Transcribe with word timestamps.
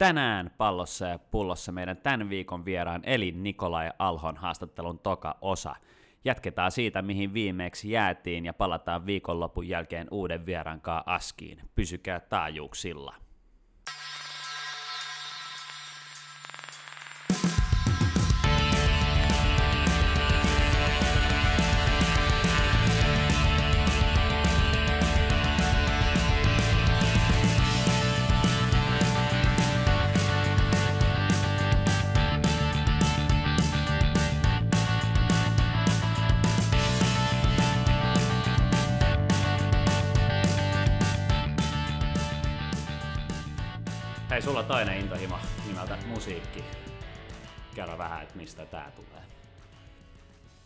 tänään 0.00 0.50
pallossa 0.58 1.06
ja 1.06 1.18
pullossa 1.18 1.72
meidän 1.72 1.96
tämän 1.96 2.30
viikon 2.30 2.64
vieraan 2.64 3.00
eli 3.04 3.32
Nikolai 3.32 3.90
Alhon 3.98 4.36
haastattelun 4.36 4.98
toka 4.98 5.38
osa. 5.40 5.76
Jatketaan 6.24 6.70
siitä, 6.70 7.02
mihin 7.02 7.34
viimeksi 7.34 7.90
jäätiin 7.90 8.44
ja 8.44 8.52
palataan 8.52 9.06
viikonlopun 9.06 9.68
jälkeen 9.68 10.08
uuden 10.10 10.46
vierankaa 10.46 11.02
askiin. 11.06 11.60
Pysykää 11.74 12.20
taajuuksilla. 12.20 13.14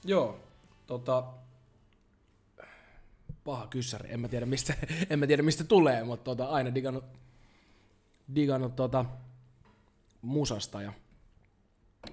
Joo, 0.04 0.40
tota... 0.86 1.24
Paha 3.44 3.66
kyssäri, 3.66 4.12
en 4.12 4.20
mä 4.20 4.28
tiedä 4.28 4.46
mistä, 4.46 4.74
en 5.10 5.18
mä 5.18 5.26
tiedä 5.26 5.42
mistä 5.42 5.64
tulee, 5.64 6.04
mutta 6.04 6.24
tota, 6.24 6.46
aina 6.46 6.74
digannut, 6.74 7.04
digannut 8.34 8.76
tota, 8.76 9.04
musasta 10.22 10.82
ja 10.82 10.92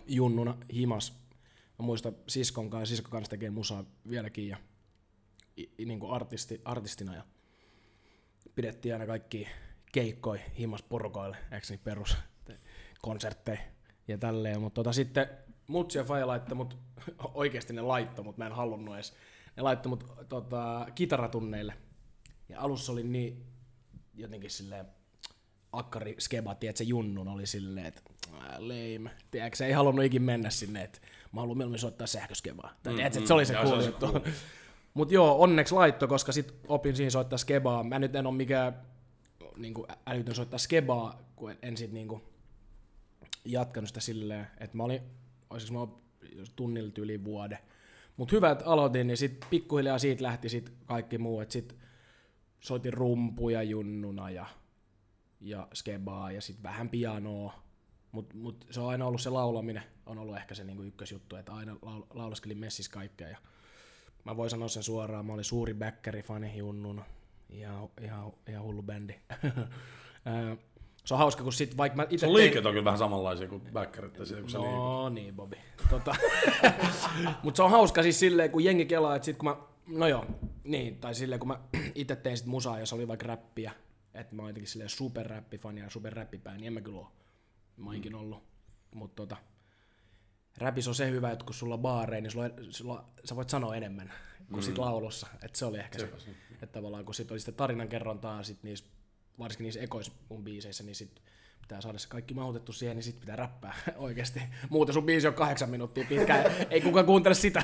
junnuna 0.07 0.57
himas. 0.73 1.13
Mä 1.79 1.85
muistan 1.85 2.15
siskon 2.27 2.69
kanssa, 2.69 2.95
siskon 2.95 3.11
kanssa 3.11 3.29
tekee 3.29 3.49
musaa 3.49 3.83
vieläkin 4.09 4.47
ja 4.47 4.57
niin 5.85 5.99
kuin 5.99 6.11
artisti, 6.11 6.61
artistina 6.65 7.15
ja 7.15 7.23
pidettiin 8.55 8.95
aina 8.95 9.05
kaikki 9.05 9.47
keikkoi 9.91 10.41
himas 10.59 10.83
porukoille, 10.83 11.37
eikö 11.51 11.67
niin 11.69 11.79
perus 11.83 12.17
konsertteja 13.01 13.61
ja 14.07 14.17
tälleen, 14.17 14.61
mutta 14.61 14.75
tota, 14.75 14.93
sitten 14.93 15.29
Mutsi 15.67 15.97
ja 15.97 16.03
Faija 16.03 16.27
laittoi 16.27 16.55
mut, 16.55 16.77
oikeasti 17.33 17.73
ne 17.73 17.81
laittoi, 17.81 18.25
mutta 18.25 18.39
mä 18.39 18.45
en 18.45 18.51
halunnut 18.51 18.95
edes, 18.95 19.13
ne 19.57 19.63
laittoi 19.63 19.89
mut 19.89 20.13
tota, 20.29 20.87
kitaratunneille, 20.95 21.73
ja 22.49 22.61
alussa 22.61 22.91
oli 22.91 23.03
niin 23.03 23.45
jotenkin 24.13 24.51
silleen 24.51 24.85
akkari 25.73 26.15
skeba, 26.19 26.55
se 26.75 26.83
junnun 26.83 27.27
oli 27.27 27.47
silleen, 27.47 27.85
että 27.85 28.01
lame, 28.57 29.11
tiedätkö, 29.31 29.57
se 29.57 29.65
ei 29.65 29.71
halunnut 29.71 30.05
ikin 30.05 30.21
mennä 30.21 30.49
sinne, 30.49 30.83
että 30.83 30.99
mä 31.31 31.41
haluan 31.41 31.57
mieluummin 31.57 31.79
soittaa 31.79 32.07
sähköskebaa, 32.07 32.73
tai 32.83 32.93
mm, 32.93 32.97
tiedätkö, 32.97 33.19
että 33.19 33.27
se 33.27 33.33
oli 33.33 33.45
se 33.45 33.53
cool 33.53 33.81
juttu. 33.81 34.07
cool. 34.07 34.19
Mutta 34.93 35.13
joo, 35.13 35.41
onneksi 35.41 35.73
laitto, 35.73 36.07
koska 36.07 36.31
sit 36.31 36.53
opin 36.67 36.95
siinä 36.95 37.09
soittaa 37.09 37.37
skebaa. 37.37 37.83
Mä 37.83 37.99
nyt 37.99 38.15
en 38.15 38.27
ole 38.27 38.35
mikään 38.35 38.81
niin 39.55 39.73
kuin 39.73 39.87
älytön 40.05 40.35
soittaa 40.35 40.59
skebaa, 40.59 41.21
kun 41.35 41.51
en, 41.51 41.57
en 41.61 41.77
sit 41.77 41.91
niin 41.91 42.07
kuin 42.07 42.21
jatkanut 43.45 43.87
sitä 43.87 43.99
silleen, 43.99 44.47
että 44.59 44.77
mä 44.77 44.83
olin, 44.83 45.01
olisiko 45.51 45.73
mä 45.73 45.79
ollut 45.79 46.01
tunnilla 46.55 46.91
yli 46.97 47.23
vuode. 47.23 47.59
Mutta 48.17 48.35
hyvä, 48.35 48.51
että 48.51 48.65
aloitin, 48.65 49.07
niin 49.07 49.17
sitten 49.17 49.49
pikkuhiljaa 49.49 49.99
siitä 49.99 50.23
lähti 50.23 50.49
sit 50.49 50.73
kaikki 50.85 51.17
muu, 51.17 51.39
että 51.39 51.53
sit 51.53 51.75
soitin 52.59 52.93
rumpuja 52.93 53.63
junnuna 53.63 54.29
ja, 54.29 54.45
ja 55.41 55.67
skebaa 55.73 56.31
ja 56.31 56.41
sitten 56.41 56.63
vähän 56.63 56.89
pianoa. 56.89 57.53
Mutta 58.11 58.35
mut 58.35 58.65
se 58.71 58.79
on 58.79 58.89
aina 58.89 59.05
ollut 59.05 59.21
se 59.21 59.29
laulaminen, 59.29 59.83
on 60.05 60.17
ollut 60.17 60.37
ehkä 60.37 60.55
se 60.55 60.63
niinku 60.63 60.83
ykkösjuttu, 60.83 61.35
että 61.35 61.53
aina 61.53 61.73
laul- 61.73 62.07
laulaskelin 62.13 62.57
messissä 62.57 62.91
kaikkea. 62.91 63.29
Ja 63.29 63.37
mä 64.23 64.37
voin 64.37 64.49
sanoa 64.49 64.67
sen 64.67 64.83
suoraan, 64.83 65.25
mä 65.25 65.33
olin 65.33 65.45
suuri 65.45 65.73
bäkkäri-fani 65.73 66.57
junnuna. 66.57 67.05
Ihan, 67.49 67.89
ihan, 68.01 68.31
ihan 68.47 68.63
hullu 68.63 68.83
bändi. 68.83 69.13
Se 71.03 71.13
on 71.13 71.17
hauska, 71.17 71.43
kun 71.43 71.53
sit 71.53 71.77
vaikka 71.77 71.95
mä 71.95 72.07
itse 72.09 72.25
Sun 72.25 72.35
liikkeet 72.35 72.65
on 72.65 72.71
kyllä 72.71 72.85
vähän 72.85 72.99
samanlaisia 72.99 73.47
kuin 73.47 73.61
backerit 73.73 74.17
ja 74.17 74.25
kun. 74.25 74.51
No 74.53 75.09
niin, 75.09 75.35
Bobi. 75.35 75.57
Tota, 75.89 76.15
Mutta 77.43 77.57
se 77.57 77.63
on 77.63 77.71
hauska 77.71 78.03
siis 78.03 78.19
silleen, 78.19 78.51
kun 78.51 78.63
jengi 78.63 78.85
kelaa, 78.85 79.15
että 79.15 79.25
sit 79.25 79.37
kun 79.37 79.49
mä, 79.49 79.55
no 79.87 80.07
joo, 80.07 80.25
niin, 80.63 80.97
tai 80.97 81.15
silleen 81.15 81.39
kun 81.39 81.47
mä 81.47 81.59
itse 81.95 82.15
tein 82.15 82.37
sit 82.37 82.47
musaa, 82.47 82.79
jos 82.79 82.93
oli 82.93 83.07
vaikka 83.07 83.27
räppiä, 83.27 83.71
että 84.13 84.35
mä 84.35 84.41
oon 84.41 84.49
jotenkin 84.49 84.69
silleen 84.69 84.89
superräppifani 84.89 85.81
ja 85.81 85.89
superräppipää, 85.89 86.57
niin 86.57 86.67
en 86.67 86.73
mä 86.73 86.81
kyllä 86.81 86.99
oo. 86.99 87.11
Mä 87.77 87.85
oon 87.85 87.95
ikinä 87.95 88.17
ollut. 88.17 88.43
Mutta 88.95 89.15
tota, 89.15 89.37
räpissä 90.57 90.91
on 90.91 90.95
se 90.95 91.11
hyvä, 91.11 91.31
että 91.31 91.45
kun 91.45 91.53
sulla 91.53 91.73
on 91.73 91.81
baareja, 91.81 92.21
niin 92.21 92.31
sulla, 92.31 92.49
sulla, 92.69 93.05
sä 93.25 93.35
voit 93.35 93.49
sanoa 93.49 93.75
enemmän 93.75 94.13
kuin 94.51 94.63
sit 94.63 94.77
laulussa. 94.77 95.27
Että 95.43 95.57
se 95.57 95.65
oli 95.65 95.77
ehkä 95.77 95.99
se, 95.99 96.09
se. 96.17 96.31
että 96.51 96.67
tavallaan 96.67 97.05
kun 97.05 97.15
sit 97.15 97.31
oli 97.31 97.39
sitä 97.39 97.51
tarinankerrontaa 97.51 98.43
sit 98.43 98.63
niissä, 98.63 98.85
varsinkin 99.43 99.63
niissä 99.63 99.81
ekoissa 99.81 100.11
mun 100.29 100.43
biiseissä, 100.43 100.83
niin 100.83 100.95
sit 100.95 101.21
pitää 101.61 101.81
saada 101.81 101.97
se 101.97 102.07
kaikki 102.07 102.33
mahutettu 102.33 102.73
siihen, 102.73 102.97
niin 102.97 103.03
sit 103.03 103.19
pitää 103.19 103.35
räppää 103.35 103.73
oikeasti. 103.97 104.41
Muuten 104.69 104.93
sun 104.93 105.05
biisi 105.05 105.27
on 105.27 105.33
kahdeksan 105.33 105.69
minuuttia 105.69 106.05
pitkä, 106.09 106.51
ei 106.69 106.81
kukaan 106.81 107.05
kuuntele 107.05 107.35
sitä. 107.35 107.63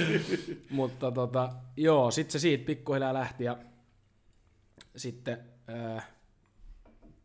Mutta 0.70 1.10
tota, 1.10 1.52
joo, 1.76 2.10
sit 2.10 2.30
se 2.30 2.38
siitä 2.38 2.66
pikkuhiljaa 2.66 3.14
lähti 3.14 3.44
ja 3.44 3.58
sitten 4.96 5.38
äh, 5.96 6.08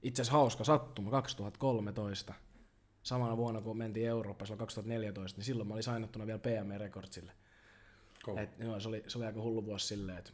itse 0.02 0.22
asiassa 0.22 0.38
hauska 0.38 0.64
sattuma 0.64 1.12
2013 1.12 2.34
samana 3.04 3.38
vuonna, 3.38 3.62
kun 3.62 3.78
mentiin 3.78 4.08
Eurooppaan, 4.08 4.48
silloin 4.48 4.59
2014, 4.59 5.38
niin 5.38 5.46
silloin 5.46 5.68
mä 5.68 5.74
olin 5.74 5.84
sainattuna 5.84 6.28
vielä 6.28 6.40
PME 6.40 6.78
Recordsille. 6.78 7.32
Kova. 8.24 8.42
Et, 8.42 8.59
joo, 8.59 8.80
se 8.80 8.88
oli, 8.88 9.04
se 9.08 9.18
oli 9.18 9.26
aika 9.26 9.42
hullu 9.42 9.66
vuosi 9.66 9.88
silleen, 9.88 10.18
että 10.18 10.32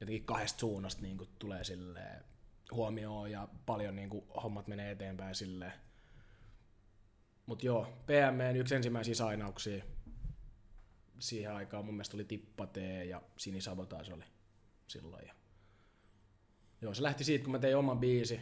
jotenkin 0.00 0.24
kahdesta 0.24 0.60
suunnasta 0.60 1.02
niin 1.02 1.18
tulee 1.38 1.64
silleen 1.64 2.24
huomioon 2.72 3.30
ja 3.30 3.48
paljon 3.66 3.96
niin 3.96 4.10
kuin, 4.10 4.24
hommat 4.42 4.66
menee 4.66 4.90
eteenpäin 4.90 5.34
silleen. 5.34 5.72
Mutta 7.46 7.66
joo, 7.66 7.86
PMEn 8.06 8.56
yksi 8.56 8.74
ensimmäisiä 8.74 9.14
sainauksia 9.14 9.84
siihen 11.18 11.52
aikaan 11.52 11.84
mun 11.84 11.94
mielestä 11.94 12.16
oli 12.16 12.24
T 12.24 12.76
ja 13.08 13.22
Sinisabotage 13.36 14.14
oli 14.14 14.24
silloin. 14.86 15.26
Ja 15.26 15.34
Joo, 16.82 16.94
se 16.94 17.02
lähti 17.02 17.24
siitä, 17.24 17.44
kun 17.44 17.52
mä 17.52 17.58
tein 17.58 17.76
oman 17.76 17.98
biisi, 17.98 18.40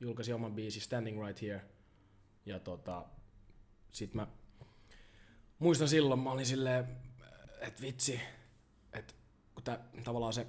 julkaisin 0.00 0.34
oman 0.34 0.54
biisi 0.54 0.80
Standing 0.80 1.26
Right 1.26 1.42
Here. 1.42 1.64
Ja 2.46 2.58
tota, 2.60 3.06
sit 3.92 4.14
mä 4.14 4.26
muistan 5.58 5.88
silloin, 5.88 6.20
mä 6.20 6.30
olin 6.30 6.46
silleen, 6.46 6.88
että 7.60 7.82
vitsi, 7.82 8.20
että 8.92 9.14
kun 9.54 9.64
tää, 9.64 9.84
tavallaan 10.04 10.32
se, 10.32 10.46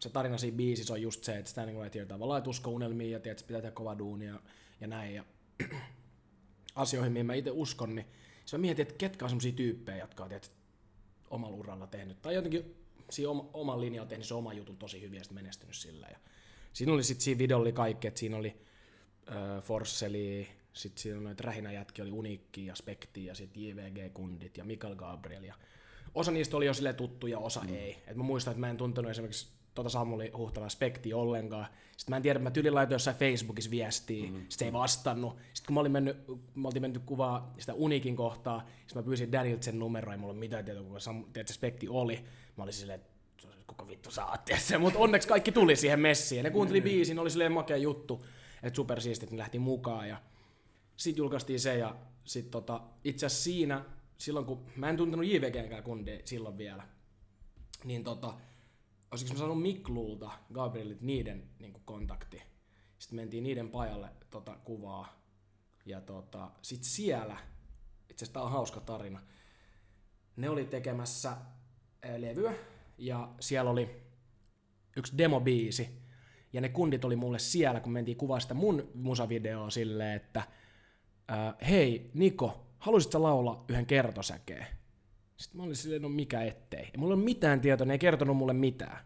se 0.00 0.10
tarina 0.10 0.38
siinä 0.38 0.56
biisissä 0.56 0.92
on 0.92 1.02
just 1.02 1.24
se, 1.24 1.38
että 1.38 1.50
Standing 1.50 1.82
Right 1.82 1.94
Here 1.94 2.06
tavallaan, 2.06 2.38
että 2.38 2.50
usko 2.50 2.70
unelmiin 2.70 3.10
ja 3.10 3.20
tiedät, 3.20 3.38
että 3.38 3.46
pitää 3.48 3.60
tehdä 3.60 3.74
kova 3.74 3.98
duunia 3.98 4.40
ja 4.80 4.86
näin. 4.86 5.14
Ja 5.14 5.24
asioihin, 6.74 7.12
mihin 7.12 7.26
mä 7.26 7.34
itse 7.34 7.50
uskon, 7.50 7.94
niin 7.94 8.06
sitten 8.44 8.60
mä 8.60 8.62
mietin, 8.62 8.82
että 8.82 8.94
ketkä 8.98 9.24
on 9.24 9.28
semmosia 9.28 9.52
tyyppejä, 9.52 9.98
jotka 9.98 10.22
on 10.22 10.28
tiedät, 10.28 10.52
omalla 11.30 11.56
uralla 11.56 11.86
tehnyt, 11.86 12.22
tai 12.22 12.34
jotenkin 12.34 12.76
siinä 13.10 13.30
oma, 13.30 13.50
oman 13.52 13.80
linjalla 13.80 14.08
tehnyt 14.08 14.26
se 14.26 14.34
oma 14.34 14.52
jutun 14.52 14.76
tosi 14.76 15.00
hyvin 15.00 15.18
ja 15.18 15.24
sitten 15.24 15.34
menestynyt 15.34 15.76
sillä. 15.76 16.06
Ja 16.10 16.18
siinä 16.72 16.92
oli 16.92 17.04
sitten 17.04 17.24
siinä 17.24 17.38
videolla 17.38 17.62
oli 17.62 17.72
kaikki, 17.72 18.08
että 18.08 18.20
siinä 18.20 18.36
oli 18.36 18.56
äh, 19.28 19.62
Forsseli, 19.62 20.48
sitten 20.72 21.02
siinä 21.02 21.18
oli 21.18 21.24
noita 21.24 21.42
rähinäjätkiä, 21.42 22.02
oli 22.02 22.12
Uniikki 22.12 22.66
ja 22.66 22.74
Spekti 22.74 23.24
ja 23.24 23.34
sitten 23.34 23.62
JVG-kundit 23.62 24.58
ja 24.58 24.64
Mikael 24.64 24.94
Gabriel. 24.94 25.44
Ja 25.44 25.54
osa 26.14 26.30
niistä 26.30 26.56
oli 26.56 26.66
jo 26.66 26.74
sille 26.74 26.92
tuttuja, 26.92 27.38
osa 27.38 27.60
mm. 27.60 27.74
ei. 27.74 28.02
Et 28.06 28.16
mä 28.16 28.22
muistan, 28.22 28.50
että 28.50 28.60
mä 28.60 28.70
en 28.70 28.76
tuntenut 28.76 29.10
esimerkiksi 29.10 29.59
tota 29.74 29.88
Samuli 29.88 30.30
Huhtala 30.36 30.68
Spekti 30.68 31.14
ollenkaan. 31.14 31.66
Sitten 31.96 32.12
mä 32.12 32.16
en 32.16 32.22
tiedä, 32.22 32.38
mä 32.38 32.50
tyylin 32.50 32.74
laitoin 32.74 32.94
jossain 32.94 33.16
Facebookissa 33.16 33.70
viestiä, 33.70 34.30
mm. 34.30 34.34
sitten 34.34 34.58
se 34.58 34.64
ei 34.64 34.72
vastannut. 34.72 35.36
Sitten 35.52 35.66
kun 35.66 35.74
mä 35.74 35.80
olin 35.80 35.92
mennyt, 35.92 36.16
mä 36.54 36.68
oltiin 36.68 36.82
mennyt 36.82 37.02
kuvaa 37.06 37.52
sitä 37.58 37.74
Unikin 37.74 38.16
kohtaa, 38.16 38.66
sitten 38.86 39.02
mä 39.02 39.02
pyysin 39.02 39.32
Danilta 39.32 39.64
sen 39.64 39.78
numero, 39.78 40.12
ei 40.12 40.18
mulla 40.18 40.32
ole 40.32 40.40
mitään 40.40 40.64
tietoa, 40.64 40.84
kuka 40.84 41.00
Sam, 41.00 41.24
tiedät, 41.32 41.48
se 41.48 41.54
Spekti 41.54 41.88
oli. 41.88 42.24
Mä 42.56 42.62
olin 42.62 42.74
silleen, 42.74 43.00
että 43.00 43.10
kuka 43.66 43.88
vittu 43.88 44.10
oot, 44.30 44.44
tiedätkö? 44.44 44.78
Mutta 44.78 44.98
onneksi 44.98 45.28
kaikki 45.28 45.52
tuli 45.52 45.76
siihen 45.76 46.00
messiin. 46.00 46.44
Ne 46.44 46.50
kuunteli 46.50 46.80
biisin, 46.80 47.18
oli 47.18 47.30
silleen 47.30 47.52
makea 47.52 47.76
juttu, 47.76 48.24
että 48.62 48.76
supersiistit, 48.76 49.30
ne 49.30 49.38
lähti 49.38 49.58
mukaan. 49.58 50.08
Ja 50.08 50.22
sitten 50.96 51.18
julkaistiin 51.18 51.60
se 51.60 51.78
ja 51.78 51.96
sit 52.24 52.50
tota, 52.50 52.80
itse 53.04 53.26
asiassa 53.26 53.44
siinä, 53.44 53.84
silloin 54.18 54.46
kun 54.46 54.66
mä 54.76 54.88
en 54.88 54.96
tuntenut 54.96 55.26
JVGnkään 55.26 55.82
kundi 55.82 56.20
silloin 56.24 56.58
vielä, 56.58 56.82
niin 57.84 58.04
tota, 58.04 58.34
olisiko 59.10 59.32
mä 59.32 59.38
saanut 59.38 59.62
Miklulta, 59.62 60.30
Gabrielit, 60.52 61.00
niiden 61.00 61.50
niin 61.58 61.82
kontakti. 61.84 62.42
Sitten 62.98 63.16
mentiin 63.16 63.44
niiden 63.44 63.68
pajalle 63.68 64.08
tota, 64.30 64.56
kuvaa. 64.64 65.20
Ja 65.86 66.00
tota, 66.00 66.50
sit 66.62 66.84
siellä, 66.84 67.36
itse 68.10 68.24
asiassa 68.24 68.32
tää 68.32 68.42
on 68.42 68.50
hauska 68.50 68.80
tarina, 68.80 69.22
ne 70.36 70.50
oli 70.50 70.64
tekemässä 70.64 71.36
ää, 72.02 72.20
levyä, 72.20 72.52
ja 72.98 73.34
siellä 73.40 73.70
oli 73.70 74.02
yksi 74.96 75.18
demobiisi, 75.18 76.00
Ja 76.52 76.60
ne 76.60 76.68
kundit 76.68 77.04
oli 77.04 77.16
mulle 77.16 77.38
siellä, 77.38 77.80
kun 77.80 77.92
mentiin 77.92 78.16
kuvaa 78.16 78.40
sitä 78.40 78.54
mun 78.54 78.90
musavideoa 78.94 79.70
silleen, 79.70 80.16
että 80.16 80.42
ää, 81.28 81.54
hei 81.68 82.10
Niko, 82.14 82.66
haluaisitko 82.78 83.22
laulaa 83.22 83.64
yhden 83.68 83.86
kertosäkeen? 83.86 84.66
Sitten 85.40 85.60
mä 85.60 85.64
olin 85.64 85.76
silleen, 85.76 86.02
no 86.02 86.08
mikä 86.08 86.42
ettei. 86.42 86.90
Ja 86.92 86.98
mulla 86.98 87.14
ei 87.14 87.16
ole 87.16 87.24
mitään 87.24 87.60
tietoa, 87.60 87.86
ne 87.86 87.94
ei 87.94 87.98
kertonut 87.98 88.36
mulle 88.36 88.52
mitään. 88.52 88.98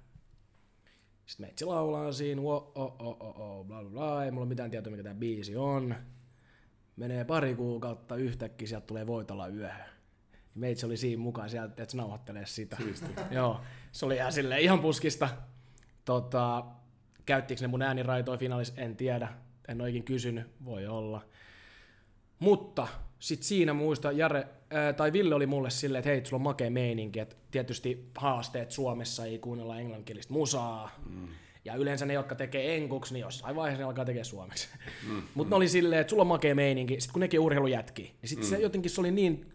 Sitten 1.26 1.46
meitsi 1.46 1.64
laulaa 1.64 2.12
siinä, 2.12 2.42
oh, 2.42 2.72
oh, 2.75 2.96
oh, 2.98 3.16
oh, 3.20 3.40
oh, 3.40 3.66
bla 3.66 3.81
bla 3.81 3.90
bla, 3.90 4.25
ei 4.25 4.31
mulla 4.31 4.42
ole 4.42 4.48
mitään 4.48 4.70
tietoa, 4.70 4.90
mikä 4.90 5.02
tämä 5.02 5.14
biisi 5.14 5.56
on. 5.56 5.94
Menee 6.96 7.25
pari 7.25 7.54
kuukautta 7.54 8.16
yhtäkkiä, 8.16 8.69
sieltä 8.69 8.86
tulee 8.86 9.06
voitolla 9.06 9.48
yöhön. 9.48 9.86
Meitsi 10.54 10.86
oli 10.86 10.96
siinä 10.96 11.22
mukaan 11.22 11.50
sieltä, 11.50 11.82
että 11.82 11.96
nauhoittelee 11.96 12.46
sitä. 12.46 12.76
Joo, 13.31 13.60
se 13.92 14.06
oli 14.06 14.16
ihan 14.16 14.32
silleen 14.32 14.60
ihan 14.60 14.81
puskista. 14.81 15.28
Tota, 16.04 16.64
käyttiinkö 17.26 17.64
ne 17.64 17.69
mun 17.69 17.82
ääniraitoja 17.82 18.38
finaalissa, 18.38 18.75
en 18.76 18.96
tiedä. 18.96 19.28
En 19.69 19.81
ole 19.81 19.90
ikin 19.90 20.04
kysynyt, 20.04 20.46
voi 20.64 20.86
olla. 20.86 21.26
Mutta 22.38 22.88
sitten 23.19 23.48
siinä 23.48 23.75
muista, 23.75 24.12
Jare, 24.12 24.48
tai 24.97 25.12
Ville 25.12 25.35
oli 25.35 25.47
mulle 25.47 25.71
silleen, 25.71 25.99
että 25.99 26.11
hei, 26.11 26.26
sulla 26.26 26.41
on 26.41 26.43
makea 26.43 26.71
meininki, 26.71 27.21
että 27.21 27.37
tietysti 27.50 28.11
haasteet 28.17 28.71
Suomessa 28.71 29.25
ei 29.25 29.38
kuunnella 29.38 29.79
englanninkielistä 29.79 30.32
musaa, 30.32 30.91
mm. 31.11 31.29
ja 31.65 31.75
yleensä 31.75 32.06
ne, 32.06 32.15
jotka 32.15 32.35
tekee 32.35 32.76
enkuksi, 32.76 33.15
niin 33.15 33.21
jossain 33.21 33.56
vaiheessa 33.56 33.81
ne 33.81 33.85
alkaa 33.85 34.05
tekemään 34.05 34.25
suomeksi. 34.25 34.69
Mm. 35.09 35.23
Mutta 35.35 35.50
ne 35.50 35.56
oli 35.56 35.69
silleen, 35.69 36.00
että 36.00 36.11
sulla 36.11 36.21
on 36.21 36.26
makea 36.26 36.55
meininki, 36.55 37.00
sitten 37.00 37.12
kun 37.12 37.21
nekin 37.21 37.41
urheilujätki, 37.41 38.03
niin 38.23 38.29
sitten 38.29 38.47
mm. 38.47 38.50
se 38.50 38.59
jotenkin 38.59 38.91
se 38.91 39.00
oli 39.00 39.11
niin, 39.11 39.47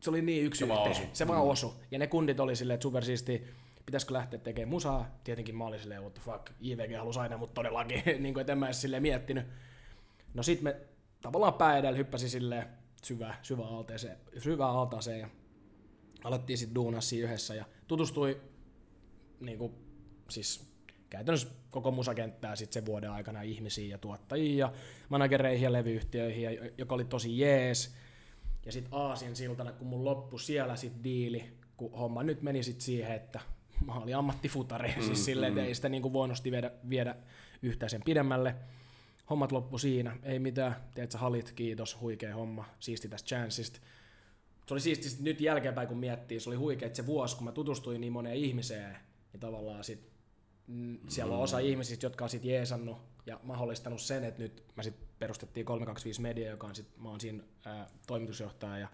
se 0.00 0.10
oli 0.10 0.22
niin 0.22 0.44
yksi 0.44 0.58
Se 0.58 0.68
vaan 0.68 0.88
yhteen. 0.88 1.06
osu. 1.06 1.16
Se 1.16 1.28
vaan 1.28 1.42
osu. 1.42 1.74
Ja 1.90 1.98
ne 1.98 2.06
kundit 2.06 2.40
oli 2.40 2.56
silleen, 2.56 2.74
että 2.74 2.82
supersiisti, 2.82 3.44
pitäisikö 3.86 4.14
lähteä 4.14 4.38
tekemään 4.38 4.70
musaa. 4.70 5.18
Tietenkin 5.24 5.56
mä 5.56 5.64
olin 5.66 5.80
silleen, 5.80 6.00
what 6.00 6.14
the 6.14 6.22
fuck, 6.24 6.50
JVG 6.60 6.96
halusi 6.98 7.20
aina, 7.20 7.36
mutta 7.36 7.54
todellakin, 7.54 8.02
niin 8.22 8.34
kuin, 8.34 8.40
että 8.40 8.52
en 8.52 8.58
mä 8.58 8.66
edes 8.66 8.80
silleen 8.80 9.02
miettinyt. 9.02 9.46
No 10.34 10.42
sit 10.42 10.62
me 10.62 10.76
tavallaan 11.20 11.54
pää 11.54 11.78
edellä 11.78 11.96
hyppäsi 11.96 12.28
silleen 12.28 12.66
syvä, 13.02 13.34
syvä 13.42 13.64
alteeseen, 13.64 14.16
syvään 14.38 14.70
altaaseen 14.70 15.20
ja 15.20 15.28
alettiin 16.24 16.58
sitten 16.58 16.74
duunaa 16.74 17.00
siinä 17.00 17.28
yhdessä 17.28 17.54
ja 17.54 17.64
tutustui 17.88 18.40
niin 19.40 19.58
kuin, 19.58 19.72
siis 20.28 20.72
käytännössä 21.10 21.48
koko 21.70 21.90
musakenttää 21.90 22.56
sit 22.56 22.72
sen 22.72 22.86
vuoden 22.86 23.10
aikana 23.10 23.42
ihmisiin 23.42 23.90
ja 23.90 23.98
tuottajiin 23.98 24.58
ja 24.58 24.72
managereihin 25.08 25.64
ja 25.64 25.72
levyyhtiöihin, 25.72 26.42
ja, 26.42 26.70
joka 26.78 26.94
oli 26.94 27.04
tosi 27.04 27.38
jees. 27.38 27.94
Ja 28.66 28.72
sitten 28.72 28.94
Aasin 28.94 29.36
siltana, 29.36 29.72
kun 29.72 29.86
mun 29.86 30.04
loppu 30.04 30.38
siellä 30.38 30.76
sit 30.76 30.92
diili, 31.04 31.52
kun 31.76 31.92
homma 31.92 32.22
nyt 32.22 32.42
meni 32.42 32.62
sit 32.62 32.80
siihen, 32.80 33.12
että 33.12 33.40
mä 33.86 33.94
olin 33.94 34.16
ammattifutari, 34.16 34.94
mm, 34.96 35.02
siis 35.02 35.24
silleen, 35.24 35.52
että 35.52 35.64
ei 35.64 35.74
sitä 35.74 35.88
niinku 35.88 36.12
voinosti 36.12 36.50
viedä, 36.50 36.70
viedä 36.88 37.16
yhtään 37.62 37.90
sen 37.90 38.02
pidemmälle. 38.04 38.54
Hommat 39.30 39.52
loppu 39.52 39.78
siinä, 39.78 40.16
ei 40.22 40.38
mitään, 40.38 40.76
teet 40.94 41.10
sä 41.10 41.18
halit, 41.18 41.52
kiitos, 41.52 42.00
huikea 42.00 42.34
homma, 42.34 42.64
siisti 42.80 43.08
tästä 43.08 43.28
chanceista. 43.28 43.80
Se 44.66 44.74
oli 44.74 44.80
siisti 44.80 45.22
nyt 45.22 45.40
jälkeenpäin, 45.40 45.88
kun 45.88 45.98
miettii, 45.98 46.40
se 46.40 46.50
oli 46.50 46.56
huikea, 46.56 46.86
että 46.86 46.96
se 46.96 47.06
vuosi, 47.06 47.36
kun 47.36 47.44
mä 47.44 47.52
tutustuin 47.52 48.00
niin 48.00 48.12
moneen 48.12 48.36
ihmiseen, 48.36 48.96
niin 49.32 49.40
tavallaan 49.40 49.84
sit, 49.84 50.10
mm, 50.66 50.98
siellä 51.08 51.34
on 51.34 51.42
osa 51.42 51.58
ihmisistä, 51.58 52.06
jotka 52.06 52.24
on 52.24 52.30
sit 52.30 52.44
jeesannut 52.44 52.98
ja 53.26 53.40
mahdollistanut 53.42 54.00
sen, 54.00 54.24
että 54.24 54.42
nyt 54.42 54.64
mä 54.76 54.82
sit 54.82 54.94
perustettiin 55.18 55.66
325 55.66 56.20
Media, 56.20 56.50
joka 56.50 56.66
on 56.66 56.74
sit, 56.74 56.86
mä 56.96 57.08
oon 57.08 57.20
siinä 57.20 57.44
ää, 57.64 57.86
toimitusjohtaja 58.06 58.78
ja 58.78 58.88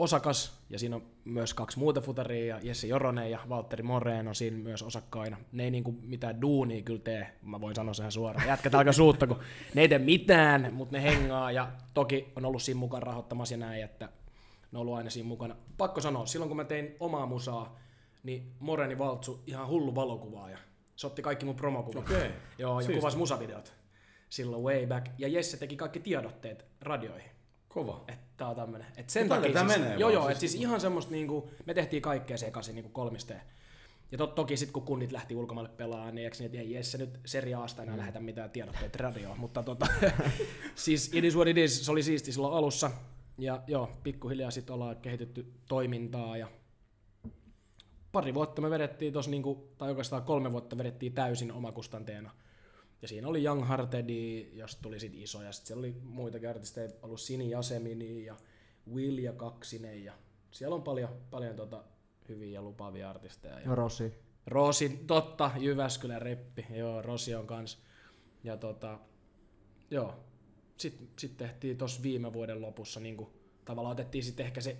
osakas, 0.00 0.60
ja 0.70 0.78
siinä 0.78 0.96
on 0.96 1.02
myös 1.24 1.54
kaksi 1.54 1.78
muuta 1.78 2.00
futaria, 2.00 2.46
ja 2.46 2.60
Jesse 2.62 2.86
Joronen 2.86 3.30
ja 3.30 3.38
Valtteri 3.48 3.82
Moreen 3.82 4.28
on 4.28 4.34
siinä 4.34 4.56
myös 4.56 4.82
osakkaina. 4.82 5.36
Ne 5.52 5.64
ei 5.64 5.70
niinku 5.70 5.94
mitään 6.02 6.40
duunia 6.40 6.82
kyllä 6.82 7.00
tee, 7.00 7.32
mä 7.42 7.60
voin 7.60 7.74
sanoa 7.74 7.94
sen 7.94 8.12
suoraan. 8.12 8.48
Jätkät 8.48 8.74
alkaa 8.74 8.92
suutta, 8.92 9.26
kun 9.26 9.40
ne 9.74 9.82
ei 9.82 9.88
tee 9.88 9.98
mitään, 9.98 10.74
mutta 10.74 10.96
ne 10.96 11.02
hengaa, 11.02 11.52
ja 11.52 11.72
toki 11.94 12.32
on 12.36 12.44
ollut 12.44 12.62
siinä 12.62 12.78
mukaan 12.78 13.02
rahoittamassa 13.02 13.54
ja 13.54 13.58
näin, 13.58 13.84
että 13.84 14.08
ne 14.72 14.78
on 14.78 14.80
ollut 14.80 14.94
aina 14.94 15.10
siinä 15.10 15.28
mukana. 15.28 15.56
Pakko 15.76 16.00
sanoa, 16.00 16.26
silloin 16.26 16.48
kun 16.48 16.56
mä 16.56 16.64
tein 16.64 16.96
omaa 17.00 17.26
musaa, 17.26 17.78
niin 18.22 18.52
Moreni 18.58 18.98
Valtsu 18.98 19.42
ihan 19.46 19.68
hullu 19.68 19.94
valokuvaaja. 19.94 20.58
Se 20.96 21.06
otti 21.06 21.22
kaikki 21.22 21.44
mun 21.46 21.56
promokuvat. 21.56 22.04
Okei. 22.04 22.30
Joo, 22.58 22.80
ja 22.80 22.86
Siisti. 22.86 22.98
kuvasi 22.98 23.16
musavideot 23.16 23.80
silloin 24.28 24.62
way 24.62 24.86
back. 24.86 25.06
Ja 25.18 25.28
Jesse 25.28 25.56
teki 25.56 25.76
kaikki 25.76 26.00
tiedotteet 26.00 26.66
radioihin. 26.80 27.30
Kova. 27.68 28.04
Että 28.08 28.24
tää 28.40 28.48
on 28.48 28.56
tämmönen. 28.56 28.86
Et 28.96 29.10
sen 29.10 29.28
takia 29.28 29.52
siis, 29.66 29.78
menee 29.78 29.96
Joo, 29.96 30.10
joo, 30.10 30.22
siis 30.22 30.34
et 30.34 30.40
siis 30.40 30.54
ihan 30.54 30.80
semmoista 30.80 31.10
niinku, 31.12 31.50
me 31.66 31.74
tehtiin 31.74 32.02
kaikkea 32.02 32.36
sekaisin 32.36 32.74
niinku 32.74 32.90
kolmisteen. 32.90 33.40
Ja 34.12 34.18
tot, 34.18 34.34
toki 34.34 34.56
sitten 34.56 34.72
kun 34.72 34.82
kunnit 34.82 35.12
lähti 35.12 35.34
ulkomaille 35.34 35.70
pelaamaan, 35.76 36.14
niin 36.14 36.24
eikö 36.24 36.36
niin, 36.38 36.46
että 36.46 36.58
ei 36.58 36.72
Jesse 36.72 36.98
nyt 36.98 37.20
Serie 37.24 37.54
Asta 37.54 37.82
Mm. 37.82 37.86
enää 37.88 37.98
lähetä 37.98 38.20
mitään 38.20 38.50
tiedotteita 38.50 38.98
radioon. 38.98 39.40
Mutta 39.40 39.62
tota, 39.62 39.86
siis 40.74 41.10
it 41.14 41.24
is 41.24 41.36
what 41.36 41.48
it 41.48 41.56
is, 41.56 41.84
se 41.86 41.92
oli 41.92 42.02
siisti 42.02 42.32
silloin 42.32 42.54
alussa. 42.54 42.90
Ja 43.38 43.62
joo, 43.66 43.90
pikkuhiljaa 44.02 44.50
sitten 44.50 44.74
ollaan 44.74 44.96
kehitetty 44.96 45.52
toimintaa 45.68 46.36
ja 46.36 46.48
pari 48.12 48.34
vuotta 48.34 48.62
me 48.62 48.70
vedettiin 48.70 49.12
tos 49.12 49.28
niinku, 49.28 49.68
tai 49.78 49.88
oikeastaan 49.88 50.22
kolme 50.22 50.52
vuotta 50.52 50.78
vedettiin 50.78 51.12
täysin 51.12 51.52
omakustanteena. 51.52 52.30
Ja 53.02 53.08
siinä 53.08 53.28
oli 53.28 53.44
Young 53.44 53.68
Heartedi, 53.68 54.50
josta 54.52 54.82
tuli 54.82 55.00
sit 55.00 55.14
iso, 55.14 55.42
ja 55.42 55.52
sitten 55.52 55.66
siellä 55.66 55.80
oli 55.80 55.96
muitakin 56.02 56.48
artisteja, 56.48 56.90
ollut 57.02 57.20
Sini 57.20 57.50
Jasemini 57.50 58.24
ja 58.24 58.36
Will 58.94 59.18
ja 59.18 59.32
Kaksinen, 59.32 60.04
ja 60.04 60.12
siellä 60.50 60.74
on 60.74 60.82
paljon, 60.82 61.08
paljon 61.30 61.56
tota 61.56 61.84
hyviä 62.28 62.54
ja 62.54 62.62
lupaavia 62.62 63.10
artisteja. 63.10 63.60
Ja 63.60 63.74
Rossi. 63.74 64.14
Rosi, 64.46 64.88
totta, 65.06 65.50
Jyväskylän 65.58 66.22
reppi, 66.22 66.66
joo, 66.70 67.02
Rosi 67.02 67.34
on 67.34 67.46
kans. 67.46 67.82
Ja 68.44 68.56
tota, 68.56 68.98
joo, 69.90 70.24
sitten 70.76 71.08
sit 71.18 71.36
tehtiin 71.36 71.78
tuossa 71.78 72.02
viime 72.02 72.32
vuoden 72.32 72.62
lopussa, 72.62 73.00
niin 73.00 73.26
tavallaan 73.64 73.92
otettiin 73.92 74.24
sitten 74.24 74.46
ehkä 74.46 74.60
se 74.60 74.76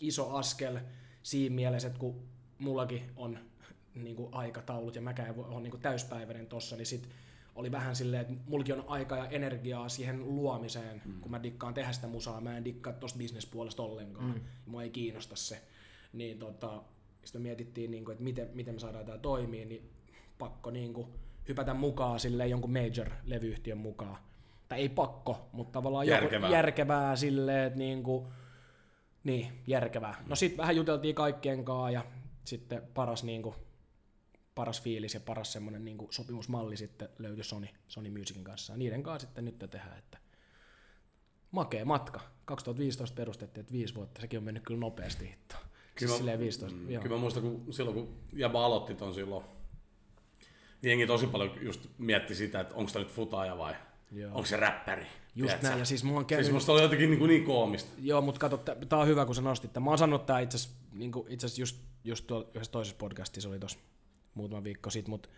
iso 0.00 0.30
askel 0.30 0.78
siinä 1.22 1.54
mielessä, 1.54 1.88
että 1.88 2.00
kun 2.00 2.28
mullakin 2.58 3.10
on 3.16 3.38
niin 3.94 4.16
kuin 4.16 4.34
aikataulut 4.34 4.94
ja 4.94 5.02
mäkään 5.02 5.28
en 5.28 5.38
olla 5.38 5.60
niin 5.60 5.70
kuin 5.70 5.82
täyspäiväinen 5.82 6.46
tossa, 6.46 6.76
niin 6.76 6.86
sit 6.86 7.08
oli 7.54 7.72
vähän 7.72 7.96
silleen, 7.96 8.22
että 8.22 8.34
mullakin 8.46 8.74
on 8.74 8.84
aikaa 8.86 9.18
ja 9.18 9.28
energiaa 9.28 9.88
siihen 9.88 10.36
luomiseen, 10.36 11.02
mm. 11.04 11.20
kun 11.20 11.30
mä 11.30 11.42
dikkaan 11.42 11.74
tehdä 11.74 11.92
sitä 11.92 12.06
musaa, 12.06 12.40
mä 12.40 12.56
en 12.56 12.64
dikkaa 12.64 12.92
tosta 12.92 13.18
bisnespuolesta 13.18 13.82
ollenkaan, 13.82 14.34
mm. 14.34 14.40
mua 14.66 14.82
ei 14.82 14.90
kiinnosta 14.90 15.36
se. 15.36 15.62
Niin 16.12 16.38
tota, 16.38 16.82
sitten 17.24 17.42
mietittiin, 17.42 17.90
niin 17.90 18.04
kuin, 18.04 18.12
että 18.12 18.24
miten, 18.24 18.50
miten 18.54 18.74
me 18.74 18.80
saadaan 18.80 19.06
tämä 19.06 19.18
toimii, 19.18 19.64
niin 19.64 19.90
pakko 20.38 20.70
niin 20.70 20.94
kuin, 20.94 21.08
hypätä 21.48 21.74
mukaan 21.74 22.20
silleen 22.20 22.50
jonkun 22.50 22.72
major-levyyhtiön 22.72 23.78
mukaan. 23.78 24.18
Tai 24.68 24.80
ei 24.80 24.88
pakko, 24.88 25.48
mutta 25.52 25.72
tavallaan 25.72 26.06
Järkevää. 26.06 26.50
Järkevää 26.50 27.16
silleen, 27.16 27.66
että 27.66 27.78
niin 27.78 28.02
kuin, 28.02 28.26
niin, 29.24 29.52
järkevää. 29.66 30.24
No 30.26 30.36
sit 30.36 30.56
vähän 30.56 30.76
juteltiin 30.76 31.14
kaikkien 31.14 31.64
kanssa 31.64 31.90
ja 31.90 32.04
sitten 32.44 32.82
paras, 32.94 33.24
niin 33.24 33.42
kuin, 33.42 33.54
paras 34.54 34.82
fiilis 34.82 35.14
ja 35.14 35.20
paras 35.20 35.52
semmoinen 35.52 35.84
niin 35.84 35.98
kuin 35.98 36.12
sopimusmalli 36.12 36.76
sitten 36.76 37.08
löytyi 37.18 37.44
Sony, 37.44 37.66
Sony 37.88 38.10
Musicin 38.10 38.44
kanssa. 38.44 38.72
Ja 38.72 38.76
niiden 38.76 39.02
kanssa 39.02 39.26
sitten 39.26 39.44
nyt 39.44 39.58
tehdään, 39.58 39.98
että 39.98 40.18
makea 41.50 41.84
matka. 41.84 42.20
2015 42.44 43.14
perustettiin, 43.16 43.60
että 43.62 43.72
viisi 43.72 43.94
vuotta, 43.94 44.20
sekin 44.20 44.38
on 44.38 44.44
mennyt 44.44 44.62
kyllä 44.62 44.80
nopeasti 44.80 45.28
hitto. 45.28 45.54
Siis 45.54 45.94
Kyllä- 45.94 46.16
silleen 46.16 46.38
15, 46.38 46.78
Mm, 46.78 46.90
joo. 46.90 47.02
Kyllä 47.02 47.16
mä 47.16 47.20
muistan, 47.20 47.42
kun 47.42 47.72
silloin 47.72 47.94
kun 47.94 48.16
Jaba 48.32 48.64
aloitti 48.66 48.94
ton 48.94 49.14
silloin, 49.14 49.44
niin 50.82 50.90
jengi 50.90 51.06
tosi 51.06 51.26
paljon 51.26 51.50
just 51.62 51.86
mietti 51.98 52.34
sitä, 52.34 52.60
että 52.60 52.74
onko 52.74 52.92
tämä 52.92 53.04
nyt 53.04 53.14
futaaja 53.14 53.58
vai 53.58 53.74
Joo. 54.12 54.28
onko 54.34 54.46
se 54.46 54.56
räppäri. 54.56 55.02
Just 55.36 55.46
tiedätkö? 55.48 55.66
näin, 55.68 55.78
ja 55.78 55.84
siis 55.84 56.04
mulla 56.04 56.18
on 56.20 56.26
käynyt... 56.26 56.44
Siis 56.46 56.54
musta 56.54 56.72
oli 56.72 56.82
jotenkin 56.82 57.10
niin, 57.10 57.26
niin 57.26 57.44
koomista. 57.44 57.90
Joo, 57.98 58.20
mutta 58.20 58.38
kato, 58.40 58.56
tää 58.88 58.98
on 58.98 59.06
hyvä, 59.06 59.26
kun 59.26 59.34
sä 59.34 59.42
nostit 59.42 59.72
tämän. 59.72 59.84
Mä 59.84 59.90
oon 59.90 59.98
sanonut 59.98 60.26
tää 60.26 60.40
itse 60.40 60.56
asiassa 60.56 60.76
niin 60.92 61.12
itse 61.28 61.46
asiassa 61.46 61.62
just, 61.62 61.76
just 62.04 62.26
tuolla 62.26 62.48
yhdessä 62.54 62.72
toisessa 62.72 62.96
podcastissa 62.98 63.48
oli 63.48 63.58
tossa 63.58 63.78
muutama 64.34 64.64
viikko 64.64 64.90
sitten, 64.90 65.10
mutta 65.10 65.28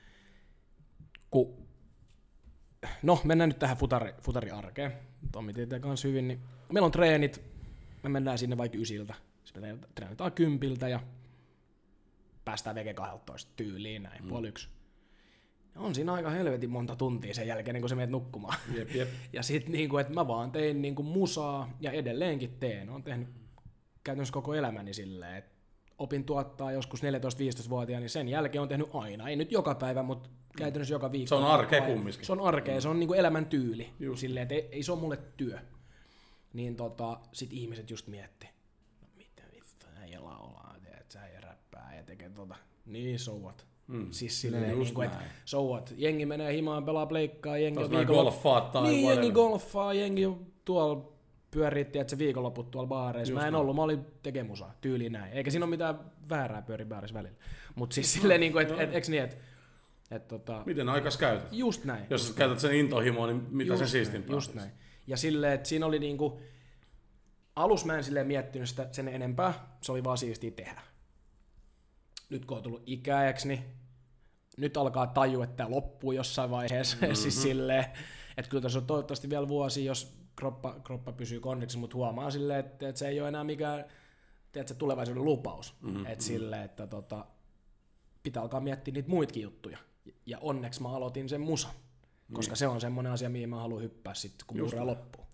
kun 1.30 1.66
No, 3.02 3.20
mennään 3.24 3.48
nyt 3.48 3.58
tähän 3.58 3.76
futari, 3.76 4.14
futariarkeen. 4.20 4.92
Tommi 5.32 5.52
tietää 5.52 5.80
kans 5.80 6.04
hyvin, 6.04 6.28
niin 6.28 6.40
meillä 6.72 6.86
on 6.86 6.92
treenit, 6.92 7.42
me 8.02 8.08
mennään 8.08 8.38
sinne 8.38 8.56
vaikka 8.56 8.78
ysiltä. 8.78 9.14
Sitten 9.44 9.62
me 9.62 9.78
treenitaan 9.94 10.32
kympiltä 10.32 10.88
ja 10.88 11.00
päästään 12.44 12.76
vege 12.76 12.94
12 12.94 13.52
tyyliin 13.56 14.02
näin, 14.02 14.22
mm. 14.22 14.28
puoli 14.28 14.48
yksi. 14.48 14.68
Ja 15.74 15.80
on 15.80 15.94
siinä 15.94 16.12
aika 16.12 16.30
helvetin 16.30 16.70
monta 16.70 16.96
tuntia 16.96 17.34
sen 17.34 17.46
jälkeen, 17.46 17.80
kun 17.80 17.88
sä 17.88 17.94
menet 17.94 18.10
nukkumaan. 18.10 18.58
Jep, 18.74 18.94
jep. 18.94 19.08
Ja 19.32 19.42
sit 19.42 19.68
niinku, 19.68 19.98
että 19.98 20.12
mä 20.12 20.28
vaan 20.28 20.52
tein 20.52 20.82
niinku 20.82 21.02
musaa 21.02 21.76
ja 21.80 21.92
edelleenkin 21.92 22.56
teen. 22.60 22.90
Oon 22.90 23.02
tehnyt 23.02 23.28
käytännössä 24.04 24.32
koko 24.32 24.54
elämäni 24.54 24.94
silleen, 24.94 25.36
että 25.36 25.55
opin 25.98 26.24
tuottaa 26.24 26.72
joskus 26.72 27.02
14-15-vuotiaana, 27.02 28.00
niin 28.00 28.10
sen 28.10 28.28
jälkeen 28.28 28.62
on 28.62 28.68
tehnyt 28.68 28.88
aina. 28.94 29.28
Ei 29.28 29.36
nyt 29.36 29.52
joka 29.52 29.74
päivä, 29.74 30.02
mutta 30.02 30.30
käytännössä 30.56 30.94
joka 30.94 31.12
viikko. 31.12 31.28
Se 31.28 31.34
on 31.34 31.44
arkea 31.44 31.82
kumminkin. 31.82 32.26
Se 32.26 32.32
on 32.32 32.40
arkea, 32.40 32.80
se 32.80 32.88
on 32.88 33.00
niinku 33.00 33.14
elämäntyyli. 33.14 33.90
Just. 34.00 34.20
Silleen, 34.20 34.42
että 34.42 34.54
ei, 34.54 34.68
ei, 34.72 34.82
se 34.82 34.92
ole 34.92 35.00
mulle 35.00 35.18
työ. 35.36 35.58
Niin 36.52 36.76
tota, 36.76 37.18
sit 37.32 37.52
ihmiset 37.52 37.90
just 37.90 38.06
mietti, 38.06 38.48
no 39.02 39.08
mitä 39.16 39.42
vittu, 39.54 39.86
äijä 40.00 40.24
laulaa, 40.24 40.74
tiedät, 40.82 41.10
sä 41.10 41.20
äijä 41.20 41.40
räppää 41.40 41.94
ja 41.96 42.02
tekee 42.02 42.30
tota. 42.30 42.56
Niin 42.86 43.18
so 43.18 43.32
what. 43.32 43.66
Mm. 43.86 44.06
Siis 44.10 44.40
silleen, 44.40 44.78
niin 44.78 44.94
kuin, 44.94 45.06
että 45.06 45.24
so 45.44 45.62
what, 45.62 45.94
jengi 45.96 46.26
menee 46.26 46.54
himaan, 46.54 46.84
pelaa 46.84 47.06
pleikkaa, 47.06 47.58
jengi 47.58 47.78
Taas 47.78 47.90
on 47.90 47.96
viikolla... 47.96 48.22
golfaa 48.22 48.60
tai 48.60 48.82
Niin, 48.82 49.08
jengi 49.08 49.30
golfaa, 49.30 49.94
jengi 49.94 50.28
tuolla 50.64 51.15
pyöritti, 51.56 51.98
että 51.98 52.10
se 52.10 52.18
viikonloput 52.18 52.70
tuolla 52.70 52.88
baareissa. 52.88 53.32
Just 53.32 53.40
Mä 53.42 53.46
en 53.46 53.52
näin. 53.52 53.60
ollut, 53.60 53.76
mä 53.76 53.82
olin 53.82 54.06
tekemusaa, 54.22 54.74
tyyli 54.80 55.10
näin. 55.10 55.32
Eikä 55.32 55.50
siinä 55.50 55.64
ole 55.64 55.70
mitään 55.70 56.00
väärää 56.28 56.62
pyöri 56.62 56.84
baareissa 56.84 57.14
välillä. 57.14 57.36
Mutta 57.74 57.94
siis 57.94 58.12
silleen, 58.12 58.40
niin 58.40 58.52
kuin, 58.52 58.62
että 58.62 58.82
et, 58.82 58.94
eks 58.94 59.08
niin, 59.08 59.22
että 59.22 59.36
et, 60.10 60.28
tota, 60.28 60.62
Miten 60.66 60.88
aikas 60.88 61.16
käytät? 61.16 61.52
just 61.52 61.84
näin. 61.84 62.06
Jos 62.10 62.28
sä 62.28 62.34
käytät 62.34 62.60
sen 62.60 62.74
intohimoa, 62.74 63.26
niin 63.26 63.46
mitä 63.50 63.72
just 63.72 63.84
se 63.84 63.90
siistimpää 63.90 64.34
Just 64.36 64.54
näin. 64.54 64.70
Ja 65.06 65.16
silleen, 65.16 65.52
että 65.52 65.68
siinä 65.68 65.86
oli 65.86 65.98
niinku, 65.98 66.40
alus 67.56 67.84
mä 67.84 67.96
en 67.96 68.04
silleen 68.04 68.26
miettinyt 68.26 68.68
sitä 68.68 68.88
sen 68.92 69.08
enempää, 69.08 69.76
se 69.82 69.92
oli 69.92 70.04
vaan 70.04 70.18
siistiä 70.18 70.50
tehdä. 70.50 70.82
Nyt 72.30 72.44
kun 72.44 72.56
on 72.56 72.62
tullut 72.62 72.82
ikäjäksi, 72.86 73.48
niin 73.48 73.64
nyt 74.56 74.76
alkaa 74.76 75.06
tajua, 75.06 75.44
että 75.44 75.56
tämä 75.56 75.70
loppuu 75.70 76.12
jossain 76.12 76.50
vaiheessa. 76.50 76.96
Mm-hmm. 77.00 77.14
siis 77.14 77.42
silleen, 77.42 77.84
että 78.36 78.50
kyllä 78.50 78.62
tässä 78.62 78.78
on 78.78 78.86
toivottavasti 78.86 79.30
vielä 79.30 79.48
vuosi, 79.48 79.84
jos 79.84 80.15
kroppa, 80.36 80.80
kroppa 80.84 81.12
pysyy 81.12 81.40
kondiksi, 81.40 81.78
mutta 81.78 81.96
huomaa 81.96 82.30
silleen, 82.30 82.60
että, 82.60 82.88
että 82.88 82.98
se 82.98 83.08
ei 83.08 83.20
ole 83.20 83.28
enää 83.28 83.44
mikään 83.44 83.84
tiedätkö, 84.52 84.74
tulevaisuuden 84.74 85.24
lupaus. 85.24 85.74
Mm-hmm. 85.80 86.06
Että 86.06 86.24
silleen, 86.24 86.62
että 86.62 86.86
tota, 86.86 87.26
pitää 88.22 88.42
alkaa 88.42 88.60
miettiä 88.60 88.94
niitä 88.94 89.08
muitakin 89.08 89.42
juttuja. 89.42 89.78
Ja 90.26 90.38
onneksi 90.40 90.82
mä 90.82 90.88
aloitin 90.88 91.28
sen 91.28 91.40
musan. 91.40 91.72
Koska 92.32 92.56
se 92.56 92.68
on 92.68 92.80
semmoinen 92.80 93.12
asia, 93.12 93.30
mihin 93.30 93.48
mä 93.48 93.56
haluan 93.56 93.82
hyppää 93.82 94.14
sitten, 94.14 94.46
kun 94.46 94.60
ura 94.62 94.86
loppuu. 94.86 95.26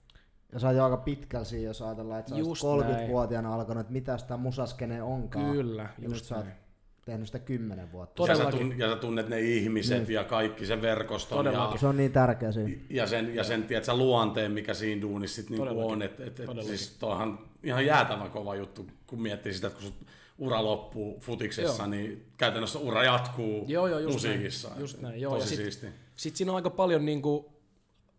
Ja 0.52 0.58
sä 0.58 0.66
oot 0.66 0.76
jo 0.76 0.84
aika 0.84 0.96
pitkällä 0.96 1.44
siinä, 1.44 1.64
jos 1.64 1.82
ajatellaan, 1.82 2.20
että 2.20 2.30
sä 2.30 2.36
Just 2.36 2.64
olisit 2.64 2.90
näin. 2.90 3.08
30-vuotiaana 3.08 3.54
alkanut, 3.54 3.80
että 3.80 3.92
mitä 3.92 4.18
sitä 4.18 4.36
musaskene 4.36 5.02
onkaan. 5.02 5.52
Kyllä, 5.52 5.82
ja 5.82 5.88
nyt 5.98 6.10
just 6.10 6.24
sä 6.24 6.36
oot 6.36 6.44
näin. 6.44 6.56
Tehnyt 7.04 7.26
sitä 7.26 7.38
10 7.38 7.92
vuotta. 7.92 8.22
Ja 8.22 8.26
sä, 8.26 8.32
Todellakin. 8.32 8.60
tunnet, 8.60 8.78
ja 8.78 8.88
sä 8.90 8.96
tunnet 8.96 9.28
ne 9.28 9.40
ihmiset 9.40 10.08
ja 10.08 10.24
kaikki 10.24 10.66
sen 10.66 10.82
verkoston 10.82 11.38
ja, 11.38 11.44
Todellakin. 11.44 11.80
Se 11.80 11.86
on 11.86 11.96
niin 11.96 12.12
tärkeä 12.12 12.52
siinä. 12.52 12.76
ja 12.90 13.06
sen, 13.06 13.34
ja 13.34 13.44
sen 13.44 13.62
tiedät, 13.62 13.84
sä, 13.84 13.96
luonteen, 13.96 14.52
mikä 14.52 14.74
siinä 14.74 15.02
duunissa 15.02 15.36
sit 15.36 15.50
niinku 15.50 15.66
Todellakin. 15.66 15.92
on. 15.92 16.02
Et, 16.02 16.20
et, 16.20 16.40
et, 16.40 16.48
siis 16.66 16.96
toihan 16.98 17.38
ihan 17.62 17.86
jäätävän 17.86 18.30
kova 18.30 18.56
juttu, 18.56 18.86
kun 19.06 19.22
miettii 19.22 19.54
sitä, 19.54 19.66
että 19.66 19.78
kun 19.80 19.88
sut 19.92 20.06
ura 20.38 20.64
loppuu 20.64 21.20
futiksessa, 21.20 21.82
Joo. 21.82 21.90
niin 21.90 22.26
käytännössä 22.36 22.78
ura 22.78 23.04
jatkuu 23.04 23.64
Joo, 23.68 23.86
joo, 23.86 23.98
just 23.98 24.12
musiikissa. 24.14 24.68
näin. 24.68 24.80
Just 24.80 25.00
näin, 25.00 25.20
joo. 25.20 25.32
Tosi 25.34 25.42
Ja 25.44 25.48
sit- 25.48 25.56
siisti. 25.58 25.86
Sitten 26.16 26.36
siinä 26.38 26.52
on 26.52 26.56
aika 26.56 26.70
paljon, 26.70 27.04
niinku, 27.06 27.52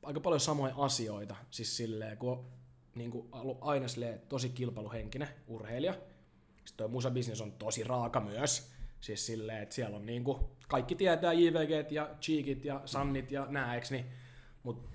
aika 0.03 0.19
paljon 0.19 0.39
samoja 0.39 0.73
asioita. 0.77 1.35
Siis 1.51 1.77
silleen, 1.77 2.17
kun 2.17 2.31
on 2.31 2.45
niinku, 2.95 3.27
ollut 3.31 3.57
aina 3.61 3.87
silleen, 3.87 4.21
tosi 4.29 4.49
kilpailuhenkinen 4.49 5.27
urheilija. 5.47 5.93
Sitten 5.93 6.77
toi 6.77 6.87
musabisnes 6.87 7.41
on 7.41 7.51
tosi 7.51 7.83
raaka 7.83 8.19
myös. 8.19 8.72
Siis 9.03 9.25
silleen, 9.25 9.63
että 9.63 9.75
siellä 9.75 9.95
on 9.95 10.05
niinku, 10.05 10.39
kaikki 10.67 10.95
tietää 10.95 11.33
JVG 11.33 11.91
ja 11.91 12.09
Cheekit 12.21 12.65
ja 12.65 12.81
Sannit 12.85 13.31
ja 13.31 13.45
nää, 13.49 13.75
eiks 13.75 13.91
niin? 13.91 14.05
Mut 14.63 14.89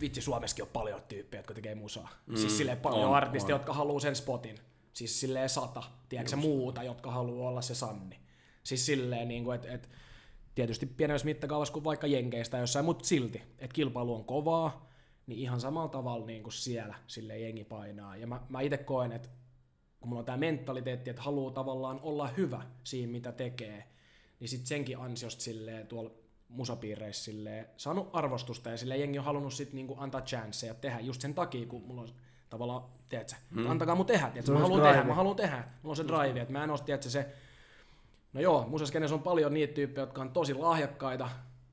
vitsi, 0.00 0.20
Suomessakin 0.20 0.62
on 0.62 0.70
paljon 0.72 1.02
tyyppejä, 1.08 1.38
jotka 1.38 1.54
tekee 1.54 1.74
musaa. 1.74 2.08
Mm, 2.26 2.36
siis 2.36 2.56
silleen 2.56 2.78
paljon 2.78 3.08
on, 3.08 3.14
artisteja, 3.14 3.54
on. 3.54 3.60
jotka 3.60 3.72
haluaa 3.72 4.00
sen 4.00 4.16
spotin. 4.16 4.58
Siis 4.92 5.20
silleen 5.20 5.48
sata, 5.48 5.82
tiedätkö 6.08 6.36
muuta, 6.36 6.82
jotka 6.82 7.10
haluaa 7.10 7.48
olla 7.48 7.62
se 7.62 7.74
Sanni. 7.74 8.20
Siis 8.64 8.86
silleen, 8.86 9.28
niin 9.28 9.44
kuin, 9.44 9.54
että 9.54 9.72
et, 9.72 9.88
tietysti 10.54 10.86
pienemmässä 10.86 11.24
mittakaavassa 11.24 11.72
kuin 11.74 11.84
vaikka 11.84 12.06
Jenkeistä 12.06 12.58
jossain, 12.58 12.84
mutta 12.84 13.04
silti, 13.04 13.42
että 13.58 13.74
kilpailu 13.74 14.14
on 14.14 14.24
kovaa, 14.24 14.90
niin 15.26 15.40
ihan 15.40 15.60
samalla 15.60 15.88
tavalla 15.88 16.26
niin 16.26 16.42
kuin 16.42 16.52
siellä 16.52 16.94
sille 17.06 17.38
jengi 17.38 17.64
painaa. 17.64 18.16
Ja 18.16 18.26
mä, 18.26 18.40
mä 18.48 18.60
itse 18.60 18.76
koen, 18.76 19.12
että 19.12 19.28
kun 20.04 20.08
mulla 20.08 20.20
on 20.20 20.24
tämä 20.24 20.38
mentaliteetti, 20.38 21.10
että 21.10 21.22
haluaa 21.22 21.52
tavallaan 21.52 22.00
olla 22.02 22.26
hyvä 22.26 22.62
siinä, 22.84 23.12
mitä 23.12 23.32
tekee, 23.32 23.84
niin 24.40 24.48
sitten 24.48 24.66
senkin 24.66 24.98
ansiosta 24.98 25.42
silleen 25.42 25.86
tuolla 25.86 26.10
musapiireissä 26.48 27.24
silleen, 27.24 27.66
saanut 27.76 28.10
arvostusta 28.12 28.70
ja 28.70 28.76
sille 28.76 28.96
jengi 28.96 29.18
on 29.18 29.24
halunnut 29.24 29.52
sit 29.52 29.72
niinku 29.72 29.96
antaa 29.98 30.20
chanceja 30.20 30.74
tehdä 30.74 31.00
just 31.00 31.20
sen 31.20 31.34
takia, 31.34 31.66
kun 31.66 31.82
mulla 31.82 32.00
on 32.00 32.08
tavallaan, 32.50 32.82
tiedätkö, 33.08 33.34
mm. 33.50 33.70
antakaa 33.70 33.94
mun 33.94 34.06
tehdä, 34.06 34.26
tiedätkö, 34.26 34.52
mä 34.52 34.58
haluan 34.58 34.80
drive. 34.80 34.92
tehdä, 34.92 35.04
mä 35.04 35.14
haluan 35.14 35.36
tehdä, 35.36 35.64
mulla 35.82 35.92
on 35.92 35.96
se 35.96 36.04
drive, 36.08 36.40
että 36.40 36.52
mä 36.52 36.64
en 36.64 36.70
oo, 36.70 36.78
tiedätkö, 36.78 37.10
se, 37.10 37.28
no 38.32 38.40
joo, 38.40 38.66
musaskenessä 38.68 39.14
on 39.14 39.22
paljon 39.22 39.54
niitä 39.54 39.74
tyyppejä, 39.74 40.02
jotka 40.02 40.20
on 40.20 40.30
tosi 40.30 40.54
lahjakkaita, 40.54 41.28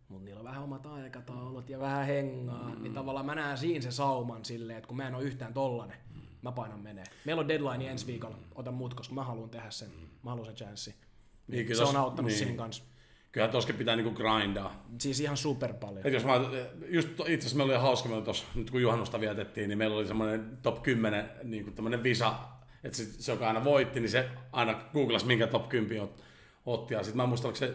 mutta 0.09 0.25
niillä 0.25 0.39
on 0.39 0.45
vähän 0.45 0.63
omat 0.63 0.85
aikataulut 0.85 1.69
ja 1.69 1.79
vähän 1.79 2.05
hengaa, 2.05 2.75
mm. 2.75 2.83
niin 2.83 2.93
tavallaan 2.93 3.25
mä 3.25 3.35
näen 3.35 3.57
siinä 3.57 3.81
se 3.81 3.91
sauman 3.91 4.45
silleen, 4.45 4.77
että 4.77 4.87
kun 4.87 4.97
mä 4.97 5.07
en 5.07 5.15
ole 5.15 5.23
yhtään 5.23 5.53
tollanen, 5.53 5.97
mä 6.41 6.51
painan 6.51 6.79
menee. 6.79 7.05
Meillä 7.25 7.39
on 7.39 7.47
deadline 7.47 7.91
ensi 7.91 8.07
viikolla, 8.07 8.37
ota 8.55 8.71
mut, 8.71 8.93
koska 8.93 9.15
mä 9.15 9.23
haluan 9.23 9.49
tehdä 9.49 9.71
sen, 9.71 9.89
mä 10.23 10.29
haluan 10.29 10.45
sen 10.45 10.55
chanssi. 10.55 10.95
Niin, 11.47 11.65
kyllä 11.65 11.77
se 11.85 11.89
on 11.89 11.95
auttanut 11.95 12.29
niin. 12.29 12.37
siinä 12.37 12.57
kanssa. 12.57 12.83
Kyllähän 13.31 13.51
toskin 13.51 13.75
pitää 13.75 13.95
niinku 13.95 14.11
grindaa. 14.11 14.85
Siis 14.97 15.19
ihan 15.19 15.37
super 15.37 15.73
paljon. 15.73 16.07
Et 16.07 16.13
jos 16.13 16.25
mä, 16.25 16.33
just 16.87 17.09
itse 17.09 17.35
asiassa 17.35 17.57
meillä 17.57 17.73
oli 17.73 17.81
hauska, 17.81 18.09
meillä 18.09 18.25
tossa, 18.25 18.45
nyt 18.55 18.71
kun 18.71 18.81
juhannusta 18.81 19.19
vietettiin, 19.19 19.69
niin 19.69 19.77
meillä 19.77 19.95
oli 19.95 20.07
semmoinen 20.07 20.57
top 20.61 20.83
10 20.83 21.29
niin 21.43 21.73
tämmöinen 21.73 22.03
visa, 22.03 22.35
että 22.83 22.97
se, 22.97 23.05
se, 23.05 23.31
joka 23.31 23.47
aina 23.47 23.63
voitti, 23.63 23.99
niin 23.99 24.09
se 24.09 24.29
aina 24.51 24.81
googlasi, 24.93 25.25
minkä 25.25 25.47
top 25.47 25.69
10 25.69 26.03
ot, 26.03 26.23
otti. 26.65 26.93
Ja 26.93 27.03
sitten 27.03 27.17
mä 27.17 27.25
muistan, 27.25 27.55
se 27.55 27.73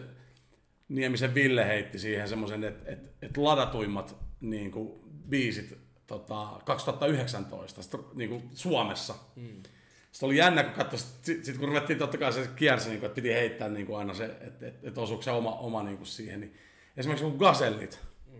Niemisen 0.89 1.33
Ville 1.33 1.67
heitti 1.67 1.99
siihen 1.99 2.29
semmoisen, 2.29 2.63
että 2.63 2.91
et, 2.91 2.99
et 3.21 3.37
ladatuimmat 3.37 4.15
niin 4.41 4.71
kuin, 4.71 4.99
biisit 5.29 5.77
tota, 6.07 6.47
2019 6.65 7.81
sit, 7.81 8.15
niin 8.15 8.29
kuin 8.29 8.49
Suomessa. 8.53 9.15
Mm. 9.35 9.63
Sitten 10.11 10.27
oli 10.27 10.37
jännä, 10.37 10.63
kun 10.63 10.73
katsoi, 10.73 10.99
sitten 10.99 11.45
sit 11.45 11.57
kun 11.57 11.67
ruvettiin 11.67 11.99
totta 11.99 12.17
kai 12.17 12.33
se 12.33 12.49
kiersi, 12.55 12.89
niin 12.89 12.99
kuin, 12.99 13.07
että 13.07 13.15
piti 13.15 13.33
heittää 13.33 13.69
niin 13.69 13.85
kuin 13.85 13.99
aina 13.99 14.13
se, 14.13 14.25
että 14.25 14.67
et, 14.67 14.83
et 14.83 14.97
osuuko 14.97 15.23
se 15.23 15.31
oma, 15.31 15.51
oma 15.51 15.83
niin 15.83 15.97
kuin 15.97 16.07
siihen. 16.07 16.39
Niin 16.39 16.55
esimerkiksi 16.97 17.29
kun 17.29 17.37
Gazellit, 17.37 17.99
mm. 18.25 18.39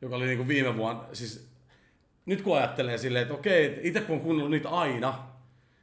joka 0.00 0.16
oli 0.16 0.26
niin 0.26 0.38
kuin 0.38 0.48
viime 0.48 0.76
vuonna, 0.76 1.04
siis 1.12 1.48
nyt 2.26 2.42
kun 2.42 2.56
ajattelee 2.56 2.98
silleen, 2.98 3.22
että 3.22 3.34
okei, 3.34 3.80
itse 3.82 4.00
kun 4.00 4.16
on 4.16 4.22
kuunnellut 4.22 4.50
niitä 4.50 4.68
aina, 4.68 5.26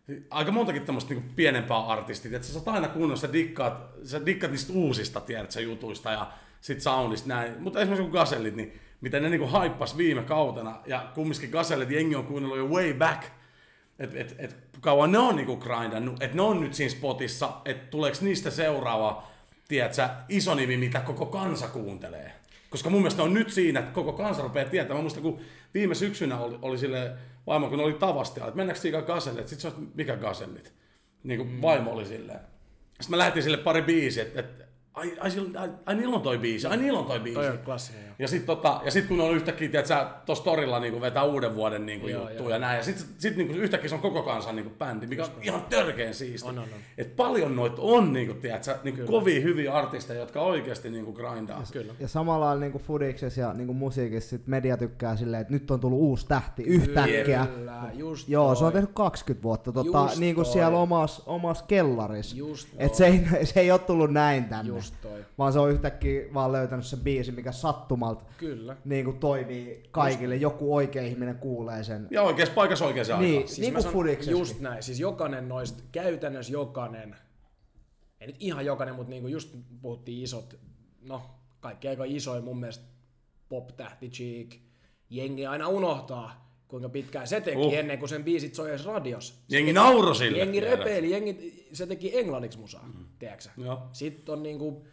niin 0.07 0.27
aika 0.29 0.51
montakin 0.51 0.85
tämmöistä 0.85 1.13
niin 1.13 1.31
pienempää 1.35 1.85
artistia, 1.85 2.35
että 2.35 2.47
sä 2.47 2.53
saat 2.53 2.67
aina 2.67 2.87
kuunnella, 2.87 3.15
sä 3.15 3.33
dikkaat, 3.33 3.89
sä 4.03 4.25
dikkaat 4.25 4.51
niistä 4.51 4.73
uusista, 4.73 5.21
tiedät 5.21 5.51
sä, 5.51 5.61
jutuista 5.61 6.11
ja 6.11 6.31
sit 6.61 6.81
soundista 6.81 7.27
näin. 7.27 7.61
Mutta 7.61 7.79
esimerkiksi 7.79 8.03
kun 8.03 8.19
Gazellit, 8.19 8.55
niin 8.55 8.79
miten 9.03 9.23
ne 9.23 9.29
niinku 9.29 9.47
haippas 9.47 9.97
viime 9.97 10.23
kautena, 10.23 10.79
ja 10.85 11.11
kumminkin 11.15 11.49
Gazellit 11.49 11.91
jengi 11.91 12.15
on 12.15 12.25
kuunnellut 12.25 12.57
jo 12.57 12.67
way 12.67 12.93
back, 12.93 13.23
että 13.99 14.19
et, 14.19 14.35
et, 14.37 14.55
kauan 14.81 15.11
ne 15.11 15.17
on 15.17 15.35
niinku 15.35 15.57
grindannut, 15.57 16.23
että 16.23 16.35
ne 16.35 16.41
on 16.41 16.61
nyt 16.61 16.73
siinä 16.73 16.91
spotissa, 16.91 17.53
että 17.65 17.87
tuleeko 17.91 18.17
niistä 18.21 18.51
seuraava, 18.51 19.27
tiedätkö, 19.67 20.09
iso 20.29 20.55
nimi, 20.55 20.77
mitä 20.77 20.99
koko 20.99 21.25
kansa 21.25 21.67
kuuntelee. 21.67 22.31
Koska 22.69 22.89
mun 22.89 23.01
mielestä 23.01 23.23
on 23.23 23.33
nyt 23.33 23.51
siinä, 23.51 23.79
että 23.79 23.91
koko 23.91 24.13
kansa 24.13 24.41
rupeaa 24.41 24.69
tietämään. 24.69 24.97
Mä 24.97 25.01
muistan, 25.01 25.23
kun 25.23 25.39
viime 25.73 25.95
syksynä 25.95 26.37
oli, 26.37 26.57
oli 26.61 26.77
sille 26.77 27.11
vaimo, 27.47 27.69
kun 27.69 27.79
oli 27.79 27.93
tavasti, 27.93 28.39
että 28.39 28.55
mennäänkö 28.55 28.81
siitä 28.81 29.01
gasellit, 29.01 29.47
sitten 29.47 29.71
se 29.71 29.77
mikä 29.95 30.15
gasellit. 30.15 30.73
Niin 31.23 31.37
kuin 31.37 31.61
vaimo 31.61 31.91
oli 31.91 32.05
silleen. 32.05 32.39
Sitten 32.85 33.09
mä 33.09 33.17
lähetin 33.17 33.43
sille 33.43 33.57
pari 33.57 33.81
biisiä, 33.81 34.23
että, 34.23 34.39
että 34.39 34.65
ai, 34.93 35.13
ai, 35.19 35.31
sillä- 35.31 35.59
ai, 35.59 35.69
ai, 35.85 35.95
niillä 35.95 36.15
on 36.15 36.21
toi 36.21 36.37
biisi, 36.37 36.67
ai 36.67 36.77
niillä 36.77 36.99
on 36.99 37.05
toi 37.05 37.19
biisi. 37.19 37.39
Toi 37.39 37.49
on 37.49 37.57
klassinen, 37.57 38.01
joo. 38.05 38.13
Ja 38.19 38.27
sitten 38.27 38.47
tota, 38.47 38.81
ja 38.85 38.91
sit 38.91 39.05
kun 39.07 39.21
on 39.21 39.31
yhtäkkiä, 39.35 39.69
tiedät 39.69 39.85
sä, 39.85 40.07
tossa 40.25 40.43
torilla 40.43 40.79
niinku 40.79 41.01
vetää 41.01 41.23
uuden 41.23 41.55
vuoden 41.55 41.85
niinku 41.85 42.07
Joo, 42.07 42.19
juttuja 42.21 42.39
joo. 42.39 42.49
ja 42.49 42.59
näin. 42.59 42.77
Ja 42.77 42.83
sit, 42.83 43.05
sit 43.17 43.35
niinku 43.37 43.53
yhtäkkiä 43.53 43.89
se 43.89 43.95
on 43.95 44.01
koko 44.01 44.23
kansan 44.23 44.55
niinku 44.55 44.71
bändi, 44.79 45.07
mikä 45.07 45.23
on 45.23 45.29
ihan 45.41 45.61
törkeen 45.69 46.13
siisti. 46.13 46.49
On, 46.49 46.57
on, 46.57 46.63
on. 46.63 46.79
Et 46.97 47.15
paljon 47.15 47.55
noita 47.55 47.81
on 47.81 48.13
niinku, 48.13 48.33
tiedät 48.33 48.63
sä, 48.63 48.79
niinku 48.83 49.05
kovia 49.11 49.41
hyviä 49.41 49.73
artisteja, 49.73 50.19
jotka 50.19 50.41
oikeasti 50.41 50.89
niinku 50.89 51.13
grindaa. 51.13 51.63
Kyllä. 51.71 51.93
Ja 51.99 52.07
samalla 52.07 52.45
lailla 52.45 52.59
niin 52.61 52.73
fudiksessa 52.73 53.41
ja 53.41 53.53
niin 53.53 53.75
musiikissa 53.75 54.29
sit 54.29 54.47
media 54.47 54.77
tykkää 54.77 55.15
silleen, 55.15 55.41
että 55.41 55.53
nyt 55.53 55.71
on 55.71 55.79
tullut 55.79 55.99
uusi 55.99 56.27
tähti 56.27 56.63
yhtäkkiä. 56.63 57.45
Kyllä, 57.45 57.81
just 57.93 58.29
Joo, 58.29 58.55
se 58.55 58.63
on 58.65 58.71
toi. 58.71 58.81
tehnyt 58.81 58.95
20 58.95 59.43
vuotta 59.43 59.71
tota, 59.71 59.99
Just 60.03 60.17
niin 60.17 60.35
kuin 60.35 60.45
toi. 60.45 60.53
siellä 60.53 60.77
omassa 60.77 61.23
omas 61.25 61.63
kellaris. 61.63 62.33
Just 62.33 62.69
Et 62.77 62.87
toi. 62.87 62.97
se 62.97 63.05
ei, 63.05 63.45
se 63.45 63.59
ei 63.59 63.71
ole 63.71 63.79
tullut 63.79 64.11
näin 64.11 64.45
tänne. 64.45 64.69
Just 64.69 64.82
toi. 64.91 65.25
Vaan 65.37 65.53
se 65.53 65.59
on 65.59 65.71
yhtäkkiä 65.71 66.33
vaan 66.33 66.51
löytänyt 66.51 66.85
sen 66.85 66.99
biisi, 66.99 67.31
mikä 67.31 67.51
sattumalta 67.51 68.23
Kyllä. 68.37 68.77
niin 68.85 69.05
kuin 69.05 69.19
toimii 69.19 69.83
kaikille. 69.91 70.35
Joku 70.35 70.75
oikea 70.75 71.01
ihminen 71.03 71.37
kuulee 71.37 71.83
sen. 71.83 72.07
Ja 72.11 72.21
oikeassa 72.21 72.53
paikassa 72.53 72.85
oikeassa 72.85 73.17
Niin. 73.17 73.37
aikaan. 73.37 73.55
Niin 73.57 73.73
mä 73.73 73.81
kuin 73.81 74.17
sanon-. 74.23 74.39
Just 74.39 74.59
näin. 74.59 74.83
Siis 74.83 74.99
jokainen 74.99 75.49
noista, 75.49 75.83
käytännössä 75.91 76.53
jokainen, 76.53 77.15
ei 78.21 78.27
nyt 78.27 78.35
ihan 78.39 78.65
jokainen, 78.65 78.95
mutta 78.95 79.09
niinku 79.09 79.27
just 79.27 79.55
puhuttiin 79.81 80.23
isot, 80.23 80.59
no 81.01 81.21
kaikki 81.59 81.87
aika 81.87 82.03
isoin 82.07 82.43
mun 82.43 82.59
mielestä 82.59 82.85
pop-tähti 83.49 84.09
Cheek. 84.09 84.55
Jengi 85.09 85.45
aina 85.47 85.67
unohtaa, 85.67 86.42
kuinka 86.73 86.89
pitkään 86.89 87.27
se 87.27 87.41
teki 87.41 87.57
Uh. 87.57 87.73
ennen 87.73 87.99
kuin 87.99 88.09
sen 88.09 88.23
biisit 88.23 88.55
soi 88.55 88.69
edes 88.69 88.85
radiossa. 88.85 89.33
Jengi 89.49 89.73
nauro 89.73 90.13
sille. 90.13 90.37
Jengi 90.37 90.59
repeili, 90.59 91.11
jengi, 91.11 91.65
se 91.73 91.87
teki 91.87 92.17
englanniksi 92.17 92.59
musaa, 92.59 92.83
mm. 92.87 93.05
tiedätkö? 93.19 93.49
Joo. 93.57 93.81
Sitten 93.91 94.33
on 94.33 94.43
niinku 94.43 94.85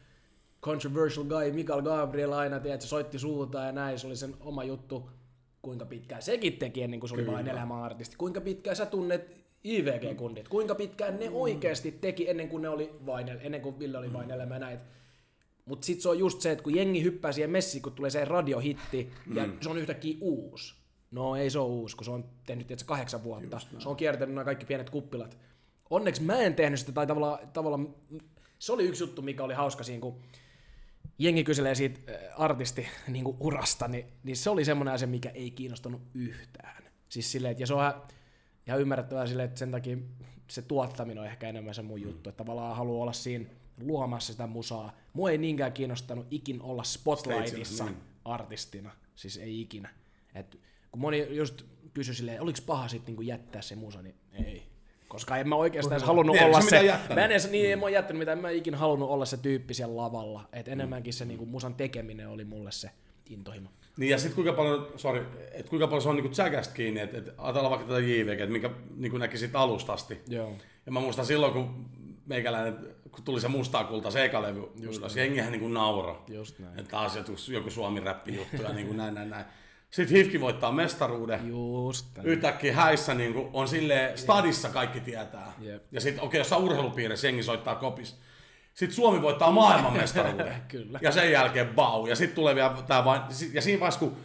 controversial 0.62 1.26
guy 1.26 1.52
Mikael 1.52 1.82
Gabriel 1.82 2.32
aina, 2.32 2.60
tiedätkö, 2.60 2.86
soitti 2.86 3.18
suuta 3.18 3.64
ja 3.64 3.72
näin, 3.72 3.98
se 3.98 4.06
oli 4.06 4.16
sen 4.16 4.34
oma 4.40 4.64
juttu. 4.64 5.10
Kuinka 5.62 5.86
pitkään 5.86 6.22
sekin 6.22 6.52
teki 6.52 6.82
ennen 6.82 7.00
kuin 7.00 7.10
se 7.10 7.14
oli 7.14 7.26
vain 7.26 7.48
elämäartisti. 7.48 8.16
Kuinka 8.16 8.40
pitkään 8.40 8.76
sä 8.76 8.86
tunnet 8.86 9.44
IVG-kundit? 9.64 10.48
Kuinka 10.48 10.74
pitkään 10.74 11.18
ne 11.18 11.30
oikeasti 11.30 11.92
teki 11.92 12.30
ennen 12.30 12.48
kuin 12.48 12.62
ne 12.62 12.68
oli 12.68 12.90
vain, 13.06 13.28
ennen 13.40 13.60
kuin 13.60 13.78
Ville 13.78 13.98
oli 13.98 14.12
vain 14.12 14.30
elämä 14.30 14.54
ja 14.54 14.58
näin. 14.58 14.78
Mutta 15.64 15.86
sitten 15.86 16.02
se 16.02 16.08
on 16.08 16.18
just 16.18 16.40
se, 16.40 16.50
että 16.50 16.64
kun 16.64 16.74
jengi 16.74 17.02
hyppää 17.02 17.32
siihen 17.32 17.50
messiin, 17.50 17.82
kun 17.82 17.92
tulee 17.92 18.10
se 18.10 18.24
radiohitti, 18.24 19.12
mm. 19.26 19.36
ja 19.36 19.48
se 19.60 19.68
on 19.68 19.78
yhtäkkiä 19.78 20.16
uusi. 20.20 20.79
No 21.10 21.36
ei 21.36 21.50
se 21.50 21.58
ole 21.58 21.68
uusi, 21.68 21.96
kun 21.96 22.04
se 22.04 22.10
on 22.10 22.24
tehnyt 22.46 22.66
tietysti 22.66 22.88
kahdeksan 22.88 23.24
vuotta. 23.24 23.60
Se 23.78 23.88
on 23.88 23.96
kiertänyt 23.96 24.34
nämä 24.34 24.44
kaikki 24.44 24.66
pienet 24.66 24.90
kuppilat. 24.90 25.38
Onneksi 25.90 26.22
mä 26.22 26.38
en 26.38 26.54
tehnyt 26.54 26.80
sitä, 26.80 26.92
tai 26.92 27.06
tavallaan, 27.06 27.48
tavallaan 27.48 27.94
se 28.58 28.72
oli 28.72 28.84
yksi 28.84 29.02
juttu, 29.02 29.22
mikä 29.22 29.44
oli 29.44 29.54
hauska 29.54 29.84
siinä, 29.84 30.00
kun 30.00 30.20
jengi 31.18 31.44
kyselee 31.44 31.74
siitä 31.74 32.00
äh, 32.12 32.40
artisti 32.40 32.86
niin 33.08 33.24
kuin 33.24 33.36
urasta, 33.40 33.88
niin, 33.88 34.06
niin 34.22 34.36
se 34.36 34.50
oli 34.50 34.64
semmoinen 34.64 34.94
asia, 34.94 35.08
mikä 35.08 35.30
ei 35.30 35.50
kiinnostanut 35.50 36.02
yhtään. 36.14 36.84
Siis 37.08 37.32
silleen, 37.32 37.52
että, 37.52 37.62
ja 37.62 37.66
se 37.66 37.74
on 37.74 37.92
ihan- 38.66 38.80
ymmärrettävää 38.80 39.26
silleen, 39.26 39.48
että 39.48 39.58
sen 39.58 39.70
takia 39.70 39.96
se 40.48 40.62
tuottaminen 40.62 41.18
on 41.18 41.26
ehkä 41.26 41.48
enemmän 41.48 41.74
se 41.74 41.82
mun 41.82 42.02
juttu, 42.02 42.30
että 42.30 42.36
tavallaan 42.44 42.76
haluaa 42.76 43.02
olla 43.02 43.12
siinä 43.12 43.44
luomassa 43.80 44.32
sitä 44.32 44.46
musaa. 44.46 44.96
Mua 45.12 45.30
ei 45.30 45.38
niinkään 45.38 45.72
kiinnostanut 45.72 46.26
ikin 46.30 46.62
olla 46.62 46.84
spotlightissa 46.84 47.74
Stagella, 47.74 47.90
niin. 47.90 48.10
artistina, 48.24 48.90
siis 49.14 49.36
ei 49.36 49.60
ikinä. 49.60 49.88
Et 50.34 50.60
kun 50.92 51.00
moni 51.00 51.26
just 51.36 51.62
kysyi 51.94 52.14
silleen, 52.14 52.40
oliko 52.42 52.58
paha 52.66 52.88
sitten 52.88 53.06
niinku 53.06 53.22
jättää 53.22 53.62
se 53.62 53.76
musa, 53.76 54.02
niin 54.02 54.14
ei. 54.46 54.62
Koska 55.08 55.36
en 55.36 55.48
mä 55.48 55.54
oikeastaan 55.56 55.96
edes 55.96 56.06
halunnut 56.06 56.36
Niin, 56.36 56.46
olla 56.46 56.60
se 56.60 56.82
jättänyt? 56.82 57.14
mä 57.16 57.24
en 57.24 57.30
edes, 57.30 57.50
niin 57.50 57.72
en 57.72 57.78
mä 57.78 57.82
oon 57.84 57.92
jättänyt 57.92 58.18
mitään, 58.18 58.38
en 58.38 58.42
mä 58.42 58.50
ikinä 58.50 58.76
halunnut 58.76 59.10
olla 59.10 59.24
se 59.24 59.36
tyyppi 59.36 59.74
siellä 59.74 59.96
lavalla. 59.96 60.48
Et 60.52 60.68
enemmänkin 60.68 61.12
se 61.12 61.24
niinku 61.24 61.46
musan 61.46 61.74
tekeminen 61.74 62.28
oli 62.28 62.44
mulle 62.44 62.72
se 62.72 62.90
intohimo. 63.26 63.68
Niin 63.96 64.10
ja 64.10 64.18
sitten 64.18 64.34
kuinka 64.34 64.52
paljon, 64.52 64.88
sorry, 64.96 65.26
et 65.52 65.68
kuinka 65.68 65.86
paljon 65.86 66.02
se 66.02 66.08
on 66.08 66.16
niinku 66.16 66.32
Jackasta 66.42 66.74
kiinni, 66.74 67.00
että 67.00 67.18
et 67.18 67.34
ajatellaan 67.38 67.70
vaikka 67.70 67.86
tätä 67.88 68.00
JVG, 68.00 68.40
että 68.40 68.52
minkä 68.52 68.70
niinku 68.96 69.18
näki 69.18 69.38
sit 69.38 69.56
alusta 69.56 69.92
asti. 69.92 70.20
Joo. 70.28 70.52
Ja 70.86 70.92
mä 70.92 71.00
muistan 71.00 71.26
silloin, 71.26 71.52
kun 71.52 71.86
meikäläinen, 72.26 72.78
kun 73.12 73.24
tuli 73.24 73.40
se 73.40 73.48
mustaa 73.48 73.84
kulta, 73.84 74.10
se 74.10 74.24
eka 74.24 74.42
levy, 74.42 74.62
ylös, 74.82 75.16
jengihän 75.16 75.52
niinku 75.52 75.68
nauro. 75.68 76.24
Just 76.28 76.58
näin. 76.58 76.78
Että 76.78 76.90
taas 76.90 77.16
joku, 77.16 77.32
joku 77.48 77.70
suomi-räppi 77.70 78.34
juttu 78.34 78.62
ja 78.62 78.72
niinku 78.72 78.92
näin, 78.92 79.14
näin, 79.14 79.30
näin. 79.30 79.44
Sitten 79.90 80.16
Hifki 80.16 80.40
voittaa 80.40 80.72
mestaruuden. 80.72 81.48
Just 81.48 82.06
näin. 82.16 82.28
Yhtäkkiä 82.28 82.74
häissä 82.74 83.14
niinku 83.14 83.50
on 83.52 83.68
silleen, 83.68 84.18
stadissa 84.18 84.68
kaikki 84.68 85.00
tietää. 85.00 85.52
Jep. 85.60 85.82
Ja 85.92 86.00
sitten 86.00 86.24
okei, 86.24 86.28
okay, 86.28 86.40
jossain 86.40 86.62
urheilupiirissä 86.62 87.26
jengi 87.26 87.42
soittaa 87.42 87.74
kopis. 87.74 88.16
Sitten 88.74 88.96
Suomi 88.96 89.22
voittaa 89.22 89.50
maailmanmestaruuden. 89.50 90.54
Kyllä. 90.68 90.98
Ja 91.02 91.12
sen 91.12 91.32
jälkeen 91.32 91.68
bau. 91.68 92.06
Ja 92.06 92.16
sitten 92.16 92.34
tulee 92.34 92.54
vielä 92.54 92.74
tää 92.86 93.04
vain, 93.04 93.22
ja 93.52 93.62
siinä 93.62 93.80
vaiheessa 93.80 94.00
kun 94.00 94.16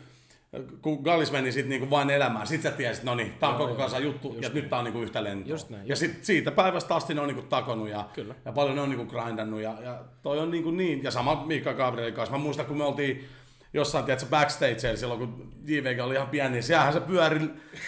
kun 0.81 0.99
Gallis 1.03 1.31
meni 1.31 1.51
sit 1.51 1.67
niinku 1.67 1.89
vain 1.89 2.09
elämään, 2.09 2.47
sit 2.47 2.61
sä 2.61 2.71
tiesit, 2.71 3.03
no 3.03 3.15
niin, 3.15 3.33
tää 3.39 3.49
on 3.49 3.55
koko 3.55 3.75
kansan 3.75 4.03
juttu, 4.03 4.37
ja 4.41 4.49
nyt 4.49 4.69
tää 4.69 4.79
on 4.79 4.85
niinku 4.85 5.01
yhtä 5.01 5.23
lentoa. 5.23 5.49
Just 5.49 5.69
näin, 5.69 5.83
ja 5.83 5.91
just 5.91 5.99
sit 5.99 6.25
siitä 6.25 6.51
päivästä 6.51 6.95
asti 6.95 7.13
ne 7.13 7.21
on 7.21 7.27
niinku 7.27 7.41
takonut, 7.41 7.89
ja, 7.89 8.09
Kyllä. 8.13 8.35
ja 8.45 8.51
paljon 8.51 8.75
ne 8.75 8.81
on 8.81 8.89
niinku 8.89 9.05
grindannut, 9.05 9.61
ja, 9.61 9.75
ja 9.83 9.99
toi 10.23 10.39
on 10.39 10.51
niinku 10.51 10.71
niin, 10.71 11.03
ja 11.03 11.11
sama 11.11 11.43
Mika 11.45 11.73
Gabrielin 11.73 12.13
kanssa. 12.13 12.37
Mä 12.37 12.43
muistan, 12.43 12.65
kun 12.65 12.77
me 12.77 12.83
oltiin 12.83 13.27
jossain, 13.75 14.05
tiedätkö, 14.05 14.29
backstageilla 14.29 14.97
silloin, 14.97 15.19
kun 15.19 15.53
JVG 15.65 15.99
oli 15.99 16.15
ihan 16.15 16.29
pieni, 16.29 16.49
niin 16.49 16.63
siellähän 16.63 16.93
se 16.93 16.99
pyöri 16.99 17.39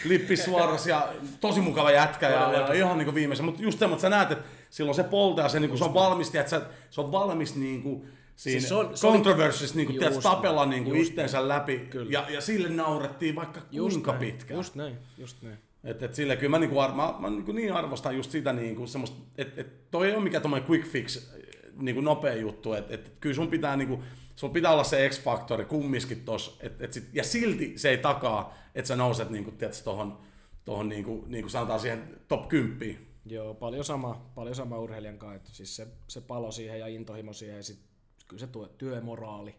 lippi 0.05 0.37
suoras, 0.37 0.87
ja 0.87 1.09
tosi 1.41 1.61
mukava 1.61 1.91
jätkä, 1.91 2.29
ja, 2.29 2.51
ja 2.51 2.73
ihan 2.73 2.97
niinku 2.97 3.15
viimeisen, 3.15 3.45
mutta 3.45 3.61
just 3.61 3.81
että 3.81 3.97
sä 3.99 4.09
näet, 4.09 4.31
että 4.31 4.45
silloin 4.69 4.95
se 4.95 5.03
polta, 5.03 5.41
ja 5.41 5.49
se, 5.49 5.59
niinku, 5.59 5.77
se 5.77 5.83
on 5.83 5.93
valmis, 5.93 6.35
että 6.35 6.61
se 6.89 7.01
on 7.01 7.11
valmis 7.11 7.55
niinku, 7.55 8.05
siinä 8.35 8.59
Siis 8.59 8.71
on, 8.71 8.93
controversies 9.01 9.75
niinku, 9.75 9.93
Just 9.93 9.99
tiedätkö, 9.99 10.21
tapella 10.21 10.65
näin, 10.65 10.69
niinku 10.69 10.93
just 10.93 11.09
itteensä 11.09 11.47
läpi, 11.47 11.79
Kyllä. 11.79 12.11
ja, 12.11 12.25
ja 12.29 12.41
sille 12.41 12.69
naurettiin 12.69 13.35
vaikka 13.35 13.61
kuinka 13.71 14.11
näin, 14.11 14.19
pitkään. 14.19 14.57
Just 14.57 14.75
näin, 14.75 14.95
just 15.17 15.41
näin. 15.41 15.57
Et, 15.83 16.03
et 16.03 16.15
sille 16.15 16.35
kyllä 16.35 16.49
mä, 16.49 16.59
niinku, 16.59 16.79
ar- 16.79 16.95
mä, 16.95 17.13
mä 17.19 17.29
niinku 17.29 17.51
niin 17.51 17.73
arvostan 17.73 18.15
just 18.15 18.31
sitä, 18.31 18.53
niinku, 18.53 18.87
semmoista, 18.87 19.17
että 19.37 19.61
et 19.61 19.91
toi 19.91 20.07
ei 20.07 20.15
ole 20.15 20.23
mikään 20.23 20.63
quick 20.69 20.87
fix, 20.87 21.29
niinku 21.75 22.01
nopea 22.01 22.35
juttu, 22.35 22.73
että 22.73 22.93
et, 22.93 23.11
kyllä 23.19 23.35
sun 23.35 23.47
pitää, 23.47 23.75
niinku, 23.75 24.03
sun 24.37 24.51
pitää 24.51 24.71
olla 24.71 24.83
se 24.83 25.09
X-faktori 25.09 25.65
kumminkin 25.65 26.25
tossa, 26.25 26.51
et, 26.59 26.81
et 26.81 26.93
sit, 26.93 27.09
ja 27.13 27.23
silti 27.23 27.73
se 27.77 27.89
ei 27.89 27.97
takaa, 27.97 28.53
että 28.75 28.87
sä 28.87 28.95
nouset 28.95 29.29
niinku, 29.29 29.51
tiedätkö, 29.51 29.83
tohon, 29.83 30.19
tohon 30.65 30.89
niinku, 30.89 31.25
niinku 31.27 31.49
sanotaan 31.49 31.79
siihen 31.79 32.19
top 32.27 32.47
10. 32.47 33.07
Joo, 33.25 33.53
paljon 33.53 33.85
sama, 33.85 34.31
paljon 34.35 34.55
sama 34.55 34.79
urheilijan 34.79 35.17
kanssa. 35.17 35.35
Että 35.35 35.49
siis 35.51 35.75
se, 35.75 35.87
se 36.07 36.21
palo 36.21 36.51
siihen 36.51 36.79
ja 36.79 36.87
intohimo 36.87 37.33
siihen 37.33 37.57
ja 37.57 37.63
sit, 37.63 37.79
kyllä 38.27 38.39
se 38.39 38.47
tuo, 38.47 38.67
työmoraali, 38.67 39.55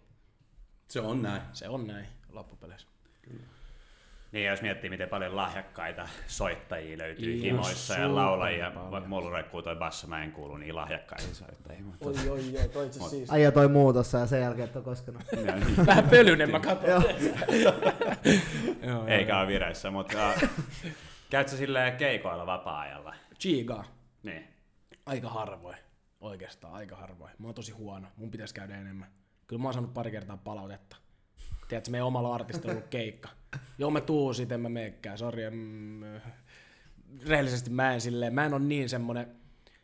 Se 0.88 1.00
on 1.00 1.22
näin. 1.22 1.42
se 1.52 1.68
on 1.68 1.86
näin 1.86 2.06
loppupeleissä. 2.28 2.86
Niin, 4.32 4.46
jos 4.46 4.62
miettii, 4.62 4.90
miten 4.90 5.08
paljon 5.08 5.36
lahjakkaita 5.36 6.08
soittajia 6.26 6.98
löytyy 6.98 7.32
Ihan 7.32 7.42
himoissa 7.42 7.94
ja 7.94 8.14
laulajia, 8.14 8.72
vaikka 8.90 9.08
mulla 9.08 9.36
rekkuu 9.36 9.62
toi 9.62 9.76
basso, 9.76 10.06
mä 10.06 10.24
en 10.24 10.32
kuulu 10.32 10.56
niin 10.56 10.76
lahjakkaisiin 10.76 11.34
soittajiin. 11.34 11.84
Mutta... 11.84 12.06
Oi, 12.06 12.28
oi, 12.28 12.58
oi, 12.62 12.68
toi 12.68 12.86
itse 12.86 13.00
siis. 13.00 13.32
Äijä 13.32 13.50
toi 13.50 13.68
muu 13.68 13.92
tossa 13.92 14.18
ja 14.18 14.26
sen 14.26 14.40
jälkeen 14.40 14.68
et 14.68 14.76
oo 14.76 14.82
koskenut. 14.82 15.22
Vähän 15.86 16.08
pölyinen 16.10 16.50
mä 16.50 16.60
katson. 16.60 16.90
Joo. 16.90 17.02
Joo, 18.88 19.06
Eikä 19.06 19.38
ole 19.38 19.48
vireissä, 19.48 19.90
mutta 19.90 20.32
käytkö 21.30 21.56
silleen 21.56 21.96
keikoilla 21.96 22.46
vapaa-ajalla? 22.46 23.14
Chiga. 23.40 23.84
Niin. 24.22 24.48
Aika 25.06 25.28
harvoin. 25.28 25.78
Oikeastaan 26.20 26.74
aika 26.74 26.96
harvoin. 26.96 27.32
Mä 27.38 27.46
oon 27.46 27.54
tosi 27.54 27.72
huono. 27.72 28.08
Mun 28.16 28.30
pitäisi 28.30 28.54
käydä 28.54 28.76
enemmän. 28.76 29.08
Kyllä 29.46 29.62
mä 29.62 29.68
oon 29.68 29.74
saanut 29.74 29.94
pari 29.94 30.10
kertaa 30.10 30.36
palautetta. 30.36 30.96
Tiedätkö, 31.68 31.90
meidän 31.90 32.06
omalla 32.06 32.34
artistilla 32.34 32.70
on 32.72 32.76
ollut 32.76 32.90
keikka. 32.90 33.28
Joo, 33.78 33.90
mä 33.90 34.00
tuun 34.00 34.34
sit, 34.34 34.52
en 34.52 34.60
mä 34.60 34.68
meekään. 34.68 35.18
Sori, 35.18 35.50
mm, 35.50 36.02
rehellisesti 37.26 37.70
mä 37.70 37.94
en 37.94 38.00
silleen, 38.00 38.34
mä 38.34 38.46
en 38.46 38.54
ole 38.54 38.62
niin 38.62 38.88
semmonen, 38.88 39.26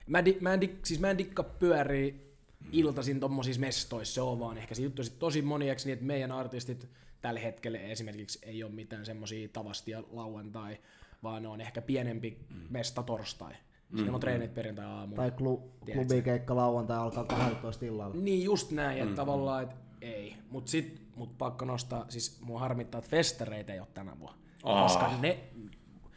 mä, 0.06 0.24
di, 0.24 0.38
mä, 0.40 0.54
en, 0.54 0.60
di, 0.60 0.78
siis 0.84 1.00
mä 1.00 1.10
en 1.10 1.18
dikka 1.18 1.42
pyörii 1.42 2.36
iltaisin 2.72 3.20
tommosissa 3.20 3.60
mestoissa, 3.60 4.14
se 4.14 4.20
on 4.20 4.40
vaan 4.40 4.58
ehkä 4.58 4.74
se 4.74 4.82
juttu 4.82 5.04
sit 5.04 5.18
tosi 5.18 5.42
moniaksi 5.42 5.86
niin, 5.86 5.92
että 5.92 6.04
meidän 6.04 6.32
artistit 6.32 6.88
tällä 7.20 7.40
hetkellä 7.40 7.78
esimerkiksi 7.78 8.38
ei 8.42 8.64
ole 8.64 8.72
mitään 8.72 9.06
semmosia 9.06 9.48
tavastia 9.48 10.02
lauantai, 10.12 10.78
vaan 11.22 11.42
ne 11.42 11.48
on 11.48 11.60
ehkä 11.60 11.82
pienempi 11.82 12.38
mesta 12.70 13.02
torstai. 13.02 13.54
Siinä 13.96 14.12
on 14.12 14.20
treenit 14.20 14.54
perjantai 14.54 14.84
aamulla. 14.84 15.22
Tai 15.22 15.30
klu, 15.30 15.70
klubikeikka 15.92 16.56
lauantai 16.56 16.98
alkaa 16.98 17.24
12 17.24 17.86
illalla. 17.86 18.16
Niin 18.16 18.44
just 18.44 18.70
näin, 18.70 18.98
että 18.98 19.10
mm. 19.10 19.14
tavallaan, 19.14 19.62
että 19.62 19.76
ei. 20.04 20.36
Mut 20.50 20.68
sit, 20.68 21.02
mut 21.16 21.38
pakko 21.38 21.64
nostaa, 21.64 22.06
siis 22.08 22.40
mua 22.40 22.60
harmittaa, 22.60 22.98
että 22.98 23.10
festareita 23.10 23.72
ei 23.72 23.80
ole 23.80 23.88
tänä 23.94 24.18
vuonna. 24.18 24.38
Aa. 24.62 24.82
Koska 24.82 25.16
ne, 25.20 25.40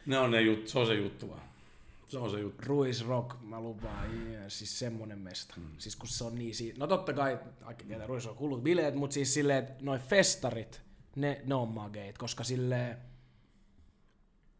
Ne 0.06 0.18
on 0.18 0.30
ne 0.30 0.40
juttu, 0.40 0.70
se 0.70 0.78
on 0.78 0.86
se 0.86 0.94
juttu 0.94 1.28
vaan. 1.28 1.42
Se 2.06 2.18
on 2.18 2.30
se 2.30 2.40
juttu. 2.40 2.62
Ruis 2.66 3.06
Rock, 3.06 3.36
mä 3.42 3.60
lupaan, 3.60 4.28
yeah, 4.28 4.44
siis 4.48 4.78
semmonen 4.78 5.18
mesta. 5.18 5.54
Mm. 5.56 5.66
Siis 5.78 5.96
kun 5.96 6.08
se 6.08 6.24
on 6.24 6.34
niin 6.34 6.54
siitä, 6.54 6.78
no 6.78 6.86
totta 6.86 7.12
kai, 7.12 7.38
tietää 7.88 8.06
Ruis 8.06 8.26
Rock 8.26 8.40
hullut 8.40 8.62
bileet, 8.62 8.94
mut 8.94 9.12
siis 9.12 9.34
silleen, 9.34 9.58
että 9.58 9.74
noi 9.80 9.98
festarit, 9.98 10.82
ne, 11.16 11.42
ne 11.44 11.54
on 11.54 11.68
mageit, 11.68 12.18
koska 12.18 12.44
silleen, 12.44 12.98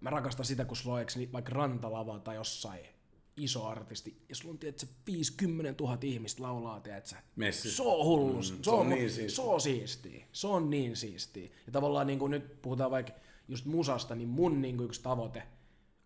mä 0.00 0.10
rakastan 0.10 0.46
sitä, 0.46 0.64
kun 0.64 0.76
sulla 0.76 0.96
on 0.96 1.06
niin, 1.16 1.32
vaikka 1.32 1.52
rantalava 1.52 2.18
tai 2.18 2.34
jossain 2.34 2.97
iso 3.38 3.66
artisti, 3.66 4.16
ja 4.28 4.34
sulla 4.34 4.52
on, 4.52 4.58
tiedätkö, 4.58 4.86
50 5.06 5.84
000 5.84 5.98
ihmistä 6.02 6.42
laulaa, 6.42 6.80
tiedätkö, 6.80 7.14
Messi. 7.36 7.70
se 7.70 7.82
on 7.82 8.04
hullu, 8.06 8.32
mm, 8.36 8.42
se, 8.62 8.70
on, 8.70 8.88
niin 8.88 9.10
siistiä. 9.10 9.36
se 9.36 9.42
on 9.42 9.60
siistiä, 9.60 10.24
se 10.32 10.46
on 10.46 10.70
niin 10.70 10.96
siistiä. 10.96 11.48
Ja 11.66 11.72
tavallaan 11.72 12.06
niin 12.06 12.18
kuin 12.18 12.30
nyt 12.30 12.62
puhutaan 12.62 12.90
vaikka 12.90 13.12
just 13.48 13.64
musasta, 13.66 14.14
niin 14.14 14.28
mun 14.28 14.62
niin 14.62 14.76
kuin 14.76 14.84
yksi 14.86 15.02
tavoite 15.02 15.42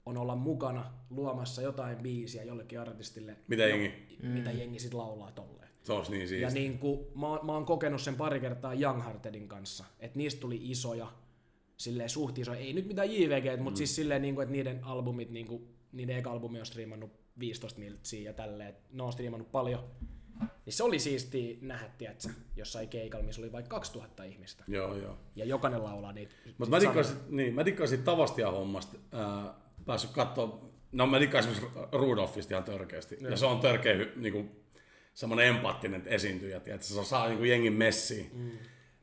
on 0.06 0.16
olla 0.16 0.36
mukana 0.36 0.92
luomassa 1.10 1.62
jotain 1.62 1.98
biisiä 1.98 2.42
jollekin 2.44 2.80
artistille, 2.80 3.36
Mitä 3.48 3.62
jengi? 3.66 3.92
mitä 4.22 4.50
jengi 4.50 4.78
sit 4.78 4.94
laulaa 4.94 5.32
tolleen. 5.32 5.68
Se 5.82 5.92
olisi 5.92 6.10
niin 6.10 6.20
Ja 6.22 6.28
siistiä. 6.28 6.50
niin 6.50 6.78
kuin, 6.78 7.00
mä, 7.14 7.28
oon- 7.28 7.46
mä 7.46 7.52
oon 7.52 7.64
kokenut 7.66 8.00
sen 8.00 8.16
pari 8.16 8.40
kertaa 8.40 8.74
Youngheartedin 8.74 9.48
kanssa, 9.48 9.84
että 10.00 10.18
niistä 10.18 10.40
tuli 10.40 10.60
isoja, 10.70 11.12
silleen 11.76 12.10
suht 12.10 12.38
isoja, 12.38 12.58
ei 12.60 12.72
nyt 12.72 12.86
mitään 12.86 13.12
JVG, 13.12 13.60
mutta 13.60 13.78
siis 13.78 13.94
silleen, 13.96 14.22
niin 14.22 14.34
kuin, 14.34 14.42
että 14.42 14.52
niiden 14.52 14.84
albumit, 14.84 15.30
niin 15.30 15.46
kuin, 15.46 15.68
niiden 15.92 16.16
eka 16.16 16.30
albumi 16.32 16.60
on 16.60 16.66
striimannut 16.66 17.10
15 17.38 17.80
miltsiä 17.80 18.22
ja 18.22 18.32
tälleen, 18.32 18.76
ne 18.92 19.02
on 19.02 19.12
striimannut 19.12 19.52
paljon. 19.52 19.90
Niin 20.66 20.72
se 20.74 20.84
oli 20.84 20.98
siistiä 20.98 21.56
nähdä, 21.60 21.90
tiedätkö, 21.98 22.28
jossain 22.56 22.88
keikalla, 22.88 23.26
missä 23.26 23.42
oli 23.42 23.52
vaikka 23.52 23.76
2000 23.76 24.24
ihmistä. 24.24 24.64
Joo, 24.68 24.96
joo. 24.96 25.18
Ja 25.36 25.44
jokainen 25.44 25.84
laulaa 25.84 26.12
niitä. 26.12 26.34
Mutta 26.58 26.70
mä 26.70 26.80
dikkaan 26.80 27.04
sit, 27.04 27.30
niin, 27.30 27.54
mä 27.54 27.64
dikkaan 27.64 27.88
Tavastia 28.04 28.50
hommasta. 28.50 28.98
Ää, 29.12 29.54
päässyt 29.86 30.10
kattoo, 30.10 30.72
no 30.92 31.06
mä 31.06 31.20
dikkaan 31.20 31.48
esimerkiksi 31.48 31.78
Rudolfista 31.92 32.54
ihan 32.54 32.64
törkeästi. 32.64 33.18
Ja 33.20 33.36
se 33.36 33.46
on 33.46 33.60
törkeä 33.60 33.94
hy- 33.94 34.18
niinku, 34.18 34.46
semmoinen 35.14 35.46
empaattinen 35.46 36.02
esiintyjä, 36.06 36.56
että 36.56 36.86
se 36.86 37.04
saa 37.04 37.28
niinku 37.28 37.44
jengin 37.44 37.72
messiin. 37.72 38.30
Mm. 38.34 38.50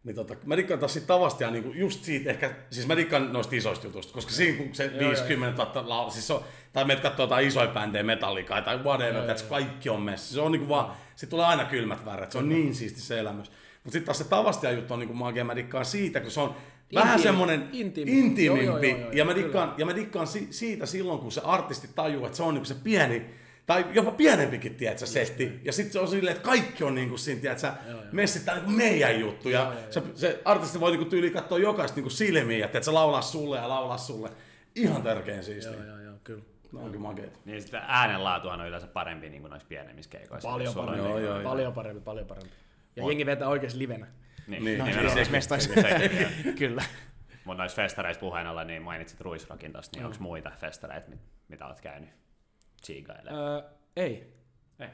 Niin 0.03 0.15
tota, 0.15 0.35
mä 0.45 0.57
dikkaan 0.57 0.79
taas 0.79 0.93
siitä 0.93 1.07
Tavastia 1.07 1.51
niinku 1.51 1.71
just 1.73 2.03
siitä 2.03 2.29
ehkä, 2.29 2.51
siis 2.71 2.88
mä 2.88 2.97
dikkaan 2.97 3.33
noista 3.33 3.55
isoista 3.55 3.88
jutuista, 3.88 4.13
koska 4.13 4.31
siinä 4.31 4.57
kun 4.57 4.75
se 4.75 4.91
50 4.99 5.63
000 5.63 5.89
laulu, 5.89 6.12
siis 6.12 6.27
se 6.27 6.33
on, 6.33 6.43
tai 6.73 6.85
meidät 6.85 7.03
katsoo 7.03 7.23
jotain 7.23 7.47
isoja 7.47 7.67
bändejä, 7.67 8.03
metallikaa 8.03 8.62
tai 8.62 8.77
whatever, 8.77 9.29
että 9.31 9.43
kaikki 9.49 9.89
on 9.89 10.01
messi. 10.01 10.33
Se 10.33 10.41
on 10.41 10.51
niinku 10.51 10.69
vaan, 10.69 10.91
sit 11.15 11.29
tulee 11.29 11.45
aina 11.45 11.65
kylmät 11.65 12.05
väret, 12.05 12.31
se 12.31 12.38
on 12.38 12.49
niin 12.49 12.75
siisti 12.75 13.01
se 13.01 13.19
elämys. 13.19 13.47
Mutta 13.83 13.91
sitten 13.91 14.05
taas 14.05 14.17
se 14.17 14.23
Tavastia 14.23 14.71
juttu 14.71 14.93
on 14.93 14.99
niinku 14.99 15.13
magia, 15.13 15.45
mä 15.45 15.55
dikkaan 15.55 15.85
siitä, 15.85 16.19
kun 16.19 16.31
se 16.31 16.39
on 16.39 16.55
vähän 16.95 17.19
Intiimi- 17.19 17.23
semmoinen 17.23 17.69
intiimi. 17.71 18.19
intiimimpi. 18.19 18.65
Joo, 18.65 18.77
joo, 18.77 18.97
joo, 18.97 18.99
joo, 18.99 19.12
ja 19.12 19.25
mä 19.25 19.35
dikkaan, 19.35 19.73
ja 19.77 19.85
mä 19.85 19.95
dikkaan 19.95 20.27
si- 20.27 20.47
siitä 20.49 20.85
silloin, 20.85 21.19
kun 21.19 21.31
se 21.31 21.41
artisti 21.43 21.89
tajuu, 21.95 22.25
että 22.25 22.38
se 22.38 22.43
on 22.43 22.53
niinku 22.53 22.65
se 22.67 22.75
pieni, 22.83 23.25
Tai 23.69 23.86
jopa 23.93 24.12
pienempikin, 24.12 24.75
tiedätkö, 24.75 25.05
setti. 25.05 25.60
Ja 25.63 25.73
sitten 25.73 25.93
se 25.93 25.99
on 25.99 26.08
silleen, 26.08 26.36
että 26.36 26.45
kaikki 26.45 26.84
on 26.84 26.95
niinku 26.95 27.17
siinä, 27.17 27.41
tiedätkö, 27.41 27.71
messit 28.12 28.45
tää 28.45 28.55
niinku 28.55 28.71
meidän 28.71 29.19
juttu. 29.19 29.49
Ja 29.49 29.73
se, 29.89 30.03
se 30.15 30.41
artisti 30.45 30.79
voi 30.79 30.91
niinku 30.91 31.10
tyyli 31.10 31.32
katsoa 31.32 31.58
jokaista 31.58 31.95
niinku 31.95 32.10
silmiin, 32.10 32.63
että 32.63 32.82
se 32.82 32.91
laulaa 32.91 33.21
sulle 33.21 33.58
ja 33.58 33.69
laulaa 33.69 33.97
sulle. 33.97 34.29
Ihan 34.75 35.03
tärkein 35.03 35.43
siistiä. 35.43 35.73
Joo, 35.73 35.86
joo, 35.86 35.99
joo, 35.99 36.15
kyllä. 36.23 36.43
No 36.71 36.79
onkin 36.84 37.01
makeet. 37.01 37.45
Niin 37.45 37.62
sitten 37.62 37.82
äänenlaatuhan 37.88 38.62
on 38.62 38.67
yleensä 38.67 38.88
parempi 38.88 39.29
niin 39.29 39.41
kuin 39.41 39.49
noissa 39.49 39.67
pienemmissä 39.67 40.12
keikoissa. 40.12 40.49
Paljon 40.49 40.77
on 40.77 40.86
parempi, 40.86 41.10
Joo, 41.10 41.19
joo, 41.19 41.34
joo. 41.34 41.43
paljon 41.43 41.73
parempi, 41.73 42.01
paljon 42.01 42.27
parempi. 42.27 42.51
Ja 42.95 43.08
jengi 43.08 43.25
vetää 43.25 43.47
oikeasti 43.47 43.79
livenä. 43.79 44.05
Niin, 44.47 44.63
Niin, 44.63 44.77
niin, 44.77 44.86
niin, 44.86 44.97
niin, 44.97 45.13
siis 45.13 45.29
mestoissa. 45.29 45.69
Kyllä. 46.60 46.84
Mutta 47.45 47.63
noissa 47.63 47.75
festareissa 47.75 48.19
puheen 48.19 48.47
ollen, 48.47 48.67
niin 48.67 48.82
mainitsit 48.82 49.21
Ruisrokin 49.21 49.73
tosta, 49.73 49.97
niin 49.97 50.05
onko 50.05 50.17
muita 50.19 50.51
festareita, 50.60 51.10
mit, 51.10 51.19
mitä 51.47 51.67
oot 51.67 51.82
käynyt 51.82 52.10
chiigailemaan? 52.83 53.43
Öö, 53.43 53.61
ei. 53.95 54.33
Ei. 54.79 54.89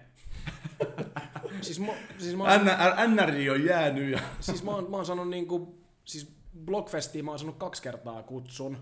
Siis 1.61 1.79
mä, 1.79 1.91
siis 2.17 2.35
mä, 2.35 2.43
oon, 2.43 2.65
N- 2.65 3.15
NRJ 3.15 3.49
on 3.49 3.65
jäänyt 3.65 4.11
ja... 4.11 4.19
siis 4.39 4.63
mä, 4.63 4.71
oon, 4.71 4.91
mä 4.91 4.95
oon 4.95 5.05
saanut 5.05 5.29
niinku, 5.29 5.81
siis 6.05 6.35
Blockfestiin 6.65 7.25
mä 7.25 7.31
oon 7.31 7.39
saanut 7.39 7.57
kaksi 7.57 7.81
kertaa 7.81 8.23
kutsun. 8.23 8.77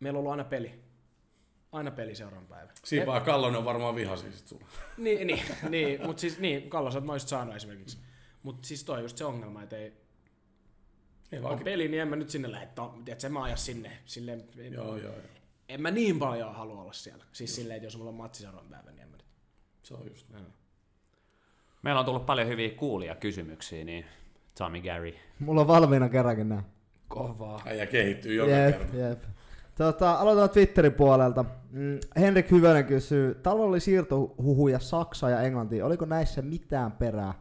Meillä 0.00 0.16
on 0.16 0.20
ollut 0.20 0.30
aina 0.30 0.44
peli. 0.44 0.74
Aina 1.72 1.90
peli 1.90 2.14
seuraavan 2.14 2.46
päivän. 2.46 2.74
Siipaa 2.84 3.20
Kallonen 3.20 3.58
on 3.58 3.64
varmaan 3.64 3.94
vihasi 3.94 4.32
sit 4.32 4.46
sulla. 4.48 4.66
Niin, 4.96 5.26
niin, 5.26 5.42
niin 5.68 6.06
mutta 6.06 6.20
siis 6.20 6.38
niin, 6.38 6.70
Kallo, 6.70 6.90
sä 6.90 6.98
oot 6.98 7.14
just 7.14 7.28
saanut 7.28 7.56
esimerkiksi. 7.56 7.98
Mutta 8.42 8.68
siis 8.68 8.84
toi 8.84 8.96
on 8.96 9.02
just 9.02 9.16
se 9.16 9.24
ongelma, 9.24 9.62
että 9.62 9.76
ei, 9.76 9.92
Ei 11.32 11.38
on 11.38 11.42
vaan... 11.42 11.58
peli, 11.58 11.88
niin 11.88 12.02
en 12.02 12.08
mä 12.08 12.16
nyt 12.16 12.30
sinne 12.30 12.52
lähde, 12.52 12.68
että 13.06 13.26
en 13.26 13.32
mä 13.32 13.42
aja 13.42 13.56
sinne. 13.56 13.98
Silleen, 14.04 14.44
Joo, 14.70 14.96
joo, 14.96 14.96
joo. 14.96 15.37
En 15.68 15.82
mä 15.82 15.90
niin 15.90 16.18
paljon 16.18 16.54
halua 16.54 16.82
olla 16.82 16.92
siellä. 16.92 17.24
Siis 17.32 17.54
silleen, 17.54 17.76
että 17.76 17.86
jos 17.86 17.96
mulla 17.96 18.10
on 18.10 18.14
matsi 18.16 18.42
seuraavan 18.42 18.70
päivän, 18.70 18.94
niin 18.94 19.02
en 19.02 19.08
mä 19.08 19.16
nyt. 19.16 19.24
Se 19.82 19.94
on 19.94 20.06
just. 20.10 20.26
Meillä 21.82 21.98
on 22.00 22.04
tullut 22.06 22.26
paljon 22.26 22.48
hyviä 22.48 22.70
kuulia 22.70 23.14
kysymyksiä, 23.14 23.84
niin 23.84 24.04
Tommy 24.58 24.80
Gary. 24.80 25.14
Mulla 25.40 25.60
on 25.60 25.66
valmiina 25.68 26.08
kerrankin 26.08 26.48
nää. 26.48 26.62
Kovaa. 27.08 27.62
Äijä 27.66 27.86
kehittyy 27.86 28.34
joka 28.34 28.50
Jep, 28.52 28.78
kerta. 28.78 28.96
jep. 28.96 29.22
Tota, 29.74 30.12
aloitetaan 30.14 30.50
Twitterin 30.50 30.92
puolelta. 30.92 31.44
Mm, 31.70 31.98
Henrik 32.16 32.50
Hyvönen 32.50 32.84
kysyy, 32.84 33.34
talvella 33.34 33.68
oli 33.68 33.80
siirtohuhuja 33.80 34.78
Saksa 34.78 35.30
ja 35.30 35.40
Englantiin. 35.42 35.84
Oliko 35.84 36.04
näissä 36.04 36.42
mitään 36.42 36.92
perää? 36.92 37.34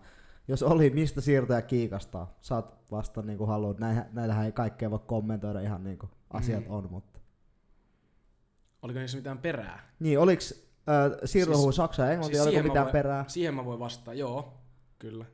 Jos 0.47 0.63
oli, 0.63 0.89
mistä 0.89 1.21
siirtoja 1.21 1.61
kiikastaa? 1.61 2.35
Saat 2.41 2.91
vasta 2.91 3.21
niin 3.21 3.37
kuin 3.37 3.47
haluat. 3.47 3.79
Näihän, 3.79 4.09
näitähän 4.11 4.45
ei 4.45 4.51
kaikkea 4.51 4.91
voi 4.91 4.99
kommentoida 5.05 5.59
ihan 5.61 5.83
niin 5.83 5.97
kuin 5.97 6.09
asiat 6.29 6.65
Mm. 6.67 6.71
on, 6.73 6.87
mutta... 6.91 7.16
Oliko 8.81 8.99
niissä 8.99 9.17
mitään 9.17 9.37
perää? 9.37 9.89
Niin, 9.99 10.19
oliks 10.19 10.51
äh, 10.89 11.19
siirtohuhu 11.25 11.67
Siis- 11.71 11.75
Saksa 11.75 12.05
ja 12.05 12.11
Englantiin, 12.11 12.41
siis 12.43 12.47
oliko 12.55 12.63
mitään 12.67 12.85
voin- 12.85 12.91
perää? 12.93 13.25
Siihen 13.27 13.53
mä 13.53 13.65
voin 13.65 13.79
vastata, 13.79 14.13
joo. 14.13 14.57
Kyllä. 14.99 15.25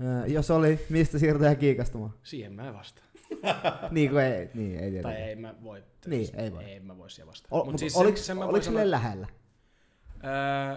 Äh, 0.00 0.30
jos 0.30 0.50
oli, 0.50 0.86
mistä 0.88 1.18
siirtoja 1.18 1.54
kiikastamaan? 1.54 2.14
Siihen 2.22 2.52
mä 2.52 2.68
en 2.68 2.74
vastaa. 2.74 3.04
niin 3.90 4.10
kuin 4.10 4.22
ei, 4.24 4.50
niin, 4.54 4.74
ei 4.78 4.80
Tai 4.80 4.90
tietenkään. 4.90 5.16
ei 5.28 5.36
mä 5.36 5.54
voi. 5.62 5.84
Niin, 6.06 6.28
ei 6.40 6.52
voi. 6.52 6.64
Ei 6.64 6.80
mä 6.80 6.98
voi 6.98 7.10
siihen 7.10 7.26
vastata. 7.28 7.54
O, 7.54 7.58
Mut 7.58 7.66
mutta 7.66 7.78
siis 7.80 7.96
oliko, 7.96 8.16
sen, 8.16 8.24
sen 8.24 8.36
silleen 8.62 8.62
sanoa, 8.64 8.90
lähellä? 8.90 9.26
öö, 10.24 10.76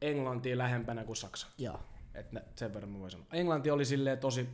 Englanti 0.00 0.58
lähempänä 0.58 1.04
kuin 1.04 1.16
Saksa. 1.16 1.46
Joo. 1.58 1.80
Et 2.14 2.32
ne, 2.32 2.42
sen 2.56 2.74
verran 2.74 2.90
mä 2.90 2.98
voin 2.98 3.10
sanoa. 3.10 3.26
Englanti 3.32 3.70
oli 3.70 3.84
silleen 3.84 4.18
tosi, 4.18 4.48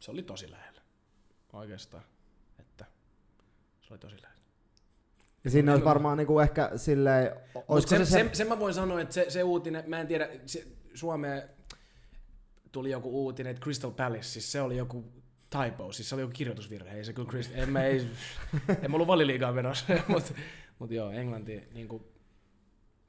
se 0.00 0.10
oli 0.10 0.22
tosi 0.22 0.50
lähellä. 0.50 0.80
Oikeastaan. 1.52 2.02
Että 2.58 2.84
se 3.82 3.94
oli 3.94 3.98
tosi 3.98 4.14
lähellä. 4.22 4.31
Ja 5.44 5.50
siinä 5.50 5.72
olisi 5.72 5.84
varmaan 5.84 6.18
niinku 6.18 6.38
ehkä 6.40 6.70
silleen, 6.76 7.36
Mut 7.68 7.88
sen, 7.88 7.98
se, 7.98 8.04
se, 8.04 8.10
sen, 8.10 8.30
sen, 8.32 8.48
mä 8.48 8.58
voin 8.58 8.74
sanoa, 8.74 9.00
että 9.00 9.14
se, 9.14 9.26
se 9.28 9.42
uutinen, 9.42 9.84
mä 9.86 10.00
en 10.00 10.06
tiedä, 10.06 10.28
se, 10.46 10.66
Suomeen 10.94 11.42
tuli 12.72 12.90
joku 12.90 13.24
uutinen, 13.24 13.50
että 13.50 13.62
Crystal 13.62 13.90
Palace, 13.90 14.22
siis 14.22 14.52
se 14.52 14.60
oli 14.60 14.76
joku 14.76 15.04
typo, 15.50 15.92
siis 15.92 16.08
se 16.08 16.14
oli 16.14 16.22
joku 16.22 16.32
kirjoitusvirhe, 16.32 16.96
ei 16.96 17.04
se 17.04 17.12
kyllä 17.12 17.28
Crystal, 17.28 17.58
en 17.58 17.70
mä, 17.70 17.84
ei, 17.84 18.06
en 18.82 18.90
mä 18.90 18.94
ollut 18.94 19.08
valiliigaa 19.08 19.52
menossa, 19.52 19.84
mutta 20.08 20.34
mut 20.78 20.90
joo, 20.90 21.10
Englanti, 21.10 21.68
niin 21.74 21.88
kuin, 21.88 22.02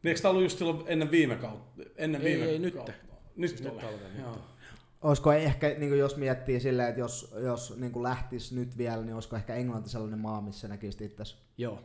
Niin 0.03 0.09
eikö 0.09 0.21
tää 0.21 0.31
ollut 0.31 0.43
just 0.43 0.57
silloin 0.57 0.83
ennen 0.87 1.11
viime 1.11 1.35
kautta? 1.35 1.83
Ennen 1.95 2.21
Ei, 2.21 2.33
viime 2.33 2.45
ei, 2.49 2.59
nyt. 2.59 2.73
kautta? 2.73 2.91
Nyt, 3.35 3.49
Siis 3.49 3.63
nyt 3.63 3.77
talven, 3.77 4.19
Joo. 4.19 4.37
olisiko 5.01 5.33
ehkä, 5.33 5.67
niinku 5.77 5.95
jos 5.95 6.17
miettii 6.17 6.59
silleen, 6.59 6.89
että 6.89 6.99
jos, 6.99 7.35
jos 7.43 7.77
niinku 7.77 8.03
lähtisi 8.03 8.55
nyt 8.55 8.77
vielä, 8.77 9.03
niin 9.03 9.13
olisiko 9.13 9.35
ehkä 9.35 9.55
Englanti 9.55 9.89
sellainen 9.89 10.19
maa, 10.19 10.41
missä 10.41 10.67
näkisit 10.67 11.01
itse? 11.01 11.23
joo. 11.57 11.79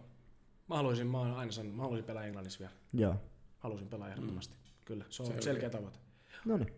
Mä 0.69 0.77
haluaisin, 0.77 1.07
mä 1.07 1.19
oon 1.19 1.31
aina 1.35 1.53
sanonut, 1.53 1.77
mä 1.77 1.83
haluaisin 1.83 2.07
pelaa 2.07 2.25
Englannissa 2.25 2.59
vielä. 2.59 2.73
Joo. 2.93 3.15
Haluaisin 3.59 3.89
pelaa 3.89 4.09
ehdottomasti. 4.09 4.55
Kyllä, 4.85 5.05
se 5.11 5.23
on 5.23 5.27
Selkeä. 5.27 5.43
selkeä 5.43 5.71
tavoite. 5.71 5.99
No 6.45 6.57
niin. 6.57 6.73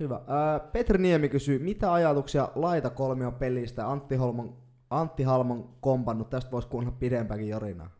Hyvä. 0.00 0.20
Ää, 0.26 0.58
Petri 0.60 0.98
Niemi 0.98 1.28
kysyy, 1.28 1.58
mitä 1.58 1.92
ajatuksia 1.92 2.48
laita 2.54 2.90
kolmion 2.90 3.34
pelistä? 3.34 3.90
Antti, 3.90 4.16
Holman, 4.16 4.56
Antti 4.90 5.22
Halman 5.22 5.64
kompannut, 5.80 6.30
tästä 6.30 6.50
voisi 6.50 6.68
kuunnella 6.68 6.96
pidempäänkin 7.00 7.48
jorinaa. 7.48 7.90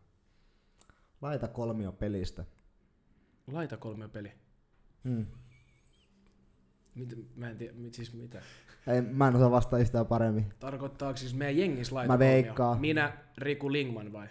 Laita 1.21 1.47
kolmion 1.47 1.93
pelistä. 1.95 2.45
Laita 3.51 3.77
kolme 3.77 4.07
peli. 4.07 4.31
Hmm. 5.03 5.25
Mit, 6.95 7.35
mä 7.35 7.49
en 7.49 7.57
tiedä, 7.57 7.73
mit, 7.73 7.93
siis 7.93 8.13
mitä. 8.13 8.41
Ei, 8.87 9.01
mä 9.01 9.27
en 9.27 9.35
osaa 9.35 9.51
vastata 9.51 9.77
yhtään 9.77 10.05
paremmin. 10.05 10.53
Tarkoittaako 10.59 11.17
siis 11.17 11.33
meidän 11.35 11.57
jengissä 11.57 11.95
laita 11.95 12.13
Mä 12.13 12.17
kolmio? 12.17 12.31
veikkaan. 12.33 12.79
Minä, 12.81 13.17
Riku 13.37 13.71
Lingman 13.71 14.13
vai? 14.13 14.27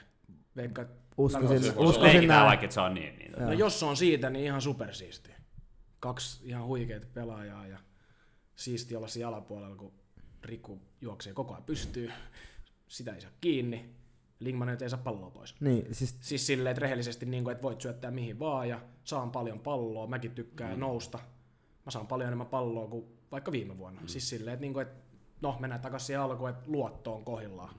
Veikkaat 0.56 0.88
Uskoisin, 1.18 1.72
uskoisin 1.76 2.02
Leikitään 2.02 2.28
näin. 2.28 2.46
vaikka, 2.46 2.64
että 2.64 2.74
se 2.74 2.80
on 2.80 2.94
niin. 2.94 3.18
niin 3.18 3.32
tota. 3.32 3.44
No 3.44 3.52
jos 3.52 3.80
se 3.80 3.84
on 3.84 3.96
siitä, 3.96 4.30
niin 4.30 4.44
ihan 4.44 4.62
supersiisti. 4.62 5.30
Kaksi 6.00 6.48
ihan 6.48 6.64
huikeita 6.66 7.06
pelaajaa 7.14 7.66
ja 7.66 7.78
siisti 8.56 8.96
olla 8.96 9.08
siinä 9.08 9.28
alapuolella, 9.28 9.76
kun 9.76 9.92
Riku 10.42 10.80
juoksee 11.00 11.32
koko 11.32 11.54
ajan 11.54 11.64
pystyy. 11.64 12.12
Sitä 12.88 13.14
ei 13.14 13.20
saa 13.20 13.30
kiinni. 13.40 13.96
Lingman 14.40 14.68
ei 14.68 14.90
saa 14.90 14.98
palloa 14.98 15.30
pois. 15.30 15.54
Niin, 15.60 15.94
siis 15.94 16.16
Siis 16.20 16.46
silleen, 16.46 16.70
että 16.70 16.80
rehellisesti, 16.80 17.26
niin 17.26 17.44
kuin, 17.44 17.52
että 17.52 17.62
voit 17.62 17.80
syöttää 17.80 18.10
mihin 18.10 18.38
vaan 18.38 18.68
ja 18.68 18.80
saan 19.04 19.30
paljon 19.30 19.60
palloa. 19.60 20.06
Mäkin 20.06 20.30
tykkään 20.30 20.74
mm. 20.74 20.80
nousta. 20.80 21.18
Mä 21.86 21.90
saan 21.90 22.06
paljon 22.06 22.26
enemmän 22.26 22.46
palloa 22.46 22.88
kuin 22.88 23.04
vaikka 23.32 23.52
viime 23.52 23.78
vuonna. 23.78 24.00
Mm. 24.00 24.06
Siis 24.06 24.28
silleen, 24.28 24.54
että, 24.54 24.60
niin 24.60 24.72
kuin, 24.72 24.86
että 24.86 25.02
no 25.40 25.56
mennään 25.60 25.80
takaisin 25.80 26.06
siihen 26.06 26.20
alkuun, 26.22 26.50
että 26.50 26.64
luotto 26.66 27.14
on 27.14 27.24
kohillaan. 27.24 27.74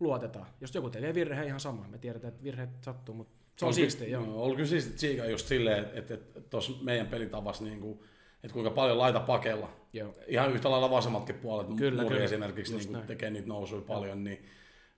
Luotetaan. 0.00 0.46
Jos 0.60 0.74
joku 0.74 0.90
tekee 0.90 1.14
virhe, 1.14 1.44
ihan 1.46 1.60
sama. 1.60 1.86
Me 1.88 1.98
tiedetään, 1.98 2.32
että 2.32 2.44
virheet 2.44 2.70
sattuu, 2.80 3.14
mutta 3.14 3.42
se 3.56 3.64
on 3.66 3.74
siistiä, 3.74 4.06
ky- 4.06 4.12
joo. 4.12 4.26
no, 4.26 4.34
Oli 4.42 4.56
kyllä 4.56 4.68
siistiä 4.68 4.96
tsiikaa 4.96 5.26
just 5.26 5.46
silleen, 5.46 5.86
että, 5.94 6.14
että 6.14 6.40
tuossa 6.40 6.72
meidän 6.82 7.06
pelitavassa, 7.06 7.64
niin 7.64 7.80
kuin, 7.80 7.98
että 8.44 8.52
kuinka 8.52 8.70
paljon 8.70 8.98
laita 8.98 9.20
pakella. 9.20 9.68
joo. 9.92 10.14
Ihan 10.26 10.52
yhtä 10.52 10.70
lailla 10.70 10.90
vasemmatkin 10.90 11.34
puolet, 11.34 11.66
Kyllä, 11.76 12.02
Muri 12.02 12.14
kyllä. 12.14 12.24
esimerkiksi 12.24 12.72
Just 12.72 12.84
niin 12.84 12.86
kuin, 12.88 12.92
näin. 12.98 13.06
tekee 13.06 13.30
niitä 13.30 13.48
nousuja 13.48 13.82
paljon, 13.82 14.24
niin 14.24 14.44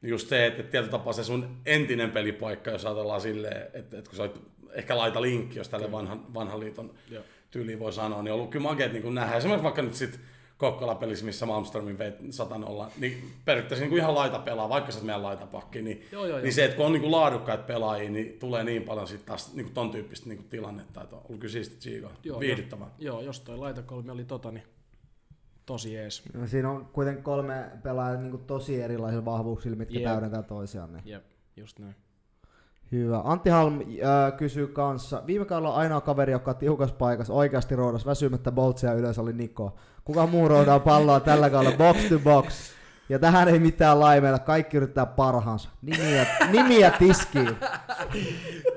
niin 0.03 0.11
just 0.11 0.29
se, 0.29 0.47
että 0.47 0.63
tietyllä 0.63 0.91
tapaa 0.91 1.13
se 1.13 1.25
sun 1.25 1.57
entinen 1.67 2.11
pelipaikka, 2.11 2.71
jos 2.71 2.85
ajatellaan 2.87 3.21
silleen, 3.21 3.63
että, 3.73 3.99
että 3.99 4.11
kun 4.11 4.17
sä 4.17 4.31
ehkä 4.73 4.97
laita 4.97 5.23
linkki, 5.23 5.59
jos 5.59 5.69
tälle 5.69 5.93
vanhan, 5.93 6.35
vanhan 6.35 6.61
liiton 6.61 6.95
Joo. 7.11 7.23
tyyliin 7.51 7.79
voi 7.79 7.93
sanoa, 7.93 8.23
niin 8.23 8.33
on 8.33 8.39
ollut 8.39 8.51
kyllä 8.51 8.63
makeet 8.63 8.93
niin 8.93 9.15
nähdä. 9.15 9.37
Esimerkiksi 9.37 9.65
vaikka 9.65 9.83
nyt 9.83 9.95
sit 9.95 10.21
Kokkola-pelissä, 10.59 11.25
missä 11.25 11.47
Malmströmin 11.47 11.99
veit 11.99 12.15
100 12.31 12.55
niin 12.99 13.33
periaatteessa 13.45 13.83
niin 13.83 13.91
kuin 13.91 14.01
ihan 14.01 14.15
laita 14.15 14.39
pelaa, 14.39 14.69
vaikka 14.69 14.93
sä 14.93 15.01
meidän 15.05 15.23
laitapakki, 15.23 15.83
niin, 15.83 16.03
Joo, 16.13 16.27
joo, 16.27 16.37
niin 16.39 16.45
joo. 16.45 16.53
se, 16.53 16.65
että 16.65 16.77
kun 16.77 16.87
on 16.87 16.93
niin 16.93 17.01
kuin 17.01 17.11
laadukkaita 17.13 17.63
pelaajia, 17.63 18.11
niin 18.11 18.39
tulee 18.39 18.65
niin 18.65 18.83
paljon 18.83 19.09
sitten 19.09 19.27
taas 19.27 19.55
niin 19.55 19.65
kuin 19.65 19.75
ton 19.75 19.91
tyyppistä 19.91 20.29
niin 20.29 20.37
kuin 20.39 20.49
tilannetta, 20.49 21.03
että 21.03 21.17
on 21.17 21.23
ollut 21.29 21.41
kyllä 21.41 21.53
siisti 21.53 21.77
tsiikaa, 21.77 22.11
Joo, 22.25 22.41
viihdyttävää. 22.41 22.91
Joo, 22.99 23.21
jos 23.21 23.41
toi 23.41 23.59
laitakolmi 23.59 24.11
oli 24.11 24.25
tota, 24.25 24.51
niin 24.51 24.65
tosi 25.67 25.95
jees. 25.95 26.23
no, 26.35 26.47
siinä 26.47 26.71
on 26.71 26.87
kuitenkin 26.93 27.25
kolme 27.25 27.71
pelaajaa 27.83 28.21
niin 28.21 28.39
tosi 28.39 28.83
erilaisilla 28.83 29.25
vahvuuksilla, 29.25 29.77
mitkä 29.77 29.99
Jep. 29.99 30.05
täydentää 30.05 30.43
toisiaan. 30.43 30.93
Niin. 30.93 31.03
Jep, 31.07 31.25
just 31.57 31.79
näin. 31.79 31.95
Hyvä. 32.93 33.21
Antti 33.25 33.51
Halm 33.51 33.81
äh, 33.81 34.37
kysyy 34.37 34.67
kanssa. 34.67 35.23
Viime 35.27 35.45
kaudella 35.45 35.75
ainoa 35.75 36.01
kaveri, 36.01 36.33
joka 36.33 36.55
tiukas 36.55 36.93
paikassa 36.93 37.33
oikeasti 37.33 37.77
roudas 37.77 38.07
väsymättä 38.07 38.53
boltsia 38.53 38.93
ylös 38.93 39.19
oli 39.19 39.33
Niko. 39.33 39.77
Kuka 40.05 40.27
muu 40.27 40.49
roudaa 40.49 40.79
palloa 40.81 41.21
tällä 41.21 41.51
kaudella 41.51 41.77
box 41.77 42.09
to 42.09 42.19
box? 42.19 42.73
Ja 43.09 43.19
tähän 43.19 43.49
ei 43.49 43.59
mitään 43.59 44.01
laimeilla, 44.01 44.39
kaikki 44.39 44.77
yrittää 44.77 45.07
parhaansa. 45.07 45.69
Nimiä, 45.83 46.27
nimiä 46.51 46.91
tiskiin. 46.91 47.57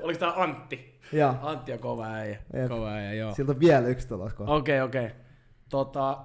Oliko 0.02 0.20
tää 0.20 0.32
Antti? 0.36 1.00
Ja 1.12 1.34
Antti 1.42 1.72
on 1.72 1.78
kova 1.78 2.06
äijä. 2.06 2.38
Jep. 2.54 2.68
Kova 2.68 2.88
äijä, 2.88 3.12
joo. 3.12 3.34
siltä 3.34 3.52
on 3.52 3.60
vielä 3.60 3.86
yksi 3.88 4.08
tulos 4.08 4.34
kohta. 4.34 4.52
Okei, 4.52 4.80
okei. 4.80 5.10
Tota, 5.68 6.24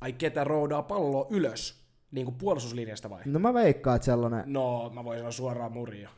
ai 0.00 0.12
ketä 0.12 0.44
roudaa 0.44 0.82
palloa 0.82 1.26
ylös? 1.30 1.86
Niin 2.10 2.24
kuin 2.24 2.34
puolustuslinjasta 2.34 3.10
vai? 3.10 3.22
No 3.24 3.38
mä 3.38 3.54
veikkaan, 3.54 3.96
että 3.96 4.06
sellainen, 4.06 4.42
No, 4.46 4.90
mä 4.94 5.04
voin 5.04 5.18
sanoa 5.18 5.32
suoraan 5.32 5.72
Murio. 5.72 6.08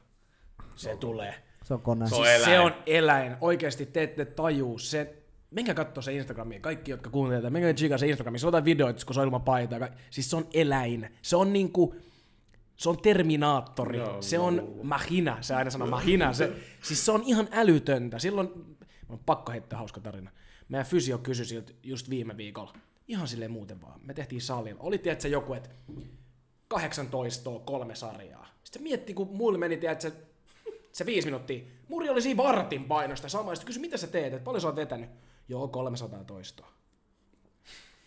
Se 0.78 0.96
tulee. 0.96 1.34
se 1.64 1.74
on 1.74 1.80
kone. 1.80 2.08
Se 2.08 2.14
on 2.14 2.24
Siis 2.24 2.36
eläin. 2.36 2.44
se 2.50 2.60
on 2.60 2.74
eläin. 2.86 3.36
Oikeasti 3.40 3.86
te 3.86 4.02
ette 4.02 4.24
tajuu 4.24 4.78
se. 4.78 5.14
Menkää 5.50 5.74
katsoa 5.74 6.02
se 6.02 6.12
Instagramia. 6.12 6.60
Kaikki, 6.60 6.90
jotka 6.90 7.10
kuuntelevat, 7.10 7.52
menkää 7.52 7.74
chigaa 7.74 7.98
se 7.98 8.06
Instagramia. 8.06 8.38
Se 8.38 8.46
on 8.46 8.48
jotain 8.48 8.64
videoita, 8.64 9.06
kun 9.06 9.14
se 9.14 9.20
on 9.20 9.26
ilman 9.26 9.42
paitaa. 9.42 9.88
Siis 10.10 10.30
se 10.30 10.36
on 10.36 10.46
eläin. 10.54 11.10
Se 11.22 11.36
on 11.36 11.52
niinku... 11.52 11.94
Se 12.76 12.88
on 12.88 12.98
Terminaattori. 13.02 13.98
Joo, 13.98 14.22
se 14.22 14.38
on 14.38 14.56
joo. 14.56 14.82
Mahina. 14.82 15.38
Se 15.40 15.54
aina 15.54 15.70
sanoo 15.70 15.88
Mahina. 15.88 16.32
Se, 16.32 16.52
siis 16.82 17.06
se 17.06 17.12
on 17.12 17.22
ihan 17.26 17.48
älytöntä. 17.52 18.18
Silloin, 18.18 18.48
on 19.08 19.18
pakko 19.18 19.52
heittää 19.52 19.78
hauska 19.78 20.00
tarina. 20.00 20.30
Meidän 20.68 20.86
fysio 20.86 21.18
kysyi 21.18 21.44
siltä 21.46 21.72
just 21.82 22.10
viime 22.10 22.36
viikolla. 22.36 22.72
Ihan 23.08 23.28
silleen 23.28 23.50
muuten 23.50 23.82
vaan. 23.82 24.00
Me 24.04 24.14
tehtiin 24.14 24.42
salilla. 24.42 24.80
Oli 24.82 24.98
tiedätkö 24.98 25.28
joku, 25.28 25.52
että 25.54 25.70
18 26.68 27.50
kolme 27.64 27.94
sarjaa. 27.94 28.46
Sitten 28.64 28.82
mietti, 28.82 29.14
kun 29.14 29.28
mulle 29.36 29.58
meni, 29.58 29.76
tiedätkö, 29.76 30.12
se 30.98 31.06
viisi 31.06 31.26
minuuttia. 31.26 31.64
Muri 31.88 32.08
oli 32.08 32.22
siinä 32.22 32.42
vartin 32.42 32.84
painosta 32.84 33.28
sama. 33.28 33.54
Sitten 33.54 33.66
kysyi, 33.66 33.80
mitä 33.80 33.96
sä 33.96 34.06
teet, 34.06 34.32
että 34.34 34.44
paljon 34.44 34.60
sä 34.60 34.66
oot 34.66 34.76
vetänyt? 34.76 35.10
Joo, 35.48 35.68
300 35.68 36.24
toistoa. 36.24 36.68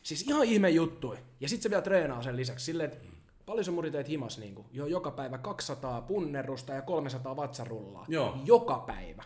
Siis 0.03 0.21
ihan 0.21 0.43
ihme 0.43 0.69
juttu. 0.69 1.15
Ja 1.39 1.49
sitten 1.49 1.63
se 1.63 1.69
vielä 1.69 1.81
treenaa 1.81 2.23
sen 2.23 2.35
lisäksi 2.35 2.65
silleen, 2.65 2.91
että 2.91 3.07
paljon 3.45 3.65
sä 3.65 3.71
muri 3.71 3.91
teet 3.91 4.07
himas 4.07 4.37
niin 4.37 4.55
kuin, 4.55 4.67
joo, 4.71 4.87
joka 4.87 5.11
päivä 5.11 5.37
200 5.37 6.01
punnerusta 6.01 6.73
ja 6.73 6.81
300 6.81 7.35
vatsarullaa. 7.35 8.05
Joo. 8.07 8.37
Joka 8.45 8.79
päivä. 8.79 9.23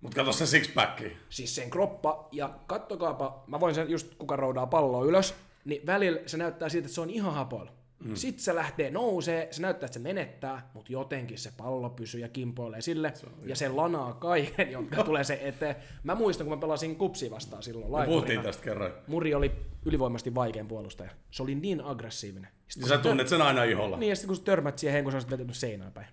Mut 0.00 0.14
kato 0.14 0.32
se 0.32 0.46
sixpacki. 0.46 1.16
Siis 1.28 1.54
sen 1.54 1.70
kroppa, 1.70 2.28
ja 2.32 2.58
kattokaapa, 2.66 3.44
mä 3.46 3.60
voin 3.60 3.74
sen 3.74 3.90
just 3.90 4.14
kuka 4.14 4.36
roudaa 4.36 4.66
palloa 4.66 5.04
ylös, 5.04 5.34
niin 5.64 5.86
välillä 5.86 6.20
se 6.26 6.36
näyttää 6.36 6.68
siltä, 6.68 6.84
että 6.86 6.94
se 6.94 7.00
on 7.00 7.10
ihan 7.10 7.34
hapoilla. 7.34 7.72
Mm. 8.04 8.14
Sitten 8.16 8.44
se 8.44 8.54
lähtee 8.54 8.90
nousee, 8.90 9.48
se 9.50 9.62
näyttää, 9.62 9.86
että 9.86 9.94
se 9.94 10.00
menettää, 10.00 10.70
mutta 10.74 10.92
jotenkin 10.92 11.38
se 11.38 11.52
pallo 11.56 11.90
pysyy 11.90 12.20
ja 12.20 12.28
kimpoilee 12.28 12.82
sille, 12.82 13.12
se 13.14 13.26
ja 13.44 13.56
se 13.56 13.68
lanaa 13.68 14.12
kaiken, 14.14 14.70
jonka 14.72 15.04
tulee 15.04 15.24
se 15.24 15.38
eteen. 15.42 15.76
Mä 16.02 16.14
muistan, 16.14 16.46
kun 16.46 16.56
mä 16.56 16.60
pelasin 16.60 16.96
kupsia 16.96 17.30
vastaan 17.30 17.62
silloin 17.62 17.84
Me 17.84 17.90
puhuttiin 17.90 18.16
laiturina. 18.16 18.42
tästä 18.42 18.62
kerran. 18.62 18.92
Muri 19.06 19.34
oli 19.34 19.52
ylivoimaisesti 19.84 20.34
vaikein 20.34 20.68
puolustaja. 20.68 21.10
Se 21.30 21.42
oli 21.42 21.54
niin 21.54 21.80
aggressiivinen. 21.84 22.50
Sitten, 22.68 22.90
Ja 22.90 22.96
sä 22.96 23.02
tunnet 23.02 23.28
sen 23.28 23.42
aina 23.42 23.64
iholla. 23.64 23.96
Niin, 23.96 24.10
ja 24.10 24.16
sitten 24.16 24.28
kun 24.28 24.36
sä 24.36 24.42
törmät 24.42 24.78
siihen, 24.78 25.02
kun 25.04 25.12
sä 25.12 25.16
olisit 25.16 25.30
vetänyt 25.30 25.56
seinään 25.56 25.92
päin. 25.92 26.06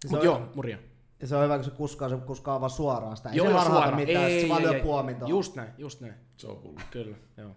Se 0.00 0.08
Mut 0.10 0.18
on- 0.18 0.24
joo, 0.24 0.48
Muri 0.54 0.74
on. 0.74 0.80
Ja 1.20 1.26
se 1.26 1.36
on 1.36 1.44
hyvä, 1.44 1.56
kun 1.56 1.64
se 1.64 1.70
kuskaa, 1.70 2.08
se 2.08 2.16
kuskaa 2.16 2.60
vaan 2.60 2.70
suoraan 2.70 3.16
sitä. 3.16 3.28
Ei 3.30 3.36
Joo, 3.36 3.46
se 3.46 3.52
harhaata 3.52 3.74
suoraan. 3.80 3.96
mitään, 3.96 4.24
Ei, 4.30 4.42
se 4.42 4.48
vaan 4.48 4.62
lyö 4.62 4.72
ei. 4.74 4.82
puomin 4.82 5.14
tuohon. 5.16 5.28
Just 5.30 5.54
näin, 5.54 5.70
just 5.78 6.00
näin. 6.00 6.14
Se 6.36 6.46
on 6.46 6.62
hullu. 6.62 6.78
Kyllä, 6.90 7.16
joo. 7.36 7.50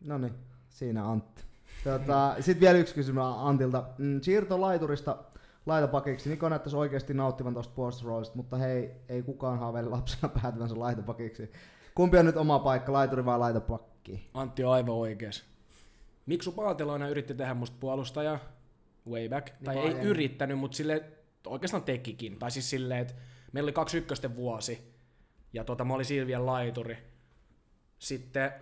No 0.00 0.18
niin, 0.18 0.32
siinä 0.68 1.10
Antti. 1.10 1.42
Tota, 1.84 2.36
Sitten 2.40 2.60
vielä 2.60 2.78
yksi 2.78 2.94
kysymys 2.94 3.22
Antilta. 3.36 3.84
Mm, 3.98 4.20
siirto 4.20 4.60
laiturista 4.60 5.16
laitapakiksi. 5.66 6.30
Niko 6.30 6.48
näyttäisi 6.48 6.76
oikeasti 6.76 7.14
nauttivan 7.14 7.54
tuosta 7.54 7.74
puolustusroolista, 7.74 8.36
mutta 8.36 8.56
hei, 8.56 8.90
ei 9.08 9.22
kukaan 9.22 9.58
haaveile 9.58 9.88
lapsena 9.88 10.28
päätyvänsä 10.42 10.78
laitapakiksi. 10.78 11.52
Kumpi 11.94 12.18
on 12.18 12.26
nyt 12.26 12.36
oma 12.36 12.58
paikka, 12.58 12.92
laituri 12.92 13.24
vai 13.24 13.38
laitapakki? 13.38 14.30
Antti 14.34 14.64
on 14.64 14.72
aivan 14.72 14.94
oikees. 14.94 15.44
Miksu 16.26 16.52
Paatelainen 16.52 17.10
yritti 17.10 17.34
tehdä 17.34 17.54
musta 17.54 17.76
puolustajaa 17.80 18.38
way 19.10 19.28
back. 19.28 19.48
Niin 19.48 19.64
tai 19.64 19.78
ei 19.78 19.92
yrittänyt, 19.92 20.58
mutta 20.58 20.76
sille 20.76 21.04
oikeastaan 21.46 21.82
tekikin. 21.82 22.38
Tai 22.38 22.50
siis 22.50 22.70
silleen, 22.70 23.00
että 23.00 23.14
meillä 23.52 23.66
oli 23.66 23.72
kaksi 23.72 23.98
ykkösten 23.98 24.36
vuosi. 24.36 24.94
Ja 25.52 25.64
tota, 25.64 25.84
mä 25.84 25.94
olin 25.94 26.06
siinä 26.06 26.26
vielä 26.26 26.46
laituri. 26.46 26.98
Sitten 27.98 28.52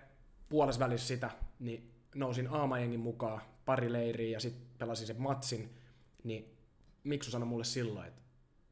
puolessa 0.49 0.79
välissä 0.79 1.07
sitä, 1.07 1.29
niin 1.59 1.91
nousin 2.15 2.47
aamajengin 2.47 2.99
mukaan 2.99 3.41
pari 3.65 3.93
leiriä 3.93 4.29
ja 4.29 4.39
sitten 4.39 4.67
pelasin 4.77 5.07
sen 5.07 5.21
matsin. 5.21 5.75
Niin 6.23 6.57
Miksu 7.03 7.31
sanoi 7.31 7.47
mulle 7.47 7.65
silloin, 7.65 8.07
että 8.07 8.21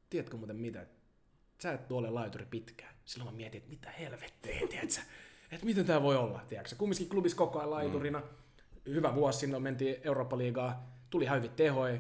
tiedätkö 0.10 0.38
muuten 0.38 0.56
mitä, 0.56 0.88
sä 1.63 1.73
et 1.73 1.91
ole 1.91 2.10
laituri 2.10 2.45
pitkään. 2.45 2.95
Silloin 3.06 3.32
mä 3.32 3.38
mietin, 3.38 3.58
että 3.58 3.69
mitä 3.69 3.91
helvettiä, 3.91 4.67
tiedätkö? 4.67 5.02
Että 5.52 5.65
miten 5.65 5.86
tämä 5.86 6.02
voi 6.02 6.15
olla, 6.15 6.41
tiedätkö? 6.47 6.76
Kumminkin 6.76 7.10
klubissa 7.10 7.38
koko 7.38 7.60
ajan 7.60 7.71
laiturina. 7.71 8.21
Hyvä 8.86 9.15
vuosi, 9.15 9.39
sinne 9.39 9.60
mentiin 9.60 9.95
Eurooppa-liigaa, 10.04 10.97
tuli 11.10 11.30
hyvin 11.30 11.52
tehoja. 11.52 12.00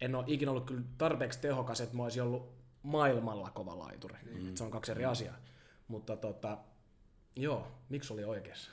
En 0.00 0.14
ole 0.14 0.24
ikinä 0.26 0.50
ollut 0.50 0.66
kyllä 0.66 0.82
tarpeeksi 0.98 1.40
tehokas, 1.40 1.80
että 1.80 1.96
mä 1.96 2.02
olisin 2.02 2.22
ollut 2.22 2.54
maailmalla 2.82 3.50
kova 3.50 3.78
laituri. 3.78 4.14
Mm. 4.24 4.54
Se 4.54 4.64
on 4.64 4.70
kaksi 4.70 4.92
eri 4.92 5.04
asiaa. 5.04 5.36
Mutta 5.88 6.16
tota, 6.16 6.58
joo, 7.36 7.66
miksi 7.88 8.12
oli 8.12 8.24
oikeassa? 8.24 8.70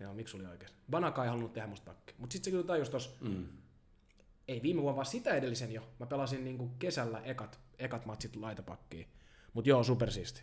Joo, 0.00 0.14
miksi 0.14 0.36
oli 0.36 0.46
oikeassa? 0.46 0.76
Banaka 0.90 1.22
ei 1.22 1.28
halunnut 1.28 1.52
tehdä 1.52 1.66
musta 1.68 1.90
pakki. 1.90 2.14
Mutta 2.18 2.32
sitten 2.32 2.44
se 2.44 2.50
kyllä 2.50 2.64
tajus 2.66 2.90
tossa, 2.90 3.10
Mm. 3.20 3.46
ei 4.48 4.62
viime 4.62 4.82
vuonna, 4.82 4.96
vaan 4.96 5.06
sitä 5.06 5.34
edellisen 5.34 5.72
jo. 5.72 5.82
Mä 6.00 6.06
pelasin 6.06 6.44
niinku 6.44 6.68
kesällä 6.78 7.20
ekat, 7.24 7.60
ekat 7.78 8.06
matsit 8.06 8.36
laitapakkiin. 8.36 9.06
Mut 9.54 9.66
joo, 9.66 9.84
supersiisti. 9.84 10.42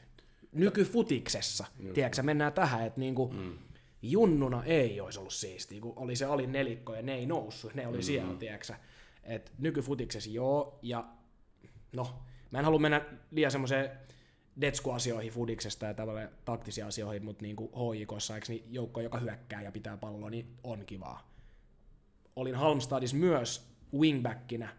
Nykyfutiksessa, 0.52 1.65
tiedätkö, 1.94 2.15
sä, 2.15 2.24
mennään 2.24 2.54
tähän, 2.54 2.86
että 2.88 3.00
niinku, 3.00 3.28
mm. 3.34 3.58
junnuna 4.02 4.63
ei 4.63 5.02
olisi 5.02 5.20
ollut 5.20 5.34
siistiä, 5.34 5.82
kun 5.82 5.94
oli 5.96 6.15
se 6.15 6.26
alin 6.26 6.52
nelikko 6.52 6.96
ja 6.96 7.02
ne 7.02 7.13
ei 7.13 7.26
noussut, 7.26 7.74
ne 7.74 7.88
oli 7.88 7.98
mm. 7.98 8.04
siellä, 8.04 8.34
tiedätkö. 8.34 8.74
Et 9.24 9.52
nykyfutiksessa 9.58 10.30
joo, 10.30 10.80
ja 10.82 11.06
no, 11.94 12.20
mä 12.52 12.60
en 12.60 12.65
halua 12.65 12.80
mennä 12.80 13.06
liian 13.32 13.52
semmoiseen 13.52 13.91
detsku-asioihin 14.62 15.32
fudiksesta 15.32 15.86
ja 15.86 15.94
tavallaan 15.94 16.30
taktisia 16.46 16.88
asioihin, 16.88 17.26
mutta 17.26 17.41
niinku 17.41 17.72
HJKssa, 17.76 18.36
eikö 18.36 18.46
niin 18.50 18.63
joukko, 18.70 19.02
joka 19.02 19.20
hyökkää 19.20 19.62
ja 19.62 19.72
pitää 19.72 19.98
palloa, 19.98 20.30
niin 20.30 20.48
on 20.63 20.86
kivaa 20.86 21.36
olin 22.36 22.56
Halmstadissa 22.56 23.18
myös 23.18 23.68
wingbackinä, 23.94 24.70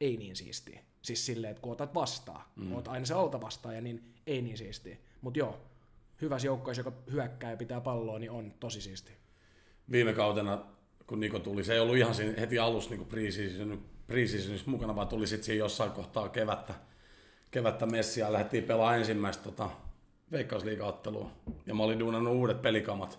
ei 0.00 0.16
niin 0.16 0.36
siistiä. 0.36 0.80
Siis 1.02 1.26
silleen, 1.26 1.50
että 1.50 1.60
kun 1.60 1.72
otat 1.72 1.94
vastaan, 1.94 2.42
mm. 2.56 2.72
oot 2.72 2.88
aina 2.88 3.06
se 3.06 3.14
alta 3.14 3.40
vastaaja, 3.40 3.80
niin 3.80 4.14
ei 4.26 4.42
niin 4.42 4.58
siistiä. 4.58 4.96
Mutta 5.20 5.38
joo, 5.38 5.60
hyvässä 6.20 6.46
joukkoissa, 6.46 6.80
joka 6.80 6.92
hyökkää 7.12 7.50
ja 7.50 7.56
pitää 7.56 7.80
palloa, 7.80 8.18
niin 8.18 8.30
on 8.30 8.54
tosi 8.60 8.80
siistiä. 8.80 9.14
Viime 9.90 10.12
kautena, 10.12 10.64
kun 11.06 11.20
Niko 11.20 11.38
tuli, 11.38 11.64
se 11.64 11.74
ei 11.74 11.80
ollut 11.80 11.96
ihan 11.96 12.14
siinä 12.14 12.40
heti 12.40 12.58
alussa 12.58 12.90
niin 12.90 13.06
pre-season, 13.06 13.78
pre-seasonissa 14.06 14.70
mukana, 14.70 14.96
vaan 14.96 15.08
tuli 15.08 15.26
sitten 15.26 15.44
siinä 15.44 15.58
jossain 15.58 15.90
kohtaa 15.90 16.28
kevättä, 16.28 16.74
kevättä 17.50 17.86
messiä 17.86 18.26
ja 18.26 18.32
lähdettiin 18.32 18.64
pelaamaan 18.64 18.98
ensimmäistä 18.98 19.44
tota, 19.44 19.70
veikkausliigaottelua. 20.32 21.30
Ja 21.66 21.74
mä 21.74 21.82
olin 21.82 21.98
duunannut 21.98 22.34
uudet 22.34 22.62
pelikamat. 22.62 23.18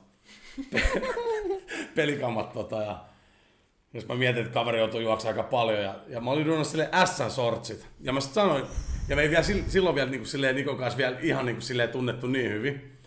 pelikamat 1.96 2.54
tota, 2.54 2.82
ja 2.84 3.06
jos 3.94 4.08
mä 4.08 4.16
mietin, 4.16 4.42
että 4.42 4.54
kaveri 4.54 4.80
joutui 4.80 5.04
juoksemaan 5.04 5.38
aika 5.38 5.50
paljon 5.50 5.84
ja, 5.84 5.96
ja 6.08 6.22
mä 6.22 6.32
olin 6.32 6.46
duunannut 6.46 6.68
sille 6.68 6.90
S-sortsit. 7.06 7.88
Ja 8.02 8.14
mä 8.14 8.20
sit 8.20 8.34
sanoin, 8.34 8.64
ja 9.08 9.16
me 9.16 9.22
ei 9.22 9.30
vielä 9.30 9.44
sil- 9.50 9.70
silloin 9.70 9.96
vielä 9.96 10.10
niin 10.10 10.20
kuin, 10.20 10.28
silleen, 10.28 10.56
Nikon 10.56 10.78
kanssa 10.78 10.98
vielä 10.98 11.18
ihan 11.22 11.46
niin 11.46 11.56
kuin, 11.56 11.64
silleen, 11.64 11.90
tunnettu 11.90 12.28
niin 12.28 12.52
hyvin. 12.52 12.98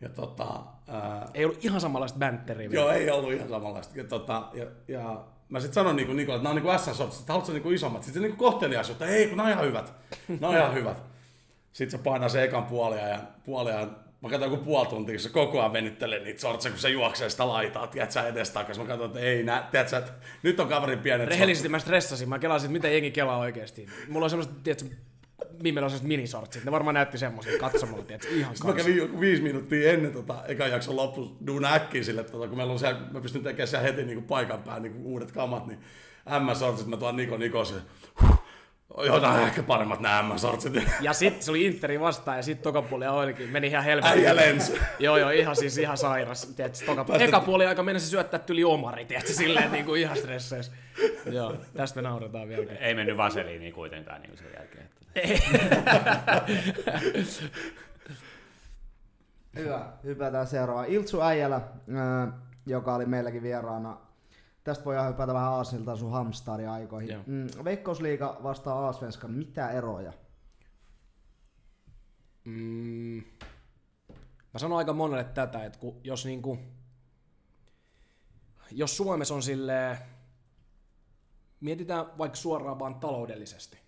Ja 0.00 0.08
tota, 0.08 0.62
ää, 0.88 1.28
Ei 1.34 1.44
ollut 1.44 1.64
ihan 1.64 1.80
samanlaista 1.80 2.18
bänteriä. 2.18 2.70
vielä. 2.70 2.82
Joo, 2.84 2.92
ei 2.92 3.10
ollut 3.10 3.32
ihan 3.32 3.48
samanlaista. 3.48 3.98
Ja, 3.98 4.04
tota, 4.04 4.48
ja, 4.54 4.66
ja 4.88 5.24
mä 5.50 5.60
sitten 5.60 5.74
sanoin 5.74 5.96
niinku 5.96 6.12
Nikolle, 6.12 6.36
että 6.36 6.48
nämä 6.48 6.68
on 6.68 6.74
niinku 6.76 6.92
S-sortsit, 6.92 7.20
että 7.20 7.32
haluatko 7.32 7.52
niinku 7.52 7.70
isommat? 7.70 8.02
Sitten 8.02 8.22
se 8.22 8.28
niinku 8.28 8.44
kohtelias, 8.44 8.90
että 8.90 9.06
ei, 9.06 9.26
kun 9.26 9.36
nämä 9.36 9.46
on 9.46 9.52
ihan 9.52 9.66
hyvät. 9.66 9.92
Nämä 10.28 10.48
on 10.48 10.56
ihan 10.56 10.74
hyvät. 10.74 11.02
Sitten 11.72 11.98
se 11.98 12.04
painaa 12.04 12.28
se 12.28 12.42
ekan 12.42 12.64
puolia 12.64 13.08
ja 13.08 13.18
puolia. 13.44 13.88
Mä 14.20 14.28
katsoin 14.28 14.52
joku 14.52 14.64
puoli 14.64 14.86
tuntia, 14.86 15.14
kun 15.14 15.20
se 15.20 15.28
koko 15.28 15.60
ajan 15.60 15.72
venittelee 15.72 16.24
niitä 16.24 16.40
sortseja, 16.40 16.72
kun 16.72 16.80
se 16.80 16.90
juoksee 16.90 17.30
sitä 17.30 17.48
laitaa, 17.48 17.86
tiedät 17.86 18.12
sä 18.12 18.26
edes 18.28 18.50
takas. 18.50 18.78
Mä 18.78 18.84
katsoin, 18.84 19.10
että 19.10 19.20
ei 19.20 19.42
nää, 19.42 19.68
tiedät 19.70 19.88
sä, 19.88 19.98
että 19.98 20.12
nyt 20.42 20.60
on 20.60 20.68
kaverin 20.68 20.98
pienet 20.98 21.28
Rehellisesti 21.28 21.68
mä 21.68 21.78
stressasin. 21.78 22.28
Mä 22.28 22.38
kelasin, 22.38 22.66
että 22.66 22.72
mitä 22.72 22.88
jengi 22.88 23.10
kelaa 23.10 23.38
oikeesti. 23.38 23.86
Mulla 24.08 24.26
on 24.26 24.30
semmoista, 24.30 24.54
tiedätkö, 24.64 24.88
Sellaiset 25.64 26.02
minisortsit. 26.02 26.64
Ne 26.64 26.70
varmaan 26.70 26.94
näytti 26.94 27.18
semmoisia 27.18 27.58
katsomalla, 27.58 28.04
tiedätkö, 28.04 28.28
ihan 28.34 28.54
Sitten 28.56 28.70
mä 28.70 28.72
kanssa. 28.74 28.88
kävin 28.88 29.02
joku 29.02 29.20
viisi 29.20 29.42
minuuttia 29.42 29.92
ennen 29.92 30.12
tota, 30.12 30.44
ekan 30.48 30.70
jakson 30.70 30.96
loppu 30.96 31.36
duuna 31.46 31.72
äkkiä 31.74 32.02
sille, 32.02 32.24
tota, 32.24 32.48
kun 32.48 32.56
meillä 32.56 32.72
on 32.72 32.78
siellä, 32.78 33.00
mä 33.12 33.20
pystyn 33.20 33.42
tekemään 33.42 33.68
siellä 33.68 33.86
heti 33.86 34.04
niin 34.04 34.22
paikan 34.22 34.62
päällä 34.62 34.82
niin 34.82 35.02
uudet 35.04 35.32
kamat, 35.32 35.66
niin 35.66 35.78
M-sortsit 36.46 36.86
mä 36.86 36.96
tuon 36.96 37.16
Niko 37.16 37.36
Niko 37.36 37.64
se, 37.64 37.74
on 38.94 39.40
ehkä 39.40 39.62
paremmat 39.62 40.00
nämä 40.00 40.22
M-sortsit. 40.22 40.72
Ja 41.00 41.12
sitten 41.12 41.42
se 41.42 41.50
oli 41.50 41.64
Interi 41.64 42.00
vastaan 42.00 42.36
ja 42.36 42.42
sitten 42.42 42.62
toka 42.62 42.82
puoli 42.82 43.06
olikin. 43.06 43.48
Meni 43.48 43.66
ihan 43.66 43.84
helvetin. 43.84 44.18
Äijä 44.18 44.36
lensi. 44.36 44.78
Joo, 44.98 45.16
joo, 45.16 45.30
ihan 45.30 45.56
siis 45.56 45.78
ihan 45.78 45.98
sairas. 45.98 46.46
Tiedätkö, 46.46 46.86
toka, 46.86 47.06
eka 47.18 47.40
puoli 47.40 47.66
aika 47.66 47.82
mennä 47.82 47.98
se 47.98 48.06
syöttää 48.06 48.40
tyli 48.40 48.64
omari, 48.64 49.04
tiedätkö, 49.04 49.32
silleen 49.32 49.72
niin 49.72 49.84
kuin 49.84 50.00
ihan 50.00 50.16
stresseis. 50.16 50.72
Joo, 51.32 51.54
tästä 51.76 52.02
me 52.02 52.08
nauretaan 52.08 52.48
vieläkin. 52.48 52.76
Ei 52.76 52.94
mennyt 52.94 53.16
vaseliiniin 53.16 53.72
kuitenkaan 53.72 54.22
niin 54.22 54.38
sen 54.38 54.46
jälkeen. 54.56 54.84
Että. 54.84 55.00
Hyvä, 59.56 59.86
hypätään 60.04 60.46
seuraavaan. 60.46 60.86
Iltsu 60.86 61.20
Äijälä, 61.20 61.60
ää, 61.96 62.32
joka 62.66 62.94
oli 62.94 63.06
meilläkin 63.06 63.42
vieraana. 63.42 63.96
Tästä 64.64 64.84
voi 64.84 64.96
hypätä 65.08 65.34
vähän 65.34 65.52
Aasilta 65.52 65.96
sun 65.96 66.12
Hamstari-aikoihin. 66.12 67.10
Joo. 67.10 67.22
Mm, 67.26 67.64
Veikkausliiga 67.64 68.40
vastaa 68.42 68.74
Aasvenskan, 68.84 69.30
mitä 69.30 69.70
eroja? 69.70 70.12
Mm, 72.44 73.22
mä 74.52 74.58
sanon 74.58 74.78
aika 74.78 74.92
monelle 74.92 75.24
tätä, 75.24 75.64
että 75.64 75.78
kun, 75.78 76.00
jos 76.04 76.24
niinku, 76.24 76.58
jos 78.70 78.96
Suomessa 78.96 79.34
on 79.34 79.42
silleen, 79.42 79.98
mietitään 81.60 82.18
vaikka 82.18 82.36
suoraan 82.36 82.78
vaan 82.78 82.94
taloudellisesti, 82.94 83.78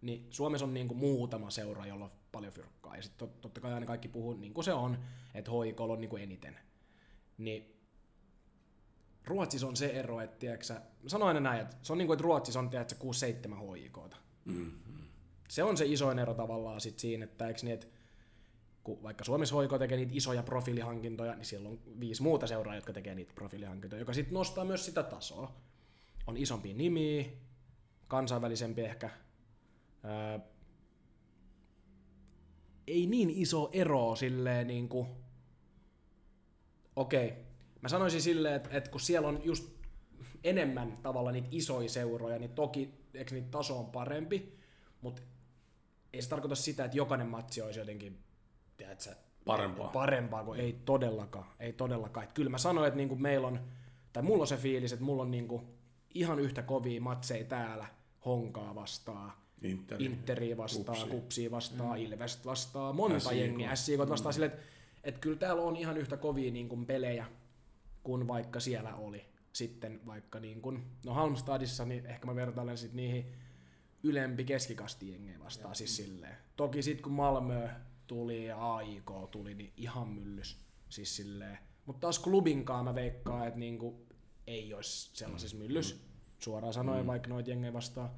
niin 0.00 0.26
Suomessa 0.30 0.66
on 0.66 0.74
niinku 0.74 0.94
muutama 0.94 1.50
seura, 1.50 1.86
jolla 1.86 2.04
on 2.04 2.10
paljon 2.32 2.52
fyrkkaa. 2.52 2.96
Ja 2.96 3.02
sitten 3.02 3.28
tot, 3.28 3.40
totta 3.40 3.60
kai 3.60 3.72
aina 3.72 3.86
kaikki 3.86 4.08
puhuu 4.08 4.32
niin 4.32 4.54
kuin 4.54 4.64
se 4.64 4.72
on, 4.72 4.98
että 5.34 5.50
hoikolla 5.50 5.92
on 5.92 6.00
niinku 6.00 6.16
eniten. 6.16 6.58
Niin 7.38 7.75
Ruotsissa 9.26 9.66
on 9.66 9.76
se 9.76 9.86
ero, 9.86 10.20
että 10.20 10.38
tiedätkö, 10.38 10.64
sä- 10.64 10.82
mä 11.02 11.08
sanon 11.08 11.28
aina 11.28 11.40
näin, 11.40 11.60
että 11.60 11.76
se 11.82 11.92
on 11.92 11.98
niin 11.98 12.06
kuin, 12.06 12.14
että 12.14 12.22
Ruotsissa 12.24 12.60
on 12.60 12.70
tiedätkö, 12.70 12.96
6-7 13.00 13.54
HJKta. 13.54 14.16
Mm. 14.44 14.72
Se 15.48 15.62
on 15.62 15.76
se 15.76 15.84
isoin 15.86 16.18
ero 16.18 16.34
tavallaan 16.34 16.80
sit 16.80 16.98
siinä, 16.98 17.24
että 17.24 17.48
eikö 17.48 17.60
niin, 17.62 17.74
että 17.74 17.86
kun 18.84 19.02
vaikka 19.02 19.24
Suomessa 19.24 19.60
HJK 19.60 19.78
tekee 19.78 19.96
niitä 19.96 20.12
isoja 20.14 20.42
profiilihankintoja, 20.42 21.34
niin 21.34 21.44
siellä 21.44 21.68
on 21.68 21.78
viisi 22.00 22.22
muuta 22.22 22.46
seuraa, 22.46 22.74
jotka 22.74 22.92
tekee 22.92 23.14
niitä 23.14 23.32
profiilihankintoja, 23.34 24.00
joka 24.00 24.12
sitten 24.12 24.34
nostaa 24.34 24.64
myös 24.64 24.84
sitä 24.84 25.02
tasoa. 25.02 25.52
On 26.26 26.36
isompia 26.36 26.74
nimiä, 26.74 27.24
kansainvälisempi 28.08 28.80
ehkä. 28.80 29.10
Ää, 30.02 30.40
ei 32.86 33.06
niin 33.06 33.30
iso 33.30 33.70
ero 33.72 34.16
silleen 34.16 34.66
niin 34.66 34.88
kuin, 34.88 35.08
okei, 36.96 37.45
mä 37.82 37.88
sanoisin 37.88 38.22
silleen, 38.22 38.54
että, 38.54 38.68
että 38.72 38.90
kun 38.90 39.00
siellä 39.00 39.28
on 39.28 39.40
just 39.44 39.68
enemmän 40.44 40.98
tavalla 41.02 41.32
niitä 41.32 41.48
isoja 41.50 41.88
seuroja, 41.88 42.38
niin 42.38 42.50
toki 42.50 42.94
eikö 43.14 43.34
niitä 43.34 43.48
taso 43.50 43.78
on 43.78 43.86
parempi, 43.86 44.58
mutta 45.00 45.22
ei 46.12 46.22
se 46.22 46.28
tarkoita 46.28 46.54
sitä, 46.54 46.84
että 46.84 46.96
jokainen 46.96 47.26
matsi 47.26 47.62
olisi 47.62 47.78
jotenkin 47.78 48.18
tiedätkö, 48.76 49.14
Parempaa. 49.44 49.88
parempaa, 49.88 50.44
kun 50.44 50.56
ei 50.56 50.80
todellakaan. 50.84 51.46
Ei 51.60 51.72
todellakaan. 51.72 52.24
Et 52.24 52.32
kyllä 52.32 52.50
mä 52.50 52.58
sanoin, 52.58 52.86
että 52.88 52.96
niinku 52.96 53.16
meillä 53.16 53.46
on, 53.46 53.60
tai 54.12 54.22
mulla 54.22 54.42
on 54.42 54.46
se 54.46 54.56
fiilis, 54.56 54.92
että 54.92 55.04
mulla 55.04 55.22
on 55.22 55.30
niinku 55.30 55.64
ihan 56.14 56.38
yhtä 56.38 56.62
kovia 56.62 57.00
matseja 57.00 57.44
täällä 57.44 57.86
Honkaa 58.24 58.74
vastaan, 58.74 59.32
Interi. 59.62 60.04
Interi 60.04 60.56
vastaan, 60.56 60.98
Kupsi. 60.98 61.10
Kupsia 61.10 61.50
vastaan, 61.50 61.98
mm. 61.98 62.04
Ilvest 62.04 62.46
vastaan, 62.46 62.96
monta 62.96 63.20
SJK. 63.20 63.32
jengiä, 63.32 63.76
SJK 63.76 63.98
vastaan 63.98 64.32
mm. 64.32 64.34
silleen, 64.34 64.52
että 64.52 64.66
et 65.04 65.18
kyllä 65.18 65.36
täällä 65.36 65.62
on 65.62 65.76
ihan 65.76 65.96
yhtä 65.96 66.16
kovia 66.16 66.52
niin 66.52 66.68
kuin 66.68 66.86
pelejä 66.86 67.26
kuin 68.06 68.28
vaikka 68.28 68.60
siellä 68.60 68.94
oli. 68.94 69.24
Sitten 69.52 70.00
vaikka 70.06 70.40
niin 70.40 70.62
kuin, 70.62 70.82
no 71.06 71.12
Halmstadissa, 71.12 71.84
niin 71.84 72.06
ehkä 72.06 72.26
mä 72.26 72.34
vertailen 72.34 72.78
sit 72.78 72.92
niihin 72.92 73.32
ylempi 74.02 74.44
keskikasti 74.44 75.12
jengejä 75.12 75.40
vastaan 75.40 75.74
siis 75.74 75.96
silleen. 75.96 76.36
Toki 76.56 76.82
sit 76.82 77.00
kun 77.00 77.12
Malmö 77.12 77.68
tuli 78.06 78.46
ja 78.46 78.74
AIK 78.74 79.10
tuli, 79.30 79.54
niin 79.54 79.72
ihan 79.76 80.08
myllys. 80.08 80.60
Siis 80.88 81.16
silleen. 81.16 81.58
Mutta 81.86 82.00
taas 82.00 82.18
klubinkaan 82.18 82.84
mä 82.84 82.94
veikkaan, 82.94 83.46
että 83.46 83.58
niinku 83.58 84.06
ei 84.46 84.74
olisi 84.74 85.10
sellaisessa 85.12 85.56
myllys. 85.56 86.06
Suoraan 86.38 86.72
sanoen 86.72 87.00
mm. 87.00 87.06
vaikka 87.06 87.28
noita 87.28 87.50
jengejä 87.50 87.72
vastaan. 87.72 88.10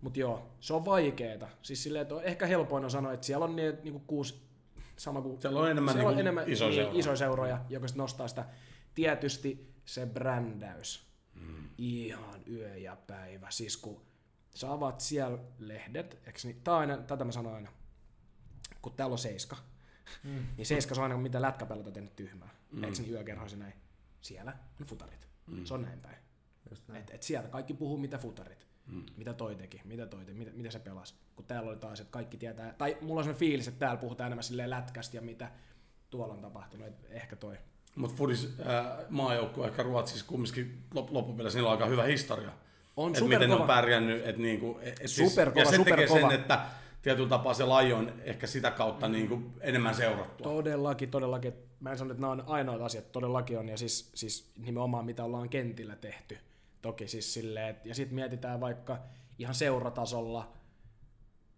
Mutta 0.00 0.20
joo, 0.20 0.56
se 0.60 0.74
on 0.74 0.84
vaikeeta. 0.84 1.48
Siis 1.62 1.82
silleen, 1.82 2.02
että 2.02 2.14
on 2.14 2.24
ehkä 2.24 2.46
helpoin 2.46 2.84
on 2.84 2.90
sanoa, 2.90 3.12
että 3.12 3.26
siellä 3.26 3.44
on 3.44 3.56
niitä 3.56 3.82
niinku 3.82 4.02
kuusi, 4.06 4.42
sama 4.96 5.22
kuin... 5.22 5.40
Siellä 5.40 5.60
on 5.60 5.70
enemmän 5.70 5.94
siellä 5.94 6.08
on 6.08 6.16
niinku 6.16 6.20
enemmän 6.20 6.52
isoja 6.52 6.70
niin, 6.70 6.76
seuroja. 6.76 7.00
isoja 7.00 7.16
seuroja, 7.16 7.60
joka 7.68 7.88
sit 7.88 7.96
nostaa 7.96 8.28
sitä. 8.28 8.44
Tietysti 8.94 9.74
se 9.84 10.06
brändäys. 10.06 11.12
Mm. 11.34 11.68
Ihan 11.78 12.42
yö 12.50 12.76
ja 12.76 12.96
päivä. 12.96 13.50
Siis 13.50 13.76
kun 13.76 14.02
sä 14.54 14.72
avaat 14.72 15.00
siellä 15.00 15.38
lehdet, 15.58 16.22
eikö 16.26 16.38
niin, 16.44 16.62
tää 16.62 16.76
aina, 16.76 16.96
tätä 16.96 17.24
mä 17.24 17.32
sanon 17.32 17.54
aina, 17.54 17.72
kun 18.82 18.92
täällä 18.92 19.12
on 19.12 19.18
seiska, 19.18 19.56
mm. 20.24 20.46
niin 20.56 20.66
seiska 20.66 20.94
se 20.94 21.00
on 21.00 21.02
aina 21.02 21.22
mitä 21.22 21.42
lätkäpelot 21.42 21.86
on 21.86 21.92
tehnyt 21.92 22.16
tyhmää. 22.16 22.48
Mm. 22.70 22.84
Eikö 22.84 23.02
niin 23.02 23.12
yökerhoissa 23.12 23.56
näin? 23.56 23.74
Siellä 24.20 24.56
on 24.80 24.86
futarit. 24.86 25.28
Mm. 25.46 25.64
Se 25.64 25.74
on 25.74 25.82
näin 25.82 26.00
päin. 26.00 26.16
Näin. 26.88 27.02
Et, 27.02 27.10
et 27.10 27.22
siellä 27.22 27.48
kaikki 27.48 27.74
puhuu 27.74 27.98
mitä 27.98 28.18
futarit. 28.18 28.66
Mm. 28.86 29.06
Mitä 29.16 29.32
toi 29.34 29.56
teki, 29.56 29.80
mitä 29.84 30.06
toi 30.06 30.24
teki, 30.24 30.38
mitä, 30.38 30.50
mitä 30.54 30.70
se 30.70 30.78
pelasi. 30.78 31.14
Kun 31.36 31.44
täällä 31.44 31.70
oli 31.70 31.78
taas, 31.78 32.00
että 32.00 32.10
kaikki 32.10 32.36
tietää, 32.36 32.72
tai 32.72 32.96
mulla 33.00 33.20
on 33.20 33.24
sellainen 33.24 33.38
fiilis, 33.38 33.68
että 33.68 33.78
täällä 33.78 34.00
puhutaan 34.00 34.26
enemmän 34.26 34.44
silleen 34.44 34.70
lätkästä 34.70 35.16
ja 35.16 35.22
mitä 35.22 35.50
tuolla 36.10 36.34
on 36.34 36.40
tapahtunut, 36.40 36.86
et 36.86 37.06
ehkä 37.10 37.36
toi. 37.36 37.58
Mutta 37.96 38.16
Fudis 38.16 38.54
äh, 38.60 38.86
maajoukkue 39.10 39.66
ehkä 39.66 39.82
Ruotsissa 39.82 40.26
kumminkin 40.28 40.78
lop, 40.94 41.10
loppupeleissä 41.10 41.58
niillä 41.58 41.68
on 41.68 41.72
aika 41.72 41.86
hyvä 41.86 42.02
historia. 42.02 42.50
On 42.96 43.16
et 43.16 43.28
miten 43.28 43.48
ne 43.48 43.54
on 43.54 43.66
pärjännyt. 43.66 44.26
Et 44.26 44.38
niinku, 44.38 44.78
et, 44.82 45.00
et 45.00 45.10
Superkova, 45.10 45.60
ja 45.60 45.70
se 45.70 45.78
tekee 45.78 46.06
superkova. 46.06 46.30
sen, 46.30 46.40
että 46.40 46.60
tietyllä 47.02 47.28
tapaa 47.28 47.54
se 47.54 47.64
laji 47.64 47.92
on 47.92 48.12
ehkä 48.24 48.46
sitä 48.46 48.70
kautta 48.70 49.08
mm. 49.08 49.12
niinku 49.12 49.42
enemmän 49.60 49.94
seurattua. 49.94 50.44
Todellakin, 50.44 51.10
todellakin. 51.10 51.52
Mä 51.80 51.90
en 51.90 51.98
sano, 51.98 52.10
että 52.10 52.20
nämä 52.20 52.32
on 52.32 52.44
ainoat 52.46 52.82
asiat, 52.82 53.12
todellakin 53.12 53.58
on, 53.58 53.68
ja 53.68 53.76
siis, 53.76 54.10
siis 54.14 54.52
nimenomaan 54.58 55.04
mitä 55.04 55.24
ollaan 55.24 55.48
kentillä 55.48 55.96
tehty. 55.96 56.38
Toki 56.82 57.08
siis 57.08 57.34
silleen, 57.34 57.68
et, 57.68 57.86
ja 57.86 57.94
sitten 57.94 58.14
mietitään 58.14 58.60
vaikka 58.60 58.98
ihan 59.38 59.54
seuratasolla, 59.54 60.52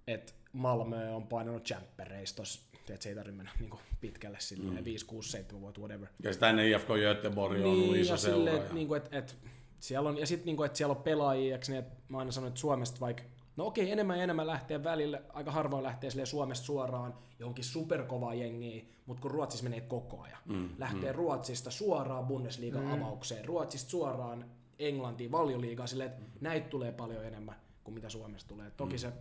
että 0.07 0.33
Malmö 0.53 1.11
on 1.11 1.27
painanut 1.27 1.65
champereissa 1.65 2.37
tossa, 2.37 2.61
että 2.93 3.03
se 3.03 3.09
ei 3.09 3.15
tarvitse 3.15 3.37
mennä 3.37 3.53
niin 3.61 3.71
pitkälle 4.01 4.41
silleen, 4.41 4.79
mm. 4.79 4.85
5, 4.85 5.07
6, 5.07 5.31
7 5.31 5.61
vuotta, 5.61 5.81
whatever. 5.81 6.09
Ja 6.23 6.33
sitä 6.33 6.51
ennen 6.51 6.69
IFK 6.69 6.89
Göteborg 6.89 7.59
on 7.59 7.65
ollut 7.65 7.97
iso 7.97 8.13
ja 8.13 8.17
seura. 8.17 8.53
ja- 8.53 8.57
että 8.57 8.75
niinku, 8.75 8.95
et, 8.95 9.09
et, 9.13 9.37
siellä 9.81 10.09
on, 10.09 10.19
ja 10.19 10.27
sitten 10.27 10.47
niinku, 10.47 10.63
että 10.63 10.79
siellä 10.79 10.95
on 10.95 11.03
pelaajia, 11.03 11.55
eikö 11.55 11.67
niin, 11.69 11.79
että 11.79 11.97
mä 12.09 12.19
aina 12.19 12.33
sanon, 12.33 12.49
että 12.49 12.61
Suomesta 12.61 13.01
vaikka, 13.01 13.23
no 13.57 13.67
okei, 13.67 13.91
enemmän 13.91 14.17
ja 14.17 14.25
enemmän 14.25 14.47
lähtee 14.47 14.85
välillä, 14.85 15.23
aika 15.29 15.51
harvoin 15.51 15.83
lähtee 15.83 16.11
silleen 16.11 16.27
Suomesta 16.27 16.65
suoraan 16.65 17.15
johonkin 17.39 17.65
superkovaa 17.65 18.35
jengiä, 18.35 18.85
mutta 19.07 19.21
kun 19.23 19.31
Ruotsissa 19.31 19.65
menee 19.65 19.81
koko 19.81 20.23
ajan. 20.23 20.39
Mm, 20.45 20.69
lähtee 20.79 21.13
mm. 21.13 21.17
Ruotsista 21.17 21.71
suoraan 21.71 22.27
Bundesliigan 22.27 22.85
mm. 22.85 22.93
avaukseen, 22.93 23.45
Ruotsista 23.45 23.91
suoraan 23.91 24.45
Englantiin, 24.79 25.33
valioliigaan, 25.33 25.89
silleen, 25.89 26.11
että 26.11 26.23
mm. 26.23 26.29
näitä 26.41 26.69
tulee 26.69 26.93
paljon 26.93 27.25
enemmän 27.25 27.57
kuin 27.85 27.95
mitä 27.95 28.09
Suomesta 28.09 28.49
tulee. 28.49 28.71
Toki 28.71 28.95
mm. 28.95 28.99
se, 28.99 29.13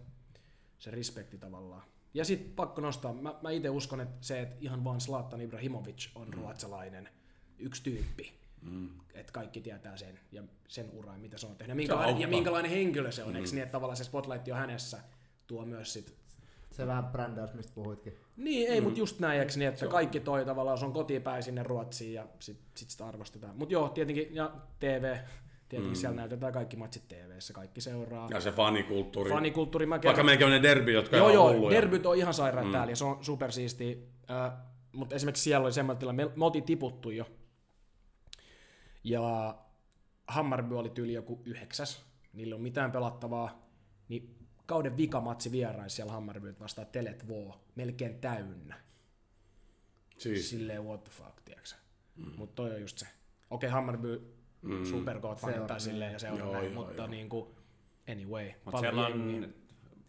se 0.79 0.91
respekti 0.91 1.37
tavallaan. 1.37 1.83
Ja 2.13 2.25
sitten 2.25 2.53
pakko 2.53 2.81
nostaa, 2.81 3.13
mä, 3.13 3.35
mä 3.41 3.49
itse 3.49 3.69
uskon, 3.69 4.01
että 4.01 4.15
se, 4.21 4.41
että 4.41 4.55
ihan 4.59 4.83
vaan 4.83 5.01
Zlatan 5.01 5.41
Ibrahimovic 5.41 6.09
on 6.15 6.27
mm. 6.27 6.33
ruotsalainen 6.33 7.09
yksi 7.59 7.83
tyyppi, 7.83 8.33
mm. 8.61 8.89
että 9.13 9.33
kaikki 9.33 9.61
tietää 9.61 9.97
sen 9.97 10.19
ja 10.31 10.43
sen 10.67 10.89
uran, 10.93 11.19
mitä 11.19 11.37
se 11.37 11.47
on 11.47 11.55
tehnyt. 11.55 11.69
Ja 11.69 11.75
minkälainen, 11.75 12.21
ja 12.21 12.27
minkälainen 12.27 12.71
henkilö 12.71 13.11
se 13.11 13.23
on, 13.23 13.29
mm. 13.29 13.35
eikö 13.35 13.49
niin, 13.49 13.63
että 13.63 13.71
tavallaan 13.71 13.97
se 13.97 14.03
spotlight 14.03 14.47
on 14.47 14.57
hänessä, 14.57 14.99
tuo 15.47 15.65
myös 15.65 15.93
sit 15.93 16.15
Se 16.71 16.87
vähän 16.87 17.05
brändäys, 17.05 17.53
mistä 17.53 17.71
puhuitkin. 17.75 18.17
niin, 18.37 18.71
ei, 18.71 18.79
mm. 18.79 18.83
mutta 18.83 18.99
just 18.99 19.19
näin, 19.19 19.39
eikö 19.39 19.53
niin, 19.55 19.67
että 19.69 19.87
kaikki 19.87 20.19
toi 20.19 20.45
tavallaan, 20.45 20.77
se 20.77 20.85
on 20.85 20.93
kotipäin 20.93 21.43
sinne 21.43 21.63
Ruotsiin 21.63 22.13
ja 22.13 22.27
sit, 22.39 22.59
sit 22.75 22.89
sitä 22.89 23.07
arvostetaan. 23.07 23.57
Mutta 23.57 23.73
joo, 23.73 23.89
tietenkin, 23.89 24.35
ja 24.35 24.51
TV, 24.79 25.17
tietenkin 25.73 25.97
mm. 25.97 26.01
siellä 26.01 26.15
näytetään 26.15 26.53
kaikki 26.53 26.77
matsit 26.77 27.07
TVssä, 27.07 27.53
kaikki 27.53 27.81
seuraa. 27.81 28.27
ja 28.31 28.41
se 28.41 28.51
fanikulttuuri. 28.51 29.29
Fanikulttuuri, 29.29 29.85
mä 29.85 29.99
Vaikka 30.03 30.23
meilläkin 30.23 30.45
on 30.45 30.51
ne 30.51 30.61
derby, 30.61 30.91
jotka 30.91 31.17
Joo, 31.17 31.27
on 31.27 31.33
joo, 31.33 31.53
hulluja. 31.53 31.75
derbyt 31.75 32.05
on 32.05 32.17
ihan 32.17 32.33
sairaan 32.33 32.65
mm. 32.65 32.71
täällä 32.71 32.91
ja 32.91 32.95
se 32.95 33.03
on 33.03 33.23
supersiistiä. 33.23 33.95
Äh, 34.31 34.53
mutta 34.91 35.15
esimerkiksi 35.15 35.43
siellä 35.43 35.65
oli 35.65 35.73
semmoinen 35.73 35.99
tilanne, 35.99 36.25
me, 36.25 36.31
me 36.35 36.45
oltiin 36.45 36.63
tiputtu 36.63 37.09
jo. 37.09 37.25
Ja 39.03 39.55
Hammarby 40.27 40.79
oli 40.79 40.89
tyyli 40.89 41.13
joku 41.13 41.41
yhdeksäs, 41.45 42.05
niillä 42.33 42.55
ole 42.55 42.63
mitään 42.63 42.91
pelattavaa. 42.91 43.67
Niin 44.09 44.35
kauden 44.65 44.97
vikamatsi 44.97 45.51
vieraissa 45.51 45.95
siellä 45.95 46.13
Hammarby 46.13 46.55
vastaan 46.59 46.87
Telet 46.87 47.27
Voo, 47.27 47.61
melkein 47.75 48.19
täynnä. 48.19 48.75
Siis. 50.17 50.49
Silleen 50.49 50.85
what 50.85 51.03
the 51.03 51.11
fuck, 51.11 51.41
tiiäksä. 51.45 51.75
Mm. 52.15 52.31
Mutta 52.37 52.55
toi 52.55 52.71
on 52.71 52.81
just 52.81 52.97
se. 52.97 53.05
Okei, 53.05 53.67
okay, 53.67 53.69
Hammarby 53.69 54.33
mm. 54.63 54.85
superkoot 54.85 55.39
fanittaa 55.39 55.67
Seura, 55.67 55.79
silleen 55.79 56.13
ja 56.13 56.19
seuraa 56.19 56.39
Joo, 56.39 56.53
näin, 56.53 56.73
joo, 56.73 56.83
mutta 56.83 57.01
joo. 57.01 57.07
niinku, 57.07 57.55
anyway, 58.11 58.45
Mutta 58.65 58.71
paljon 58.71 58.93
siellä 58.95 59.09
jengiä. 59.09 59.47
on, 59.47 59.53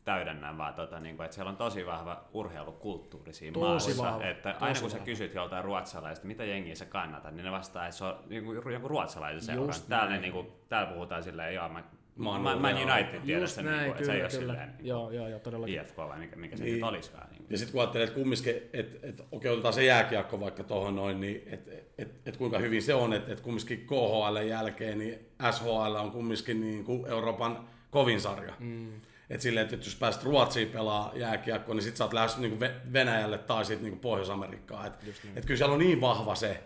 täydennän 0.05 0.59
vaan, 0.59 0.75
tota, 0.75 1.01
niin 1.01 1.17
kuin, 1.17 1.25
että 1.25 1.35
siellä 1.35 1.51
on 1.51 1.57
tosi 1.57 1.87
vahva 1.87 2.25
urheilukulttuuri 2.33 3.33
siinä 3.35 3.55
Tosi 3.55 3.95
maassa. 3.95 4.03
vahva, 4.03 4.25
Että 4.25 4.53
tosi 4.53 4.64
aina 4.64 4.81
kun 4.81 4.90
sä 4.90 4.95
vahva. 4.97 5.05
kysyt 5.05 5.35
joltain 5.35 5.64
ruotsalaisesta, 5.64 6.27
mitä 6.27 6.45
jengiä 6.45 6.75
sä 6.75 6.85
kannatat, 6.85 7.35
niin 7.35 7.45
ne 7.45 7.51
vastaa, 7.53 7.87
että 7.87 7.97
se 7.99 8.05
on 8.05 8.19
joku, 8.29 8.71
joku 8.71 8.88
ruotsalaisen 8.88 9.43
seura. 9.43 9.75
Täällä, 9.88 10.17
niin 10.17 10.33
kuin, 10.33 10.47
täällä 10.69 10.93
puhutaan 10.93 11.23
silleen, 11.23 11.55
joo, 11.55 11.69
mä, 11.69 11.83
Oon 12.27 12.40
mä, 12.42 12.50
ollut, 12.50 12.62
United 12.62 13.20
näin, 13.62 13.79
niin 13.79 13.85
kuin, 13.85 13.90
että 13.90 14.05
se 14.05 14.12
ei 14.12 14.20
kyllä, 14.20 14.24
ole 14.24 14.31
kyllä. 14.31 14.31
silleen 14.31 14.68
niin 14.68 14.87
Joo, 14.87 15.11
joo, 15.11 15.29
joo, 15.29 15.38
todellakin. 15.38 15.81
IFK 15.81 15.96
vai 15.96 16.18
mikä, 16.18 16.37
mikä 16.37 16.57
se 16.57 16.64
Niin. 16.64 16.74
nyt 16.74 16.83
olisikaan. 16.83 17.27
Niin 17.31 17.46
Ja 17.50 17.59
sitten 17.59 17.72
kun 17.72 17.81
ajattelee, 17.81 18.05
että 18.07 18.14
kumminkin, 18.14 18.55
että 18.72 19.09
et, 19.09 19.22
okei, 19.33 19.50
otetaan 19.50 19.74
se 19.74 19.85
jääkiekko 19.85 20.40
vaikka 20.40 20.64
tuohon 20.64 20.96
noin, 20.96 21.20
niin 21.20 21.42
että 21.46 21.70
et, 21.98 22.14
et 22.27 22.37
kuinka 22.37 22.59
hyvin 22.59 22.83
se 22.83 22.94
on, 22.94 23.12
että 23.12 23.33
et 23.33 23.40
kumminkin 23.40 23.87
KHL 23.87 24.37
jälkeen, 24.48 24.98
niin 24.98 25.18
SHL 25.50 25.94
on 25.94 26.11
kumminkin 26.11 26.61
niin 26.61 26.85
kuin 26.85 27.07
Euroopan 27.07 27.68
kovin 27.90 28.20
sarja. 28.20 28.53
Mm. 28.59 28.92
Et 29.31 29.40
silleen, 29.40 29.64
että 29.64 29.87
jos 29.87 29.96
pääset 29.96 30.22
Ruotsiin 30.24 30.68
pelaa 30.68 31.12
jääkiekko, 31.14 31.74
niin 31.74 31.83
sit 31.83 31.96
sä 31.96 32.05
oot 32.05 32.12
lähes 32.12 32.38
niin 32.38 32.61
Venäjälle 32.92 33.38
tai 33.38 33.64
sitten 33.64 33.90
niin 33.90 33.98
Pohjois-Amerikkaan. 33.98 34.87
Et, 34.87 34.92
et 35.37 35.44
kyllä 35.44 35.58
siellä 35.58 35.73
on 35.73 35.79
niin 35.79 36.00
vahva 36.00 36.35
se, 36.35 36.60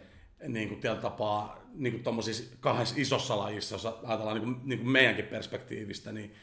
niin 0.49 0.69
kuin 0.69 0.81
tällä 0.81 1.01
tapaa, 1.01 1.59
niin 1.75 1.93
kuin 1.93 2.03
tommosissa 2.05 2.57
kahdessa 2.61 2.95
isossa 2.99 3.39
lajissa, 3.39 3.75
jos 3.75 3.87
ajatellaan 3.87 4.37
niin 4.37 4.55
kuin, 4.55 4.61
niin 4.69 4.79
kuin 4.79 4.89
meidänkin 4.91 5.25
perspektiivistä, 5.27 6.13
niin 6.13 6.35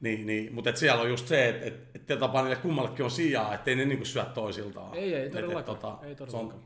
niin, 0.00 0.26
niin, 0.26 0.54
mutta 0.54 0.70
et 0.70 0.76
siellä 0.76 1.02
on 1.02 1.08
just 1.08 1.28
se, 1.28 1.48
että 1.48 1.66
et, 1.66 1.74
et 1.94 2.06
tällä 2.06 2.20
tapaa 2.20 2.42
niille 2.42 2.56
kummallekin 2.56 3.04
on 3.04 3.10
sijaa, 3.10 3.54
ettei 3.54 3.76
ne 3.76 3.84
niinku 3.84 4.04
syö 4.04 4.24
toisiltaan. 4.24 4.94
Ei, 4.94 5.14
ei 5.14 5.20
Et- 5.20 5.26
et 5.26 5.32
todellakaan, 5.32 5.64
tota, 5.78 6.06
ei 6.06 6.16
se, 6.16 6.22
on, 6.22 6.28
todellakaan. 6.28 6.62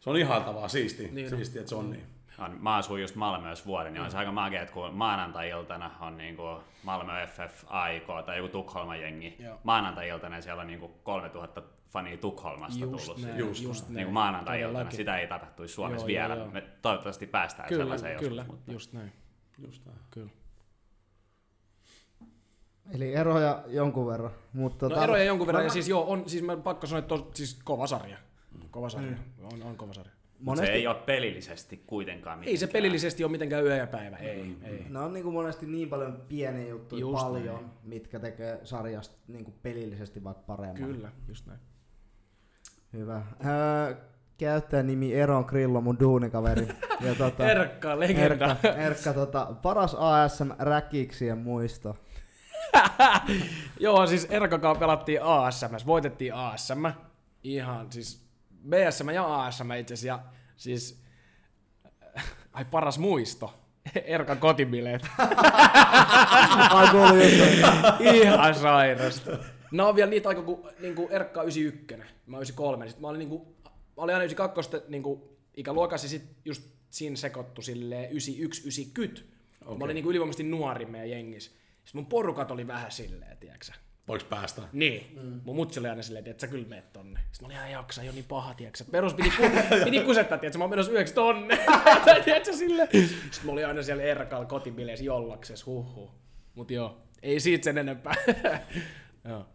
se 0.00 0.10
on 0.10 0.16
ihailtavaa, 0.16 0.68
siisti, 0.68 1.02
Niin 1.02 1.14
niin 1.14 1.28
siisti 1.30 1.58
että 1.58 1.68
se 1.68 1.74
on 1.74 1.90
niin. 1.90 2.02
on, 2.38 2.56
mä 2.60 2.76
asun 2.76 3.00
just 3.00 3.14
Malmössä 3.14 3.64
vuoden, 3.66 3.92
niin 3.92 4.02
on 4.02 4.10
se 4.10 4.16
aika 4.18 4.32
magea, 4.32 4.62
että 4.62 4.74
kun 4.74 4.94
maanantai-iltana 4.94 5.90
on 6.00 6.16
niinku 6.18 6.42
Malmö 6.82 7.12
FF 7.26 7.64
AIK 7.66 8.06
tai 8.26 8.36
joku 8.36 8.48
Tukholman 8.48 9.00
jengi, 9.00 9.36
maanantai-iltana 9.64 10.40
siellä 10.40 10.60
on 10.60 10.66
niinku 10.66 10.88
3000 11.02 11.62
fania 11.90 12.16
Tukholmasta 12.16 12.84
Just 12.84 13.04
tullut. 13.06 13.22
näin, 13.22 13.38
just 13.38 13.62
just 13.62 13.88
niin 13.88 13.94
näin. 13.94 14.06
kuin 14.06 14.14
maanantai-iltana, 14.14 14.90
sitä 14.90 15.18
ei 15.18 15.26
tapahtuisi 15.26 15.74
Suomessa 15.74 16.00
Joo, 16.00 16.06
vielä. 16.06 16.34
joo, 16.34 16.44
joo. 16.44 16.52
Me 16.52 16.60
toivottavasti 16.82 17.26
päästään 17.26 17.68
Kyllä, 17.68 17.82
sellaiseen 17.84 18.18
kyllä, 18.18 18.40
joskus. 18.40 18.56
Mutta 18.56 18.72
just 18.72 18.92
näin, 18.92 19.12
Just 19.58 19.86
näin. 19.86 19.98
kyllä. 20.10 20.30
Eli 22.94 23.14
eroja 23.14 23.62
jonkun 23.66 24.06
verran. 24.06 24.30
Mutta 24.52 24.88
No 24.88 24.94
tota- 24.96 25.02
eroja 25.02 25.24
jonkun 25.24 25.46
verran, 25.46 25.64
ja 25.64 25.70
siis 25.70 25.88
joo, 25.88 26.10
on, 26.12 26.28
siis 26.28 26.42
mä 26.42 26.56
pakko 26.56 26.86
sanoa, 26.86 26.98
että 26.98 27.08
tos, 27.08 27.24
siis 27.34 27.60
kova 27.64 27.86
sarja. 27.86 28.16
Kova 28.70 28.88
sarja, 28.88 29.10
Mm. 29.10 29.44
on, 29.52 29.62
on 29.62 29.76
kova 29.76 29.92
sarja. 29.92 30.12
Monesti... 30.40 30.66
se 30.66 30.72
ei 30.72 30.86
ole 30.86 30.94
pelillisesti 30.96 31.82
kuitenkaan 31.86 32.38
Ei 32.38 32.44
se 32.44 32.50
mitenkään. 32.50 32.72
pelillisesti 32.72 33.24
ole 33.24 33.30
mitenkään 33.32 33.64
yö 33.64 33.76
ja 33.76 33.86
päivä, 33.86 34.16
ei, 34.16 34.56
ei. 34.64 34.86
Ne 34.90 34.98
on 34.98 35.12
niinku 35.12 35.30
monesti 35.30 35.66
niin 35.66 35.88
paljon 35.88 36.22
pieniä 36.28 36.68
juttuja 36.68 37.00
Just 37.00 37.22
paljon, 37.24 37.54
näin. 37.54 37.66
mitkä 37.82 38.18
tekee 38.20 38.60
sarjasta 38.64 39.16
niinku 39.28 39.54
pelillisesti 39.62 40.24
vaikka 40.24 40.42
paremman. 40.46 40.76
Kyllä, 40.92 41.12
just 41.28 41.46
näin. 41.46 41.60
Hyvä. 42.92 43.22
Öö, 43.46 43.94
käyttäjänimi 44.38 45.14
Eron 45.14 45.44
Grillo, 45.48 45.80
mun 45.80 45.98
duunikaveri. 46.00 46.68
Ja 47.00 47.14
tota, 47.14 47.50
Erkka, 47.50 48.00
legenda. 48.00 48.46
Erkka, 48.50 48.68
Erkka 48.68 49.12
tota, 49.12 49.46
paras 49.62 49.96
ASM 49.98 50.50
räkiksien 50.58 51.38
muisto. 51.38 51.96
Joo, 53.80 54.06
siis 54.06 54.26
Erkakaan 54.30 54.76
pelattiin 54.78 55.22
ASM, 55.22 55.74
voitettiin 55.86 56.34
ASM. 56.34 56.84
Ihan 57.42 57.92
siis 57.92 58.26
BSM 58.68 59.08
ja 59.08 59.44
ASM 59.44 59.70
itse 59.70 59.94
asiassa. 59.94 60.06
Ja 60.06 60.32
siis, 60.56 61.02
ai 62.52 62.64
paras 62.64 62.98
muisto. 62.98 63.54
Erkan 64.04 64.38
kotibileet. 64.38 65.06
Ai. 66.70 66.88
Ihan 68.00 68.54
sairasta. 68.54 69.30
No 69.70 69.88
on 69.88 69.96
vielä 69.96 70.10
niitä 70.10 70.28
aika 70.28 70.42
kuin 70.42 70.60
niinku 70.80 71.08
Erkka 71.10 71.40
on 71.40 71.46
91, 71.46 71.96
mä 72.26 72.36
oon 72.36 72.42
93. 72.42 72.86
Sitten 72.86 73.02
mä 73.02 73.08
olin, 73.08 73.18
niinku, 73.18 73.56
mä 73.96 74.02
olin 74.02 74.14
aina 74.14 74.24
92 74.24 74.70
niinku, 74.88 75.38
ikäluokassa 75.54 76.04
ja 76.04 76.08
sit 76.08 76.22
just 76.44 76.62
siinä 76.90 77.16
sekoittu 77.16 77.62
silleen 77.62 78.10
91, 78.10 78.62
90. 78.62 79.22
Okay. 79.62 79.78
Mä 79.78 79.84
olin 79.84 79.94
niinku 79.94 80.10
ylivoimaisesti 80.10 80.42
nuori 80.42 80.86
meidän 80.86 81.10
jengissä. 81.10 81.50
Sitten 81.50 82.00
mun 82.00 82.06
porukat 82.06 82.50
oli 82.50 82.66
vähän 82.66 82.92
silleen, 82.92 83.36
tiedätkö 83.36 83.72
Voiko 84.10 84.24
päästä? 84.30 84.62
Niin. 84.72 85.18
Mm. 85.22 85.40
Mun 85.44 85.56
mutsi 85.56 85.80
oli 85.80 85.88
aina 85.88 86.02
silleen, 86.02 86.28
että 86.28 86.40
sä 86.40 86.46
kyllä 86.46 86.68
meet 86.68 86.92
tonne. 86.92 87.20
Sitten 87.20 87.40
mä 87.40 87.46
olin 87.46 87.56
ihan 87.56 87.70
jaksa, 87.70 88.02
jo 88.02 88.12
niin 88.12 88.24
paha, 88.24 88.54
tiedätkö 88.54 88.84
Perus 88.90 89.14
piti, 89.14 89.30
ku, 89.30 89.42
piti 89.84 90.00
kusettaa, 90.00 90.38
tiedätkö 90.38 90.58
mä 90.58 90.64
oon 90.64 90.70
menossa 90.70 90.92
yöksi 90.92 91.14
tonne. 91.14 91.58
tiedätkö 92.24 92.52
sille. 92.52 92.88
Sitten 92.92 93.46
mä 93.46 93.52
olin 93.52 93.66
aina 93.66 93.82
siellä 93.82 94.02
Erkalla 94.02 94.46
kotibileissä 94.46 95.04
jollaksessa, 95.04 95.66
huhhuh. 95.66 96.10
Mut 96.54 96.70
joo, 96.70 97.02
ei 97.22 97.40
siitä 97.40 97.64
sen 97.64 97.78
enempää. 97.78 98.14
joo. 99.28 99.46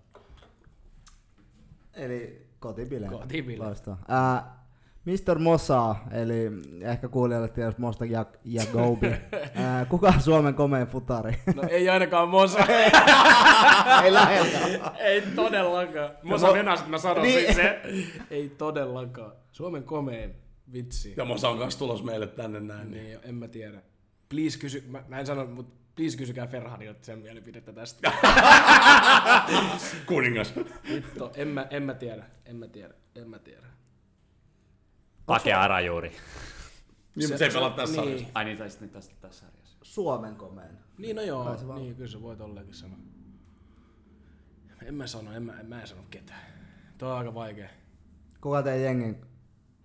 Eli 1.96 2.48
kotibileet. 2.60 3.12
Kotibileet. 3.12 3.60
Loistavaa. 3.60 4.66
Mr. 5.06 5.40
Mossa, 5.40 5.96
eli 6.12 6.52
ehkä 6.82 7.08
kuulijalle 7.08 7.48
tiedät 7.48 7.78
Mosta 7.78 8.06
ja, 8.06 8.26
ja 8.44 8.64
Gobi. 8.74 9.08
Ää, 9.56 9.86
kuka 9.86 10.08
on 10.08 10.22
Suomen 10.22 10.54
komein 10.54 10.88
futari? 10.88 11.36
No 11.56 11.64
ei 11.70 11.90
ainakaan 11.90 12.30
Mosa. 12.30 12.60
Ei 14.04 14.14
läheltä. 14.14 14.92
ei 15.00 15.22
todellakaan. 15.36 16.10
Mosa 16.24 16.48
mo- 16.48 16.54
venäs, 16.54 16.80
että 16.80 16.92
mä 16.92 16.98
sanoin 16.98 17.22
Niin. 17.24 17.44
niin. 17.44 17.56
se. 17.56 17.82
ei 18.32 18.50
todellakaan. 18.50 19.32
Suomen 19.52 19.84
komein. 19.84 20.36
Vitsi. 20.74 21.14
Ja 21.18 21.26
Mosa 21.26 21.50
on 21.50 21.60
kanssa 21.60 21.80
tulos 21.80 22.04
meille 22.04 22.28
tänne 22.28 22.60
näin. 22.60 22.92
Niin. 22.92 23.04
Niin, 23.04 23.20
en 23.24 23.36
mä 23.36 23.48
tiedä. 23.48 23.82
Please 24.30 24.60
kysy, 24.60 24.84
mä, 24.88 25.04
mä 25.08 25.20
en 25.20 25.26
sano, 25.26 25.46
mutta 25.46 25.85
please 25.96 26.18
kysykää 26.18 26.48
Ferhanilta 26.48 27.06
sen 27.06 27.20
mielipidettä 27.20 27.74
tästä. 27.74 28.12
Kuningas. 30.08 30.54
Vittu, 30.90 31.32
en 31.36 31.48
mä, 31.48 31.68
en 31.70 31.84
mä 31.84 31.94
tiedä, 31.94 32.26
en 32.46 32.56
mä 32.56 32.68
tiedä, 32.68 32.94
en 33.16 33.30
mä 33.30 33.40
tiedä. 33.40 33.68
Pake 35.26 35.54
Arajuuri. 35.54 36.10
Niin, 37.16 37.30
mutta 37.30 37.38
se 37.38 37.46
ei 37.46 37.52
pelaa 37.52 37.70
tässä 37.70 38.02
niin. 38.02 38.12
sarjassa. 38.12 38.32
Ai 38.34 38.46
niin, 38.46 38.58
tai 38.58 38.70
sitten 38.70 38.90
tässä, 38.90 39.12
tässä 39.22 39.46
sarjassa. 39.46 39.78
Suomen 39.84 40.36
komein. 40.36 40.78
Niin, 40.98 41.16
no 41.16 41.22
joo, 41.22 41.58
se 41.58 41.68
vaan- 41.68 41.82
niin, 41.82 41.96
kyllä 41.96 42.12
sä 42.12 42.22
voit 42.22 42.42
olleekin 42.42 42.74
sanoa. 42.74 42.98
En 44.86 44.96
mä 44.96 45.08
sano, 45.08 45.34
en 45.34 45.44
mä, 45.44 45.60
en, 45.60 45.66
mä 45.66 45.82
en 45.82 45.88
sano 45.88 46.02
ketään. 46.10 46.42
Tuo 46.98 47.10
on 47.10 47.18
aika 47.18 47.34
vaikea. 47.34 47.70
Kuka 48.42 48.64
teidän 48.64 48.84
jengin 48.84 49.26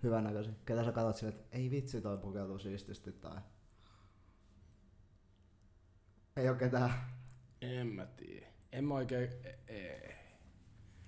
hyvännäköisin? 0.03 0.55
Ketä 0.65 0.83
sä 0.83 0.91
katsot 0.91 1.15
silleen, 1.15 1.39
että 1.39 1.57
ei 1.57 1.71
vitsi 1.71 2.01
toi 2.01 2.17
pukeutuu 2.17 2.59
siististi 2.59 3.11
tai... 3.11 3.37
Ei 6.41 6.49
oo 6.49 6.55
ketään. 6.55 6.93
En 7.61 7.87
mä 7.87 8.05
tiedä. 8.05 8.47
En 8.71 8.83
mä 8.83 8.93
oikein, 8.93 9.29
e- 9.43 9.73
ei. 9.73 10.11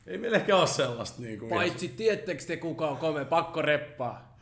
Ei 0.07 0.17
meillä 0.17 0.38
ehkä 0.38 0.55
ole 0.55 0.67
sellaista 0.67 1.21
niin 1.21 1.39
kuin 1.39 1.49
Paitsi 1.49 1.88
tiettekö 1.88 2.43
te 2.45 2.57
kuka 2.57 2.88
on 2.88 2.97
komea, 2.97 3.25
pakko 3.25 3.61
reppaa. 3.61 4.38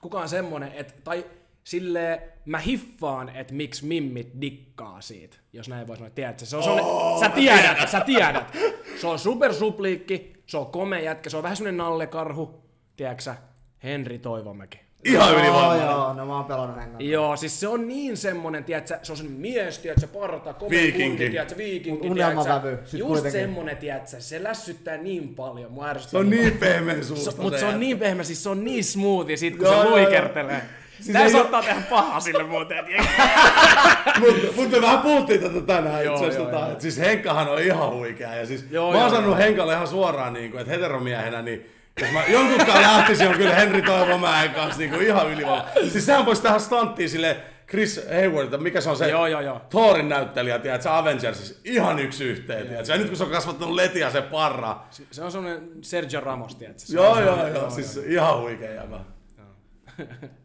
Kuka 0.00 0.20
on 0.20 0.28
semmonen, 0.28 0.72
että, 0.72 0.94
tai 1.04 1.26
silleen 1.64 2.18
mä 2.44 2.58
hiffaan, 2.58 3.28
että 3.28 3.54
miksi 3.54 3.86
mimmit 3.86 4.40
dikkaa 4.40 5.00
siitä, 5.00 5.36
jos 5.52 5.68
näin 5.68 5.86
voi 5.86 5.96
sanoa. 5.96 6.10
Tiedätkö, 6.10 6.46
se 6.46 6.56
on 6.56 6.80
oh, 6.80 7.20
sä 7.20 7.28
tiedät, 7.28 7.88
sä 7.90 8.00
tiedät. 8.00 8.56
Se 9.00 9.06
on 9.06 9.18
supersupliikki, 9.18 10.42
se 10.46 10.56
on 10.56 10.66
komea 10.66 11.00
jätkä, 11.00 11.30
se 11.30 11.36
on 11.36 11.42
vähän 11.42 11.56
semmonen 11.56 11.76
nallekarhu, 11.76 12.62
tiedätkö 12.96 13.22
sä, 13.22 13.36
Henri 13.82 14.18
Toivomäki. 14.18 14.80
Ihan 15.04 15.30
Joo, 15.32 15.38
ylivoimainen. 15.40 15.86
joo, 15.86 16.12
no 16.12 16.26
mä 16.26 16.36
oon 16.36 16.44
pelannut 16.44 16.76
kanssa. 16.76 16.96
Joo, 17.02 17.36
siis 17.36 17.60
se 17.60 17.68
on 17.68 17.88
niin 17.88 18.16
semmonen, 18.16 18.64
tiedätkö, 18.64 18.98
se 19.02 19.12
on 19.12 19.16
semmonen 19.16 19.40
mies, 19.40 19.78
tiedätkö, 19.78 20.06
parta, 20.06 20.52
komea 20.52 20.70
Viikinki. 20.70 21.08
kundi, 21.08 21.30
tiedätkö, 21.30 21.56
viikinki, 21.56 22.06
unelmavävy, 22.08 22.78
sit 22.84 23.00
just 23.00 23.08
kuitenkin. 23.08 23.40
semmonen, 23.40 23.76
tiedätkö, 23.76 24.16
se 24.20 24.42
lässyttää 24.42 24.96
niin 24.96 25.34
paljon, 25.34 25.72
mua 25.72 25.88
ärsyttää 25.88 26.10
Se 26.10 26.18
on 26.18 26.30
niin 26.30 26.58
pehmeä 26.58 27.02
suusta. 27.02 27.30
So, 27.30 27.42
mutta 27.42 27.58
se 27.58 27.66
on 27.66 27.80
niin 27.80 27.98
pehmeä, 27.98 28.24
siis 28.24 28.42
se 28.42 28.48
on 28.48 28.64
niin 28.64 28.84
smoothie 28.84 29.36
sit, 29.36 29.56
kun 29.56 29.66
Joo, 29.66 29.74
se 29.74 29.80
joo, 29.88 29.90
luikertelee. 29.90 30.62
Siis 31.00 31.12
Tää 31.12 31.28
saattaa 31.30 31.62
tehdä 31.62 31.82
pahaa 31.90 32.20
sille 32.20 32.42
muuten. 32.42 32.84
Mutta 34.20 34.46
mut 34.56 34.70
me 34.70 34.80
vähän 34.82 34.98
puhuttiin 34.98 35.40
tätä 35.40 35.60
tänään 35.60 36.04
Joo, 36.04 36.14
itse 36.14 36.26
asiassa. 36.26 36.42
joo, 36.50 36.50
Tota, 36.60 36.70
joo. 36.70 36.80
siis 36.80 36.98
Henkkahan 36.98 37.48
on 37.48 37.62
ihan 37.62 37.90
huikea. 37.90 38.34
Ja 38.34 38.46
siis 38.46 38.64
Joo, 38.70 38.92
mä 38.92 38.98
oon 38.98 39.00
joo, 39.04 39.10
sanonut 39.10 39.38
joo. 39.38 39.46
Henkalle 39.46 39.72
ihan 39.74 39.88
suoraan, 39.88 40.32
niin 40.32 40.50
kuin, 40.50 40.60
että 40.60 40.72
heteromiehenä, 40.72 41.42
niin 41.42 41.66
jos 42.00 42.10
mä 42.10 42.24
jonkunkaan 42.28 42.82
lähtisin, 42.82 43.28
on 43.28 43.34
kyllä 43.34 43.54
Henri 43.54 43.82
Toivomäen 43.82 44.50
kanssa 44.50 44.78
niin 44.78 44.90
kuin 44.90 45.02
ihan 45.06 45.30
ylivoima. 45.32 45.64
Siis 45.92 46.06
sehän 46.06 46.26
voisi 46.26 46.42
tehdä 46.42 46.58
stanttia 46.58 47.08
sille 47.08 47.36
Chris 47.68 48.00
Hayward, 48.12 48.56
mikä 48.60 48.80
se 48.80 48.90
on 48.90 48.96
se 48.96 49.08
Joo, 49.10 49.26
joo, 49.26 49.40
joo. 49.40 49.60
Thorin 49.70 50.08
näyttelijä, 50.08 50.58
tiedät, 50.58 50.82
se 50.82 50.88
Avengersissa, 50.88 51.54
ihan 51.64 51.98
yksi 51.98 52.24
yhteen, 52.24 52.66
tiedät. 52.66 52.88
Ja 52.88 52.96
nyt 52.96 53.08
kun 53.08 53.16
se 53.16 53.24
on 53.24 53.30
kasvattanut 53.30 53.74
letiä 53.74 54.10
se 54.10 54.22
parra, 54.22 54.76
Se 55.10 55.24
on 55.24 55.32
semmonen 55.32 55.68
Sergio 55.82 56.20
Ramos, 56.20 56.54
tiedätkö? 56.54 56.82
Se 56.86 56.94
joo, 56.96 57.20
joo, 57.20 57.34
semmonen- 57.36 57.54
joo, 57.54 57.70
siis 57.70 57.96
ihan 57.96 58.38
huikea 58.40 58.72
jäbä. 58.74 58.96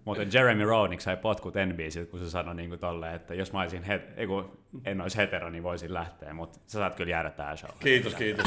Muuten 0.05 0.29
Jeremy 0.33 0.65
Roenick 0.65 1.01
sai 1.01 1.17
potkut 1.17 1.53
NBCiltä, 1.65 2.11
kun 2.11 2.19
se 2.19 2.29
sanoi 2.29 2.55
niin 2.55 2.69
kuin 2.69 2.79
tolleen, 2.79 3.15
että 3.15 3.33
jos 3.33 3.53
mä 3.53 3.61
olisin 3.61 3.83
het- 3.83 4.13
ei, 4.17 4.27
kun 4.27 4.57
en 4.85 5.01
olisi 5.01 5.17
hetero, 5.17 5.49
niin 5.49 5.63
voisin 5.63 5.93
lähteä, 5.93 6.33
mutta 6.33 6.59
sä 6.67 6.79
saat 6.79 6.95
kyllä 6.95 7.11
jäädä 7.11 7.29
tähän 7.29 7.57
show. 7.57 7.71
Kiitos, 7.79 8.15
kiitos. 8.15 8.45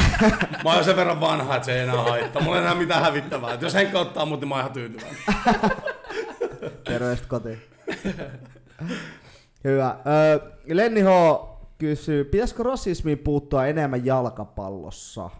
Mä 0.64 0.74
oon 0.74 0.84
sen 0.84 0.96
verran 0.96 1.20
vanha, 1.20 1.56
että 1.56 1.66
se 1.66 1.72
ei 1.74 1.80
enää 1.80 2.02
haittaa. 2.02 2.42
Mulla 2.42 2.56
ei 2.56 2.62
enää 2.62 2.74
mitään 2.74 3.02
hävittävää. 3.02 3.54
Et 3.54 3.62
jos 3.62 3.74
Henkka 3.74 4.00
ottaa 4.00 4.26
mut, 4.26 4.40
niin 4.40 4.48
mä 4.48 4.54
oon 4.54 4.60
ihan 4.60 4.72
tyytyväinen. 4.72 5.16
Terveistä 6.84 7.26
kotiin. 7.28 7.58
Hyvä. 9.64 9.96
Öö, 10.06 10.50
Lenni 10.68 11.00
H. 11.00 11.06
kysyy, 11.78 12.24
pitäisikö 12.24 12.62
rasismiin 12.62 13.18
puuttua 13.18 13.66
enemmän 13.66 14.06
jalkapallossa? 14.06 15.30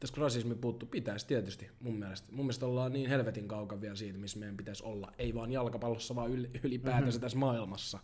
Pitäisikö 0.00 0.20
rasismi 0.20 0.54
puuttu? 0.54 0.86
Pitäisi 0.86 1.26
tietysti 1.26 1.70
mun 1.80 1.98
mielestä. 1.98 2.28
Mun 2.32 2.44
mielestä 2.44 2.66
ollaan 2.66 2.92
niin 2.92 3.08
helvetin 3.08 3.48
kaukan 3.48 3.80
vielä 3.80 3.96
siitä, 3.96 4.18
missä 4.18 4.38
meidän 4.38 4.56
pitäisi 4.56 4.84
olla. 4.84 5.12
Ei 5.18 5.34
vaan 5.34 5.52
jalkapallossa, 5.52 6.14
vaan 6.14 6.30
yl- 6.30 6.60
ylipäätänsä 6.62 7.06
mm-hmm. 7.06 7.20
tässä 7.20 7.38
maailmassa. 7.38 7.98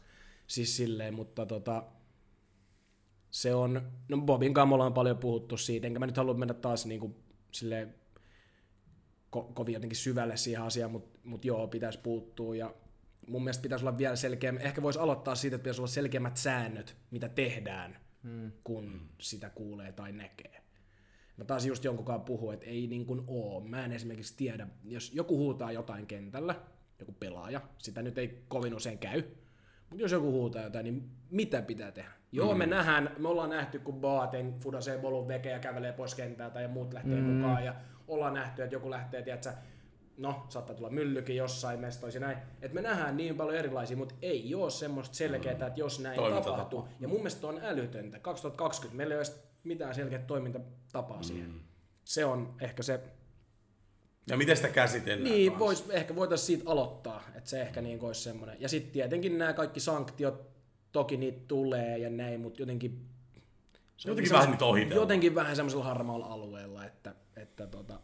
Siis 0.47 0.77
silleen, 0.77 1.15
mutta 1.15 1.47
tota, 1.47 1.85
se 3.31 3.55
on, 3.55 3.93
no 4.09 4.19
Bobin 4.19 4.55
kanssa 4.55 4.67
me 4.67 4.75
ollaan 4.75 4.95
paljon 4.95 5.19
puhuttu 5.19 5.57
siitä, 5.57 5.87
enkä 5.87 5.99
mä 5.99 6.07
nyt 6.07 6.17
halua 6.17 6.35
mennä 6.35 6.55
taas 6.55 6.87
niinku 6.87 7.17
silleen 7.53 7.95
ko- 9.37 9.53
kovin 9.55 9.75
jotenkin 9.75 9.97
syvälle 9.97 10.37
siihen 10.37 10.63
asiaan, 10.63 10.91
mutta 10.91 11.19
mut 11.25 11.45
joo, 11.45 11.69
pitäisi 11.69 11.99
puuttua 11.99 12.57
ja 12.57 12.75
mun 13.29 13.45
mielestä 13.45 13.63
pitäisi 13.63 13.85
olla 13.85 13.99
vielä 13.99 14.17
selkeä, 14.17 14.55
ehkä 14.61 14.83
voisi 14.83 14.99
aloittaa 14.99 15.35
siitä, 15.35 15.57
että 15.57 15.63
pitäisi 15.63 15.81
olla 15.81 15.89
selkeämmät 15.89 16.37
säännöt, 16.37 16.97
mitä 17.11 17.29
tehdään, 17.29 18.01
hmm. 18.23 18.53
kun 18.65 19.09
sitä 19.21 19.51
kuulee 19.51 19.93
tai 19.93 20.13
näkee. 20.13 20.66
Mä 21.37 21.45
taas 21.45 21.67
just 21.67 21.85
jonkunkaan 21.85 22.21
puhuu, 22.21 22.51
että 22.51 22.67
ei 22.67 22.87
niin 22.87 23.07
kuin 23.07 23.25
oo. 23.27 23.61
Mä 23.61 23.85
en 23.85 23.93
esimerkiksi 23.93 24.35
tiedä, 24.37 24.67
jos 24.85 25.15
joku 25.15 25.39
huutaa 25.39 25.73
jotain 25.73 26.07
kentällä, 26.07 26.55
joku 26.99 27.13
pelaaja, 27.13 27.61
sitä 27.79 28.03
nyt 28.03 28.19
ei 28.19 28.45
kovin 28.49 28.75
usein 28.75 28.99
käy, 28.99 29.23
mutta 29.91 30.03
jos 30.03 30.13
joku 30.13 30.33
huutaa 30.33 30.63
jotain, 30.63 30.85
niin 30.85 31.11
mitä 31.31 31.63
pitää 31.63 31.93
tehdä? 31.93 32.11
Joo, 32.33 32.53
mm. 32.53 32.59
me 32.59 32.67
nähdään, 32.67 33.11
me 33.19 33.29
ollaan 33.29 33.51
nähty, 33.51 33.79
kun 33.79 34.01
Boateng 34.01 34.61
fudasee 34.61 34.99
bolun 34.99 35.29
veke 35.29 35.51
ja 35.51 35.59
kävelee 35.59 35.93
pois 35.93 36.15
kentältä 36.15 36.61
ja 36.61 36.69
muut 36.69 36.93
lähtee 36.93 37.21
mm. 37.21 37.27
mukaan, 37.27 37.65
ja 37.65 37.75
ollaan 38.09 38.35
nähty, 38.35 38.63
että 38.63 38.75
joku 38.75 38.91
lähtee, 38.91 39.23
tiedätkö, 39.23 39.53
no, 40.17 40.47
saattaa 40.49 40.77
tulla 40.77 40.91
myllykin 40.91 41.37
jossain 41.37 41.81
mestoissa 41.81 42.19
ja 42.19 42.27
näin. 42.27 42.39
Että 42.63 42.75
me 42.75 42.83
nähdään 42.83 43.17
niin 43.17 43.37
paljon 43.37 43.57
erilaisia, 43.57 43.97
mutta 43.97 44.15
ei 44.23 44.55
ole 44.55 44.71
semmoista 44.71 45.15
selkeää, 45.15 45.53
että 45.53 45.73
jos 45.77 46.01
näin 46.01 46.21
tapahtuu. 46.45 46.89
Ja 47.01 47.09
mun 47.09 47.17
mielestä 47.17 47.47
on 47.47 47.61
älytöntä. 47.63 48.19
2020 48.19 48.97
meillä 48.97 49.15
ei 49.15 49.19
ole 49.19 49.27
mitään 49.67 49.95
selkeää 49.95 50.23
toimintatapaa 50.23 51.23
siihen. 51.23 51.55
Se 52.05 52.25
on 52.25 52.55
ehkä 52.61 52.83
se 52.83 53.01
Ja 54.31 54.37
miten 54.37 54.57
sitä 54.57 54.69
käsitellään 54.69 55.25
niin, 55.25 55.53
kanssa? 55.53 55.59
vois, 55.59 55.91
ehkä 55.91 56.17
voitaisiin 56.17 56.47
siitä 56.47 56.71
aloittaa, 56.71 57.23
että 57.35 57.51
se 57.51 57.63
ehkä 57.63 57.81
niin 57.81 58.01
olisi 58.01 58.23
semmoinen. 58.23 58.57
Ja 58.61 58.69
sitten 58.69 58.93
tietenkin 58.93 59.39
nämä 59.39 59.53
kaikki 59.53 59.81
sanktiot, 59.81 60.57
toki 60.93 61.17
niitä 61.17 61.41
tulee 61.49 61.99
ja 61.99 62.11
näin, 62.11 62.41
mutta 62.41 62.63
jotenkin... 62.63 63.07
se 63.97 64.09
Jotenkin 64.09 64.33
vähän 64.33 64.51
niitä 64.51 64.65
ohitellaan. 64.65 65.01
Jotenkin 65.01 65.35
vähän 65.35 65.57
semmoisella 65.57 65.85
harmaalla 65.85 66.27
alueella, 66.27 66.85
että, 66.85 67.15
että 67.37 67.67
tota, 67.67 68.01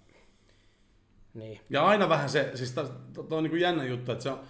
niin. 1.35 1.61
Ja 1.71 1.87
aina 1.87 2.09
vähän 2.09 2.31
se, 2.31 2.51
siis 2.55 2.75
tuo 3.15 3.27
on 3.31 3.43
niin 3.43 3.51
kuin 3.51 3.63
jännä 3.63 3.85
juttu, 3.85 4.13
että 4.13 4.23
se 4.23 4.31
on, 4.31 4.41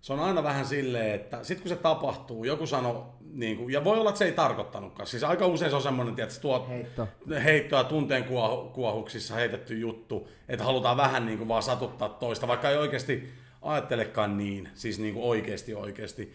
se 0.00 0.12
on 0.12 0.20
aina 0.20 0.42
vähän 0.42 0.66
silleen, 0.66 1.14
että 1.14 1.44
sit 1.44 1.60
kun 1.60 1.68
se 1.68 1.76
tapahtuu, 1.76 2.44
joku 2.44 2.66
sanoo, 2.66 3.18
niin 3.34 3.56
kuin, 3.56 3.72
ja 3.72 3.84
voi 3.84 3.98
olla, 3.98 4.10
että 4.10 4.18
se 4.18 4.24
ei 4.24 4.32
tarkoittanutkaan. 4.32 5.06
Siis 5.06 5.24
aika 5.24 5.46
usein 5.46 5.70
se 5.70 5.76
on 5.76 5.82
semmoinen, 5.82 6.20
että 6.20 6.40
tuo 6.40 6.66
Heitto. 6.68 7.08
heittoa 7.44 7.84
tunteen 7.84 8.24
kuohu- 8.24 8.70
kuohuksissa 8.72 9.34
heitetty 9.34 9.78
juttu, 9.78 10.28
että 10.48 10.64
halutaan 10.64 10.96
vähän 10.96 11.26
niin 11.26 11.38
kuin 11.38 11.48
vaan 11.48 11.62
satuttaa 11.62 12.08
toista, 12.08 12.48
vaikka 12.48 12.70
ei 12.70 12.76
oikeasti 12.76 13.28
ajattelekaan 13.62 14.38
niin, 14.38 14.68
siis 14.74 14.98
niin 14.98 15.14
kuin 15.14 15.24
oikeasti 15.26 15.74
oikeasti. 15.74 16.34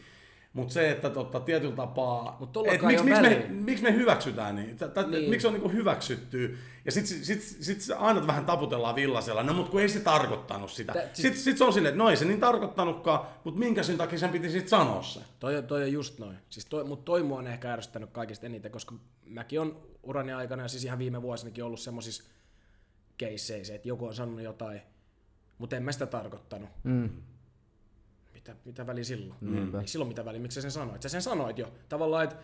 Mutta 0.60 0.74
se, 0.74 0.92
että 0.92 1.10
totta, 1.10 1.40
tietyllä 1.40 1.76
tapaa, 1.76 2.38
Mut 2.40 2.58
et 2.68 2.82
miksi, 2.82 3.04
miksi, 3.04 3.22
me, 3.22 3.46
miksi 3.50 3.84
me 3.84 3.94
hyväksytään 3.94 4.56
niin? 4.56 4.78
Tä, 4.78 4.88
Niin. 5.08 5.30
Miksi 5.30 5.42
se 5.42 5.48
on 5.48 5.54
niin 5.54 5.62
kuin 5.62 5.74
hyväksytty? 5.74 6.58
Ja 6.86 6.92
sitten 6.92 7.18
sit, 7.26 7.42
sit, 7.42 7.82
sit 7.82 7.96
aina 7.98 8.28
vähän 8.28 8.46
taputellaan 8.46 8.96
villasella, 8.96 9.44
no 9.44 9.54
mutta 9.54 9.72
kun 9.72 9.82
ei 9.82 9.90
se 9.90 10.00
tarkoittanut 10.00 10.72
sitä. 10.72 10.94
Tä- 10.94 11.00
siis- 11.02 11.16
Sitten 11.22 11.42
sit 11.42 11.58
se 11.58 11.64
on 11.64 11.74
silleen, 11.74 11.94
että 11.94 12.04
no 12.04 12.10
ei 12.10 12.18
se 12.18 12.26
niin 12.26 12.40
tarkoittanutkaan, 12.40 13.28
mutta 13.44 13.60
minkä 13.60 13.84
syyn 13.84 13.98
takia 13.98 14.20
sen 14.20 14.30
piti 14.30 14.50
sitten 14.50 14.70
sanoa 14.70 15.04
se? 15.04 15.20
Toi, 15.40 15.64
toi 15.64 15.84
on 15.84 15.92
just 15.92 16.20
noin. 16.20 16.38
Siis 16.50 16.66
toi, 16.66 16.84
mutta 16.84 17.06
toi 17.06 17.24
mua 17.24 17.40
on 17.40 17.48
ehkä 17.48 17.74
ärsyttänyt 17.74 18.10
kaikista 18.12 18.46
eniten, 18.46 18.72
koska 18.72 18.96
mäkin 19.26 19.60
on 19.62 19.82
urani 20.04 20.34
aikana 20.34 20.64
ja 20.64 20.68
siis 20.68 20.84
ihan 20.86 21.00
viime 21.00 21.22
vuosinakin 21.22 21.64
ollut 21.64 21.80
semmoisissa 21.80 22.24
keisseissä, 23.18 23.76
että 23.76 23.88
joku 23.88 24.06
on 24.06 24.16
sanonut 24.16 24.42
jotain, 24.42 24.82
mutta 25.58 25.76
en 25.76 25.84
mä 25.84 25.92
sitä 25.92 26.06
tarkoittanut. 26.06 26.70
Mm. 26.84 27.10
Mitä, 28.50 28.62
mitä 28.66 28.88
väliä 28.88 29.04
silloin? 29.04 29.40
Niinpä. 29.42 29.82
Ei 29.82 29.88
silloin 29.88 30.08
mitä 30.08 30.26
väliä, 30.26 30.42
miksi 30.42 30.56
sä 30.56 30.62
sen 30.62 30.72
sanoit? 30.72 31.02
Sä 31.02 31.10
sen 31.10 31.22
sanoit 31.22 31.58
jo. 31.58 31.72
Tavallaan, 31.90 32.24
että 32.24 32.36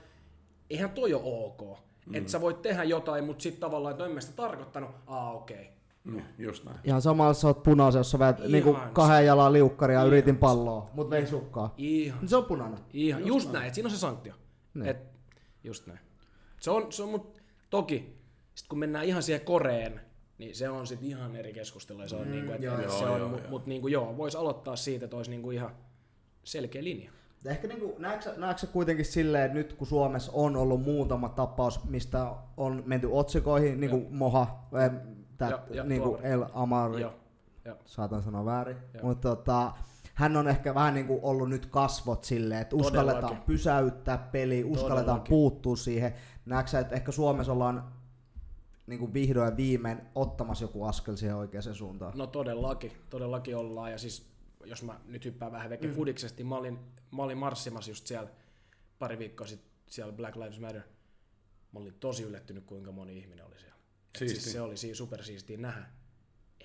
eihän 0.69 0.89
toi 0.89 1.13
ole 1.13 1.23
ok. 1.25 1.79
Mm. 2.05 2.15
Että 2.15 2.31
sä 2.31 2.41
voit 2.41 2.61
tehdä 2.61 2.83
jotain, 2.83 3.23
mutta 3.23 3.43
sitten 3.43 3.61
tavallaan, 3.61 3.91
että 3.91 4.03
no 4.03 4.09
en 4.09 4.15
mä 4.15 4.21
sitä 4.21 4.35
tarkoittanut. 4.35 4.91
Aa, 5.07 5.33
okei. 5.33 5.55
Okay. 5.61 5.75
Mm, 6.05 6.21
just 6.37 6.65
näin. 6.65 6.77
Ihan 6.83 7.01
samalla 7.01 7.33
sä 7.33 7.47
oot 7.47 7.63
punaisen, 7.63 7.99
jos 7.99 8.11
sä 8.11 8.17
Ihan 8.17 8.51
niinku 8.51 8.77
kahden 8.93 9.25
jalan 9.25 9.53
liukkaria 9.53 9.93
ja 9.93 9.99
Ihan 9.99 10.07
yritin 10.07 10.37
palloa, 10.37 10.89
mut 10.93 11.09
vei 11.09 11.27
sukkaa. 11.27 11.73
Ihan, 11.77 12.19
Niin 12.19 12.29
se 12.29 12.35
on 12.35 12.45
punainen. 12.45 12.79
ihan 12.93 13.21
just, 13.21 13.27
just 13.27 13.51
näin. 13.51 13.67
Et 13.67 13.73
siinä 13.73 13.87
on 13.87 13.91
se 13.91 13.97
sanktio. 13.97 14.33
Niin. 14.73 14.87
Et, 14.87 14.97
just 15.63 15.87
näin. 15.87 15.99
Se 16.59 16.71
on, 16.71 16.91
se 16.91 17.03
on 17.03 17.09
mut, 17.09 17.41
toki, 17.69 18.19
sit 18.55 18.67
kun 18.67 18.79
mennään 18.79 19.05
ihan 19.05 19.23
siihen 19.23 19.45
koreen, 19.45 20.01
niin 20.37 20.55
se 20.55 20.69
on 20.69 20.87
sitten 20.87 21.09
ihan 21.09 21.35
eri 21.35 21.53
keskustelu. 21.53 22.01
Ja 22.01 22.07
se 22.07 22.15
on, 22.15 22.27
mm, 22.27 22.31
niinku, 22.31 22.51
et, 22.51 22.61
joo, 22.61 22.75
et 22.75 22.83
joo, 22.83 22.99
se 22.99 23.05
on, 23.05 23.19
joo, 23.19 23.29
mut, 23.29 23.41
joo. 23.41 23.49
mut 23.49 23.65
niinku, 23.65 23.87
joo, 23.87 24.17
vois 24.17 24.35
aloittaa 24.35 24.75
siitä, 24.75 25.05
että 25.05 25.17
olisi 25.17 25.31
niinku 25.31 25.51
ihan 25.51 25.71
selkeä 26.45 26.83
linja. 26.83 27.11
Ehkä 27.45 27.67
niinku, 27.67 27.95
näetkö, 28.37 28.67
kuitenkin 28.73 29.05
silleen, 29.05 29.43
että 29.45 29.57
nyt 29.57 29.73
kun 29.73 29.87
Suomessa 29.87 30.31
on 30.35 30.55
ollut 30.55 30.83
muutama 30.83 31.29
tapaus, 31.29 31.83
mistä 31.89 32.31
on 32.57 32.83
menty 32.85 33.07
otsikoihin, 33.11 33.79
niin 33.79 33.89
kuin 33.89 34.07
Moha, 34.09 34.67
em, 34.85 34.99
tää, 35.37 35.49
Joo, 35.49 35.59
joo, 35.69 35.85
niin 35.85 36.01
kuin. 36.01 36.21
El 36.25 36.45
Amari, 36.53 37.01
Joo, 37.01 37.13
joo. 37.65 37.77
saatan 37.85 38.23
sanoa 38.23 38.45
väärin, 38.45 38.77
Joo. 38.93 39.03
mutta 39.03 39.35
tota, 39.35 39.71
hän 40.13 40.37
on 40.37 40.47
ehkä 40.47 40.75
vähän 40.75 40.93
niin 40.93 41.07
kuin 41.07 41.19
ollut 41.23 41.49
nyt 41.49 41.65
kasvot 41.65 42.23
silleen, 42.23 42.61
että 42.61 42.75
uskalletaan 42.75 43.21
Todellakin. 43.21 43.45
pysäyttää 43.45 44.17
pysäyttää 44.17 44.31
peli, 44.31 44.63
uskalletaan 44.63 45.05
Todellakin. 45.05 45.29
puuttua 45.29 45.75
siihen. 45.75 46.13
Näetkö 46.45 46.79
että 46.79 46.95
ehkä 46.95 47.11
Suomessa 47.11 47.51
ollaan 47.51 47.83
niin 48.87 48.99
kuin 48.99 49.13
vihdoin 49.13 49.49
ja 49.49 49.57
viimein 49.57 50.01
ottamassa 50.15 50.63
joku 50.63 50.83
askel 50.83 51.15
siihen 51.15 51.35
oikeaan 51.35 51.75
suuntaan? 51.75 52.13
No 52.15 52.27
todellakin, 52.27 52.91
todellakin 53.09 53.57
ollaan. 53.57 53.91
Ja 53.91 53.97
siis, 53.97 54.34
jos 54.65 54.83
mä 54.83 54.99
nyt 55.05 55.25
hyppään 55.25 55.51
vähän 55.51 55.69
veke 55.69 55.87
mm. 55.87 55.93
fudiksesta, 55.93 56.37
niin 56.37 56.47
mä 56.47 56.55
olin, 56.55 56.79
mä 57.11 57.23
olin 57.23 57.37
marssimassa 57.37 57.91
just 57.91 58.07
siellä 58.07 58.29
pari 58.99 59.19
viikkoa 59.19 59.47
sitten 59.47 59.71
siellä 59.87 60.13
Black 60.13 60.35
Lives 60.35 60.59
Matter. 60.59 60.81
Mä 61.71 61.79
olin 61.79 61.93
tosi 61.99 62.23
yllättynyt, 62.23 62.63
kuinka 62.65 62.91
moni 62.91 63.17
ihminen 63.17 63.45
oli 63.45 63.59
siellä. 63.59 63.75
Siis 64.17 64.51
se 64.51 64.61
oli 64.61 64.77
siinä 64.77 64.95
supersiistiä 64.95 65.57
nähdä. 65.57 65.85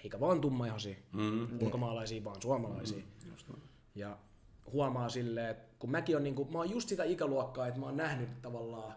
Eikä 0.04 0.20
vaan 0.20 0.40
tummaihoisia, 0.40 0.96
Mm. 1.12 1.60
ulkomaalaisia, 1.60 2.24
vaan 2.24 2.42
suomalaisia. 2.42 3.04
Ja 3.94 4.18
huomaa 4.72 5.08
silleen, 5.08 5.50
että 5.50 5.74
kun 5.78 5.90
mäkin 5.90 6.16
on, 6.16 6.22
niinku, 6.24 6.44
mä 6.44 6.58
oon 6.58 6.70
just 6.70 6.88
sitä 6.88 7.04
ikäluokkaa, 7.04 7.66
että 7.66 7.80
mä 7.80 7.86
oon 7.86 7.96
nähnyt 7.96 8.42
tavallaan 8.42 8.94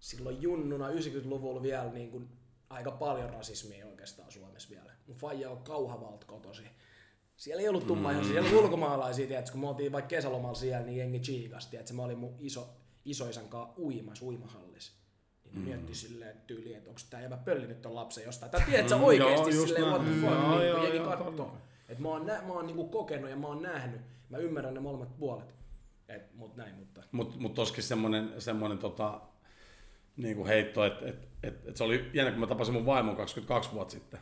silloin 0.00 0.42
junnuna 0.42 0.88
90-luvulla 0.88 1.62
vielä 1.62 1.92
niinku 1.92 2.22
aika 2.70 2.90
paljon 2.90 3.30
rasismia 3.30 3.86
oikeastaan 3.86 4.32
Suomessa 4.32 4.70
vielä. 4.70 4.92
Mun 5.06 5.16
faija 5.16 5.50
on 5.50 5.62
kauhavalta 5.62 6.26
kotosi. 6.26 6.62
Siellä 7.38 7.62
ei 7.62 7.68
ollut 7.68 7.86
tummaihoisia, 7.86 8.32
siellä 8.32 8.48
oli 8.50 8.58
ulkomaalaisia, 8.58 9.26
tiedätkö, 9.26 9.52
kun 9.52 9.60
me 9.60 9.68
oltiin 9.68 9.92
vaikka 9.92 10.08
kesälomalla 10.08 10.54
siellä, 10.54 10.86
niin 10.86 10.98
jengi 10.98 11.20
chiikasti, 11.20 11.76
että 11.76 11.94
mä 11.94 12.02
olin 12.02 12.18
mun 12.18 12.34
iso, 12.38 12.68
isoisän 13.04 13.48
kanssa 13.48 13.74
uimassa 13.80 14.24
uimahallissa. 14.24 14.92
Niin 15.44 15.56
mm. 15.58 15.64
mietti 15.64 15.94
silleen 15.94 16.36
tyyliin, 16.46 16.76
että 16.76 16.90
onko 16.90 17.00
tää 17.10 17.22
jäbä 17.22 17.36
pöllinyt 17.36 17.82
ton 17.82 17.94
lapsen 17.94 18.24
jostain. 18.24 18.50
Tai 18.52 18.60
tiedätkö 18.66 18.96
Mm, 18.96 19.02
oikeesti 19.04 19.54
joo, 19.56 19.66
silleen, 19.66 19.84
what 19.86 20.02
the 20.02 20.10
fuck, 20.10 20.22
Mm, 20.22 20.42
joo, 20.42 20.58
niin, 20.58 20.68
joo, 20.68 20.82
jengi 20.84 20.98
kattoo. 20.98 21.30
todellakin. 21.30 21.60
Et 21.88 21.98
mä 21.98 22.08
oon, 22.08 22.26
nä- 22.26 22.42
mä 22.46 22.52
oon 22.52 22.66
niinku 22.66 22.88
kokenut 22.88 23.30
ja 23.30 23.36
mä 23.36 23.46
oon 23.46 23.62
nähnyt. 23.62 24.00
Mä 24.30 24.38
ymmärrän 24.38 24.74
ne 24.74 24.80
molemmat 24.80 25.18
puolet. 25.18 25.54
Et, 26.08 26.34
mut 26.34 26.56
näin, 26.56 26.74
mutta... 26.74 27.02
Mutta 27.12 27.36
mut 27.38 27.54
toskin 27.54 27.84
semmonen, 27.84 28.32
semmonen 28.38 28.78
tota, 28.78 29.20
niinku 30.16 30.46
heitto, 30.46 30.84
että 30.84 31.06
et, 31.08 31.28
et, 31.42 31.68
et 31.68 31.76
se 31.76 31.84
oli 31.84 32.10
jännä, 32.14 32.30
kun 32.30 32.40
mä 32.40 32.46
tapasin 32.46 32.74
mun 32.74 32.86
vaimon 32.86 33.16
22 33.16 33.72
vuotta 33.72 33.92
sitten. 33.92 34.20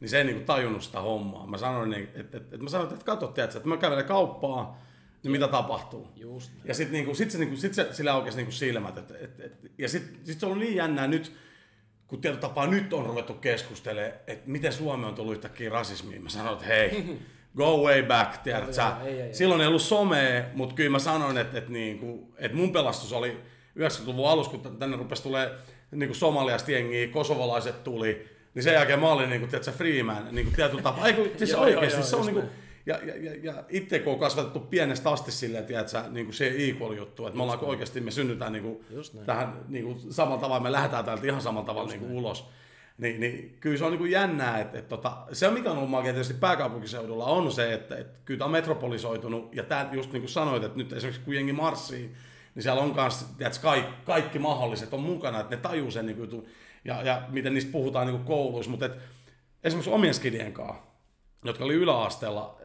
Niin 0.00 0.08
se 0.08 0.18
ei 0.18 0.24
niinku 0.24 0.44
tajunnut 0.44 0.82
sitä 0.82 1.00
hommaa. 1.00 1.46
Mä 1.46 1.58
sanoin, 1.58 1.90
niin, 1.90 2.08
että 2.14 2.36
et, 2.36 2.52
et 2.52 2.62
mä 2.62 2.70
sanoin, 2.70 2.92
että 2.92 3.04
katso, 3.04 3.26
tiedätkö, 3.26 3.56
että 3.56 3.68
mä 3.68 3.76
kävelen 3.76 4.04
kauppaan, 4.04 4.74
niin 5.22 5.32
mitä 5.32 5.48
tapahtuu. 5.48 6.08
Just. 6.16 6.52
Ja 6.64 6.74
sitten 6.74 6.92
niinku, 6.92 7.14
sit 7.14 7.30
se, 7.30 7.38
niinku, 7.38 7.56
sit 7.56 7.74
se, 7.74 7.88
sillä 7.92 8.12
aukesi 8.12 8.36
niinku 8.36 8.52
silmät. 8.52 8.98
Et, 8.98 9.10
et, 9.10 9.40
et, 9.40 9.72
ja 9.78 9.88
sitten 9.88 10.26
sit 10.26 10.40
se 10.40 10.46
on 10.46 10.58
niin 10.58 10.76
jännää 10.76 11.06
nyt, 11.06 11.32
kun 12.06 12.20
tietyllä 12.20 12.40
tapaa 12.40 12.66
nyt 12.66 12.92
on 12.92 13.06
ruvettu 13.06 13.34
keskustelemaan, 13.34 14.12
että 14.26 14.50
miten 14.50 14.72
Suomi 14.72 15.06
on 15.06 15.14
tullut 15.14 15.32
yhtäkkiä 15.32 15.70
rasismiin. 15.70 16.22
Mä 16.22 16.30
sanoin, 16.30 16.54
että 16.54 16.66
hei, 16.66 17.18
go 17.56 17.82
way 17.84 18.02
back, 18.02 18.36
tiedät 18.36 18.74
sä. 18.74 18.82
Joo, 18.82 19.06
ei, 19.06 19.14
ei, 19.14 19.20
ei. 19.20 19.34
Silloin 19.34 19.60
ei 19.60 19.66
ollut 19.66 19.82
somea, 19.82 20.44
mutta 20.54 20.74
kyllä 20.74 20.90
mä 20.90 20.98
sanoin, 20.98 21.38
että, 21.38 21.58
että, 21.58 21.72
niinku, 21.72 22.34
että 22.38 22.56
mun 22.56 22.72
pelastus 22.72 23.12
oli 23.12 23.40
90-luvun 23.78 24.28
alussa, 24.28 24.50
kun 24.50 24.78
tänne 24.78 24.96
rupesi 24.96 25.22
tulee 25.22 25.50
niinku 25.90 26.14
somaliasta 26.14 26.70
jengiä, 26.70 27.08
kosovolaiset 27.08 27.84
tuli, 27.84 28.28
niin 28.54 28.62
sen 28.62 28.74
jälkeen 28.74 29.00
mä 29.00 29.12
olin 29.12 29.30
niinku, 29.30 29.46
tiedätkö, 29.46 29.72
freeman, 29.72 30.28
niinku 30.30 30.52
tietyllä 30.56 30.82
tapaa. 30.82 31.06
Ei, 31.06 31.12
kun, 31.12 31.30
siis 31.38 31.50
Joo, 31.50 31.60
oikeasti, 31.60 32.00
joo, 32.00 32.06
se 32.06 32.16
on 32.16 32.20
just 32.20 32.34
niinku, 32.34 32.40
näin. 32.40 32.62
ja, 32.86 32.98
ja, 33.04 33.30
ja, 33.30 33.40
ja 33.42 33.64
itse 33.68 33.98
kun 33.98 34.12
on 34.12 34.18
kasvatettu 34.18 34.60
pienestä 34.60 35.10
asti 35.10 35.32
silleen, 35.32 35.64
tiedätkö, 35.64 36.02
niin 36.10 36.26
kuin 36.26 36.34
se 36.34 36.54
equal 36.58 36.92
juttu, 36.92 37.26
että 37.26 37.36
me 37.36 37.42
ollaan 37.42 37.64
oikeasti, 37.64 38.00
me 38.00 38.10
synnytään 38.10 38.52
niin 38.52 38.62
kuin, 38.62 38.84
tähän 39.26 39.60
niin 39.68 39.84
kuin, 39.84 39.98
samalla 40.10 40.40
tavalla, 40.40 40.62
me 40.62 40.72
lähdetään 40.72 41.04
täältä 41.04 41.26
ihan 41.26 41.42
samalla 41.42 41.66
tavalla 41.66 41.88
niin 41.88 42.00
kuin, 42.00 42.12
ulos. 42.12 42.48
Niin, 42.98 43.20
niin, 43.20 43.56
kyllä 43.60 43.78
se 43.78 43.84
on 43.84 43.90
niin 43.90 43.98
kuin 43.98 44.10
jännää, 44.10 44.60
että, 44.60 44.78
että, 44.78 44.94
että 44.94 45.08
se 45.32 45.50
mikä 45.50 45.70
on 45.70 45.76
ollut 45.76 45.90
magia 45.90 46.12
tietysti 46.12 46.34
pääkaupunkiseudulla 46.34 47.24
on 47.24 47.52
se, 47.52 47.74
että, 47.74 47.96
että 47.96 48.18
kyllä 48.24 48.38
tämä 48.38 48.46
on 48.46 48.52
metropolisoitunut 48.52 49.54
ja 49.56 49.62
tämä 49.62 49.88
just 49.92 50.12
niin 50.12 50.22
kuin 50.22 50.30
sanoit, 50.30 50.64
että 50.64 50.78
nyt 50.78 50.92
esimerkiksi 50.92 51.24
kun 51.24 51.34
jengi 51.34 51.52
marssii, 51.52 52.10
niin 52.54 52.62
siellä 52.62 52.82
on 52.82 52.94
tiedätkö, 53.38 53.62
kaikki, 53.62 53.92
kaikki 54.04 54.38
mahdolliset 54.38 54.94
on 54.94 55.00
mukana, 55.00 55.40
että 55.40 55.56
ne 55.56 55.62
tajuu 55.62 55.90
sen 55.90 56.06
niin 56.06 56.16
kuin, 56.16 56.46
ja, 56.84 57.02
ja 57.02 57.22
miten 57.28 57.54
niistä 57.54 57.72
puhutaan 57.72 58.06
niin 58.06 58.24
kouluissa, 58.24 58.70
mutta 58.70 58.86
et, 58.86 58.98
esimerkiksi 59.64 59.90
omien 59.90 60.14
skidien 60.14 60.52
kanssa, 60.52 60.82
jotka 61.44 61.64
oli 61.64 61.74
yläasteella, 61.74 62.60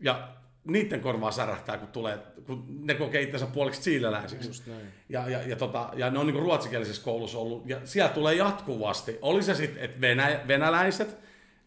ja 0.00 0.28
niiden 0.64 1.00
korvaa 1.00 1.30
särähtää, 1.30 1.78
kun, 1.78 1.88
tulee, 1.88 2.18
kun 2.46 2.64
ne 2.68 2.94
kokee 2.94 3.22
itsensä 3.22 3.46
puoliksi 3.46 3.82
siileläisiksi. 3.82 4.70
Ja, 5.08 5.28
ja, 5.28 5.42
ja, 5.42 5.56
tota, 5.56 5.90
ja 5.96 6.10
ne 6.10 6.18
on 6.18 6.26
niin 6.26 6.42
ruotsikielisessä 6.42 7.04
koulussa 7.04 7.38
ollut, 7.38 7.68
ja 7.68 7.80
siellä 7.84 8.12
tulee 8.12 8.34
jatkuvasti, 8.34 9.18
oli 9.22 9.42
se 9.42 9.54
sitten, 9.54 9.84
että 9.84 10.00
venä, 10.00 10.40
venäläiset, 10.48 11.18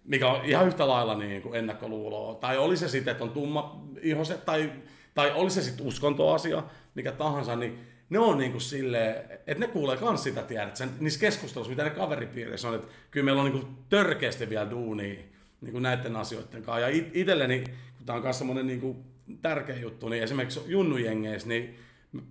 mikä 0.05 0.29
on 0.29 0.45
ihan 0.45 0.67
yhtä 0.67 0.87
lailla 0.87 1.15
niin 1.15 1.41
kuin 1.41 1.55
ennakkoluuloa, 1.55 2.35
tai 2.35 2.57
oli 2.57 2.77
se 2.77 2.87
sitten, 2.87 3.11
että 3.11 3.23
on 3.23 3.29
tumma 3.29 3.83
ihoset, 4.01 4.45
tai, 4.45 4.71
tai 5.13 5.31
oli 5.35 5.49
se 5.49 5.61
sitten 5.61 5.87
uskontoasia, 5.87 6.63
mikä 6.95 7.11
tahansa, 7.11 7.55
niin 7.55 7.79
ne 8.12 8.20
on 8.20 8.38
niin 8.38 8.51
kuin 8.51 8.62
silleen, 8.62 9.16
että 9.32 9.66
ne 9.66 9.68
kuulee 9.68 9.97
kans 9.97 10.24
sitä, 10.24 10.43
tiedät, 10.43 10.76
sen, 10.76 10.89
niissä 10.99 11.20
keskusteluissa, 11.20 11.70
mitä 11.70 11.84
ne 11.84 11.89
kaveripiireissä 11.89 12.68
on, 12.68 12.76
että 12.76 12.88
kyllä 13.12 13.26
meillä 13.26 13.41
on 13.41 13.51
niin 13.51 13.64
kuin 13.64 13.78
törkeästi 13.89 14.49
vielä 14.49 14.72
duunia 14.72 15.20
niin 15.62 15.72
kuin 15.72 15.82
näiden 15.82 16.16
asioiden 16.16 16.64
kanssa. 16.64 16.80
Ja 16.80 16.88
it, 16.88 17.09
itselleni, 17.14 17.64
kun 17.97 18.05
tämä 18.05 18.18
on 18.18 18.24
myös 18.24 18.38
semmoinen 18.38 18.68
niin 18.68 18.82
kuin 18.82 19.03
tärkeä 19.41 19.76
juttu, 19.76 20.09
niin 20.09 20.24
esimerkiksi 20.24 20.59
junnujengeissä, 20.66 21.47
niin 21.47 21.76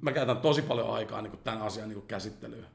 mä 0.01 0.13
käytän 0.13 0.37
tosi 0.37 0.63
paljon 0.63 0.95
aikaa 0.95 1.23
niin 1.23 1.31
kuin 1.31 1.43
tämän 1.45 1.63
asian 1.63 1.89
niin 1.89 1.99
kuin 1.99 2.07
käsittelyyn. 2.07 2.67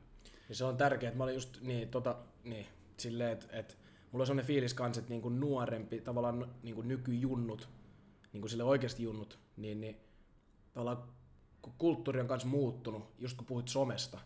Ja 0.49 0.56
se 0.56 0.66
on 0.66 0.78
tärkeää, 0.78 1.10
että 1.10 1.18
mä 1.18 1.24
olin 1.24 1.36
just 1.36 1.62
niin, 1.62 1.89
tota, 1.89 2.16
niin 2.43 2.66
silleen, 2.97 3.32
että, 3.32 3.45
että 3.51 3.74
mulla 4.12 4.24
on 4.24 4.28
sellainen 4.28 4.47
fiilis 4.47 4.74
kans, 4.74 4.97
että 4.97 5.10
niinku 5.10 5.30
nuorempi, 5.30 6.01
tavallaan 6.01 6.49
niinku 6.64 6.82
nykyjunnut, 6.82 7.70
niinku 8.34 8.47
sille 8.47 8.64
oikeasti 8.64 9.03
junnut, 9.03 9.39
niin, 9.58 9.82
niin 9.82 9.97
tavallaan 10.74 11.03
kun 11.66 11.74
kulttuuri 11.78 12.20
on 12.20 12.28
kanssa 12.28 12.47
muuttunut, 12.47 13.13
just 13.20 13.38
kun 13.38 13.45
puhuit 13.45 13.68
somesta, 13.68 14.20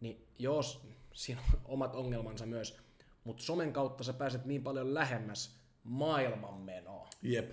niin 0.00 0.26
jos 0.38 0.86
siinä 1.12 1.40
on 1.52 1.60
omat 1.64 1.94
ongelmansa 1.94 2.46
myös, 2.46 2.78
mutta 3.24 3.42
somen 3.42 3.72
kautta 3.72 4.04
sä 4.04 4.12
pääset 4.12 4.44
niin 4.44 4.62
paljon 4.62 4.94
lähemmäs 4.94 5.60
maailmanmenoa. 5.84 7.08
Jep. 7.22 7.52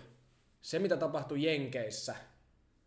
Se, 0.62 0.80
mitä 0.80 0.98
tapahtui 0.98 1.44
Jenkeissä, 1.44 2.16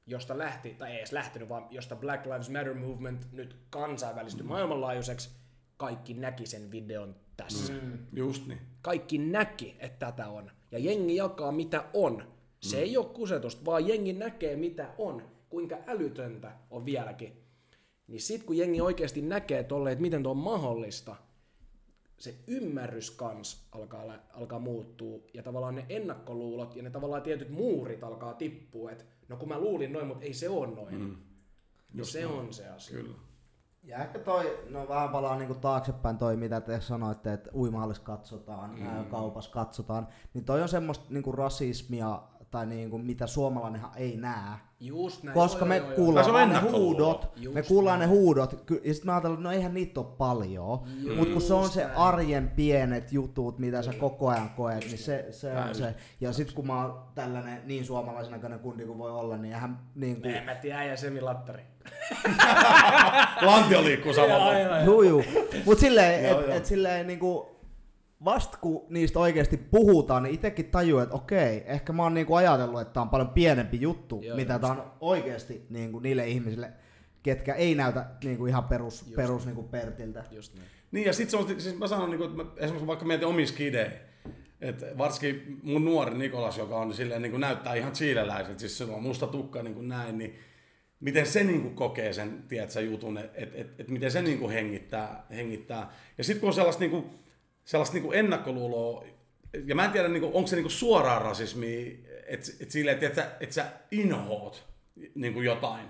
josta 0.07 0.39
lähti, 0.39 0.75
tai 0.75 0.91
ei 0.91 0.99
edes 0.99 1.13
lähtenyt, 1.13 1.49
vaan 1.49 1.67
josta 1.71 1.97
Black 1.97 2.27
Lives 2.27 2.51
Matter 2.51 2.75
movement 2.75 3.33
nyt 3.33 3.57
kansainvälistyi 3.71 4.43
mm. 4.43 4.49
maailmanlaajuiseksi, 4.49 5.31
kaikki 5.77 6.15
näki 6.15 6.47
sen 6.47 6.71
videon 6.71 7.17
tässä. 7.37 7.73
Mm. 7.73 8.07
Just 8.13 8.47
niin. 8.47 8.61
Kaikki 8.83 9.19
näki, 9.19 9.77
että 9.79 10.07
tätä 10.07 10.29
on. 10.29 10.51
Ja 10.71 10.79
jengi 10.79 11.17
jakaa 11.17 11.53
mitä 11.53 11.85
on. 11.93 12.35
Se 12.61 12.77
mm. 12.77 12.83
ei 12.83 12.97
ole 12.97 13.07
kusetusta, 13.07 13.65
vaan 13.65 13.89
jengi 13.89 14.13
näkee 14.13 14.57
mitä 14.57 14.95
on. 14.99 15.34
Kuinka 15.55 15.77
älytöntä 15.87 16.53
on 16.71 16.85
vieläkin. 16.85 17.43
Niin 18.09 18.21
sit 18.21 18.43
kun 18.43 18.57
jengi 18.57 18.81
oikeasti 18.81 19.23
näkee 19.23 19.65
tolle, 19.65 19.93
että 19.93 20.03
miten 20.03 20.23
tuo 20.23 20.33
on 20.33 20.39
mahdollista, 20.39 21.17
se 22.19 22.35
ymmärrys 22.47 23.11
kans 23.11 23.69
alkaa, 23.73 24.03
alkaa 24.33 24.59
muuttua 24.59 25.19
ja 25.35 25.43
tavallaan 25.43 25.75
ne 25.75 25.87
ennakkoluulot 25.89 26.77
ja 26.77 26.83
ne 26.83 26.91
tavallaan 26.91 27.23
tietyt 27.23 27.49
muurit 27.49 28.05
alkaa 28.05 28.35
tippua, 28.35 28.91
että 28.91 29.05
no 29.29 29.37
kun 29.37 29.49
mä 29.49 29.59
luulin 29.59 29.93
noin, 29.93 30.07
mutta 30.07 30.25
ei 30.25 30.35
se 30.35 30.49
ole 30.49 30.67
noin. 30.67 30.99
Mm. 30.99 31.17
No 31.93 32.05
se 32.05 32.27
on 32.27 32.53
se 32.53 32.69
asia. 32.69 32.97
Kyllä. 32.97 33.15
Ja 33.83 33.99
ehkä 33.99 34.19
toi, 34.19 34.59
no 34.71 34.89
vähän 34.89 35.09
palaa 35.09 35.39
niinku 35.39 35.55
taaksepäin 35.55 36.19
toi, 36.19 36.37
mitä 36.37 36.61
te 36.61 36.81
sanoitte, 36.81 37.33
että 37.33 37.51
uimahallissa 37.55 38.03
katsotaan, 38.03 38.71
mm. 38.71 39.05
kaupassa 39.11 39.51
katsotaan, 39.51 40.09
niin 40.35 40.45
toi 40.45 40.63
on 40.63 40.69
semmoista 40.69 41.05
niinku 41.09 41.33
rasismia, 41.33 42.23
tai 42.51 42.67
niinku, 42.67 42.99
mitä 42.99 43.27
suomalainenhan 43.27 43.91
ei 43.97 44.17
näe. 44.17 44.59
Just 44.81 45.23
näin. 45.23 45.35
Koska 45.35 45.59
joo, 45.59 45.69
me 45.69 45.77
joo, 45.77 45.87
joo, 45.87 45.97
kuullaan 45.97 46.33
vaan 46.33 46.49
ne 46.49 46.59
huudot, 46.61 47.33
Just 47.37 47.55
me 47.55 47.63
kuullaan 47.63 47.99
näin. 47.99 48.11
ne 48.11 48.17
huudot, 48.17 48.53
ja 48.85 48.95
sitten 48.95 49.07
me 49.07 49.13
ajatellaan, 49.13 49.39
että 49.41 49.49
no 49.49 49.53
eihän 49.53 49.75
niitä 49.75 50.01
ole 50.01 50.09
paljon, 50.19 50.81
mutta 51.17 51.33
kun 51.33 51.43
se 51.43 51.55
on 51.55 51.69
se 51.69 51.85
näin. 51.85 51.97
arjen 51.97 52.49
pienet 52.51 53.13
jutut, 53.13 53.59
mitä 53.59 53.83
sä 53.83 53.93
koko 53.93 54.29
ajan 54.29 54.51
koet, 54.51 54.85
niin 54.85 54.99
se, 54.99 55.27
se 55.31 55.53
on 55.57 55.75
se. 55.75 55.95
Ja 56.21 56.33
sitten 56.33 56.55
kun 56.57 56.67
mä 56.67 56.85
oon 56.85 57.03
tällainen 57.15 57.63
niin 57.65 57.85
suomalaisen 57.85 58.33
näköinen 58.33 58.59
kundi 58.59 58.85
kuin 58.85 58.99
voi 58.99 59.11
olla, 59.11 59.37
niin 59.37 59.55
eihän 59.55 59.79
niin 59.95 60.23
kuin, 60.23 60.35
En 60.35 60.45
mä 60.45 60.55
tiedä, 60.55 60.85
ja 60.85 60.97
Semi 60.97 61.21
Lattari. 61.21 61.63
Lantio 63.43 63.85
liikkuu 63.85 64.13
samalla. 64.15 64.81
Juu, 64.85 65.03
juu. 65.03 65.25
Mut 65.65 65.79
silleen, 65.79 66.25
Joo, 66.25 66.41
et, 66.41 66.47
joo. 66.47 66.57
et 66.57 66.67
silleen 66.67 67.07
niinku, 67.07 67.54
vasta 68.25 68.59
kun 68.59 68.87
niistä 68.89 69.19
oikeasti 69.19 69.57
puhutaan, 69.57 70.23
niin 70.23 70.35
itsekin 70.35 70.71
tajuu, 70.71 70.99
että 70.99 71.15
okei, 71.15 71.62
ehkä 71.67 71.93
mä 71.93 72.03
oon 72.03 72.15
niinku 72.15 72.35
ajatellut, 72.35 72.81
että 72.81 72.95
tää 72.95 73.03
on 73.03 73.09
paljon 73.09 73.29
pienempi 73.29 73.81
juttu, 73.81 74.21
Joo, 74.23 74.37
mitä 74.37 74.59
tää 74.59 74.71
on 74.71 74.93
oikeasti 75.01 75.67
niinku 75.71 75.99
niille 75.99 76.29
ihmisille, 76.29 76.73
ketkä 77.23 77.55
ei 77.55 77.75
näytä 77.75 78.07
niinku 78.25 78.47
ihan 78.47 78.65
perus, 78.65 79.03
Just 79.03 79.17
perus 79.17 79.47
niinku 79.47 79.62
Pertiltä. 79.62 80.25
Just 80.31 80.55
näin. 80.55 80.69
Niin 80.93 81.07
ja 81.07 81.12
sit 81.12 81.31
se 81.31 81.37
on, 81.37 81.61
siis 81.61 81.79
mä 81.79 81.89
sanon, 81.89 82.11
niinku, 82.11 82.25
että 82.25 82.37
mä, 82.37 82.45
esimerkiksi 82.57 82.87
vaikka 82.87 83.05
mietin 83.05 83.29
omia 83.29 83.47
skidejä, 83.47 83.93
että 84.61 84.87
varsinkin 84.99 85.61
mun 85.62 85.85
nuori 85.85 86.19
Nikolas, 86.19 86.59
joka 86.59 86.77
on 86.77 86.95
silleen, 86.95 87.23
niin 87.23 87.31
kuin 87.31 87.41
näyttää 87.41 87.75
ihan 87.75 87.93
chileläiset, 87.93 88.59
siis 88.59 88.79
sillä 88.79 88.95
on 88.97 89.03
musta 89.03 89.27
tukka 89.27 89.62
niin 89.62 89.75
kuin 89.75 89.89
näin, 89.89 90.19
niin 90.19 90.35
miten 91.01 91.27
se 91.27 91.45
niin 91.45 91.62
kuin 91.62 91.75
kokee 91.75 92.12
sen, 92.12 92.45
tiedätkö, 92.49 92.81
jutun, 92.81 93.19
että 93.19 93.41
et, 93.43 93.51
et, 93.55 93.81
et 93.81 93.89
miten 93.89 94.11
se 94.11 94.23
niin 94.23 94.39
kuin 94.39 94.53
hengittää, 94.53 95.27
hengittää. 95.31 95.93
Ja 96.19 96.25
sitten 96.25 96.41
kun 96.41 96.49
on 96.49 96.55
sellaista, 96.55 96.81
niin 96.81 96.91
kuin, 96.91 97.05
sellaista 97.65 97.97
niin 97.97 98.15
ennakkoluuloa, 98.15 99.05
ja 99.65 99.75
mä 99.75 99.85
en 99.85 99.91
tiedä, 99.91 100.09
niin 100.09 100.21
kuin, 100.21 100.35
onko 100.35 100.47
se 100.47 100.57
niin 100.57 100.71
suoraan 100.71 101.23
rasismia, 101.23 101.91
että 102.27 102.53
et 102.61 102.71
silleen, 102.71 102.95
että 102.95 103.07
et 103.07 103.15
sä, 103.15 103.31
et 103.41 103.53
sä 103.53 103.67
inhoot 103.91 104.65
niin 105.15 105.45
jotain, 105.45 105.87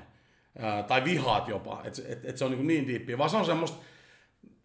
ää, 0.59 0.83
tai 0.83 1.05
vihaat 1.05 1.49
jopa, 1.49 1.83
että 1.85 2.03
et, 2.09 2.25
et 2.25 2.37
se 2.37 2.45
on 2.45 2.51
niin, 2.51 2.67
niin 2.67 2.87
diippiä, 2.87 3.19
vaan 3.19 3.31
se 3.31 3.37
on 3.37 3.47
semmoista, 3.47 3.77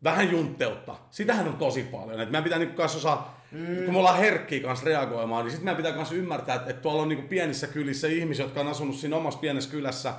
vähän 0.04 0.32
juntteutta. 0.32 0.96
Sitähän 1.10 1.48
on 1.48 1.58
tosi 1.58 1.84
paljon. 1.84 2.22
Et 2.22 2.30
meidän 2.30 2.44
pitää 2.44 2.60
niinku 2.60 2.76
kanssa 2.76 2.98
osaa, 2.98 3.46
mm. 3.52 3.84
kun 3.86 3.94
me 3.94 4.00
ollaan 4.00 4.18
herkkiä 4.18 4.60
kanssa 4.60 4.86
reagoimaan, 4.86 5.44
niin 5.44 5.52
sitten 5.52 5.66
meidän 5.66 5.78
pitää 5.78 5.92
kanssa 5.92 6.16
ymmärtää, 6.16 6.56
että, 6.56 6.70
että 6.70 6.82
tuolla 6.82 7.02
on 7.02 7.10
niinku 7.10 7.28
pienissä 7.28 7.68
kylissä 7.68 8.08
ihmisiä, 8.08 8.46
jotka 8.46 8.62
on 8.62 8.68
asunut 8.68 8.96
siinä 8.96 9.16
omassa 9.16 9.40
pienessä 9.40 9.70
kylässä, 9.70 10.14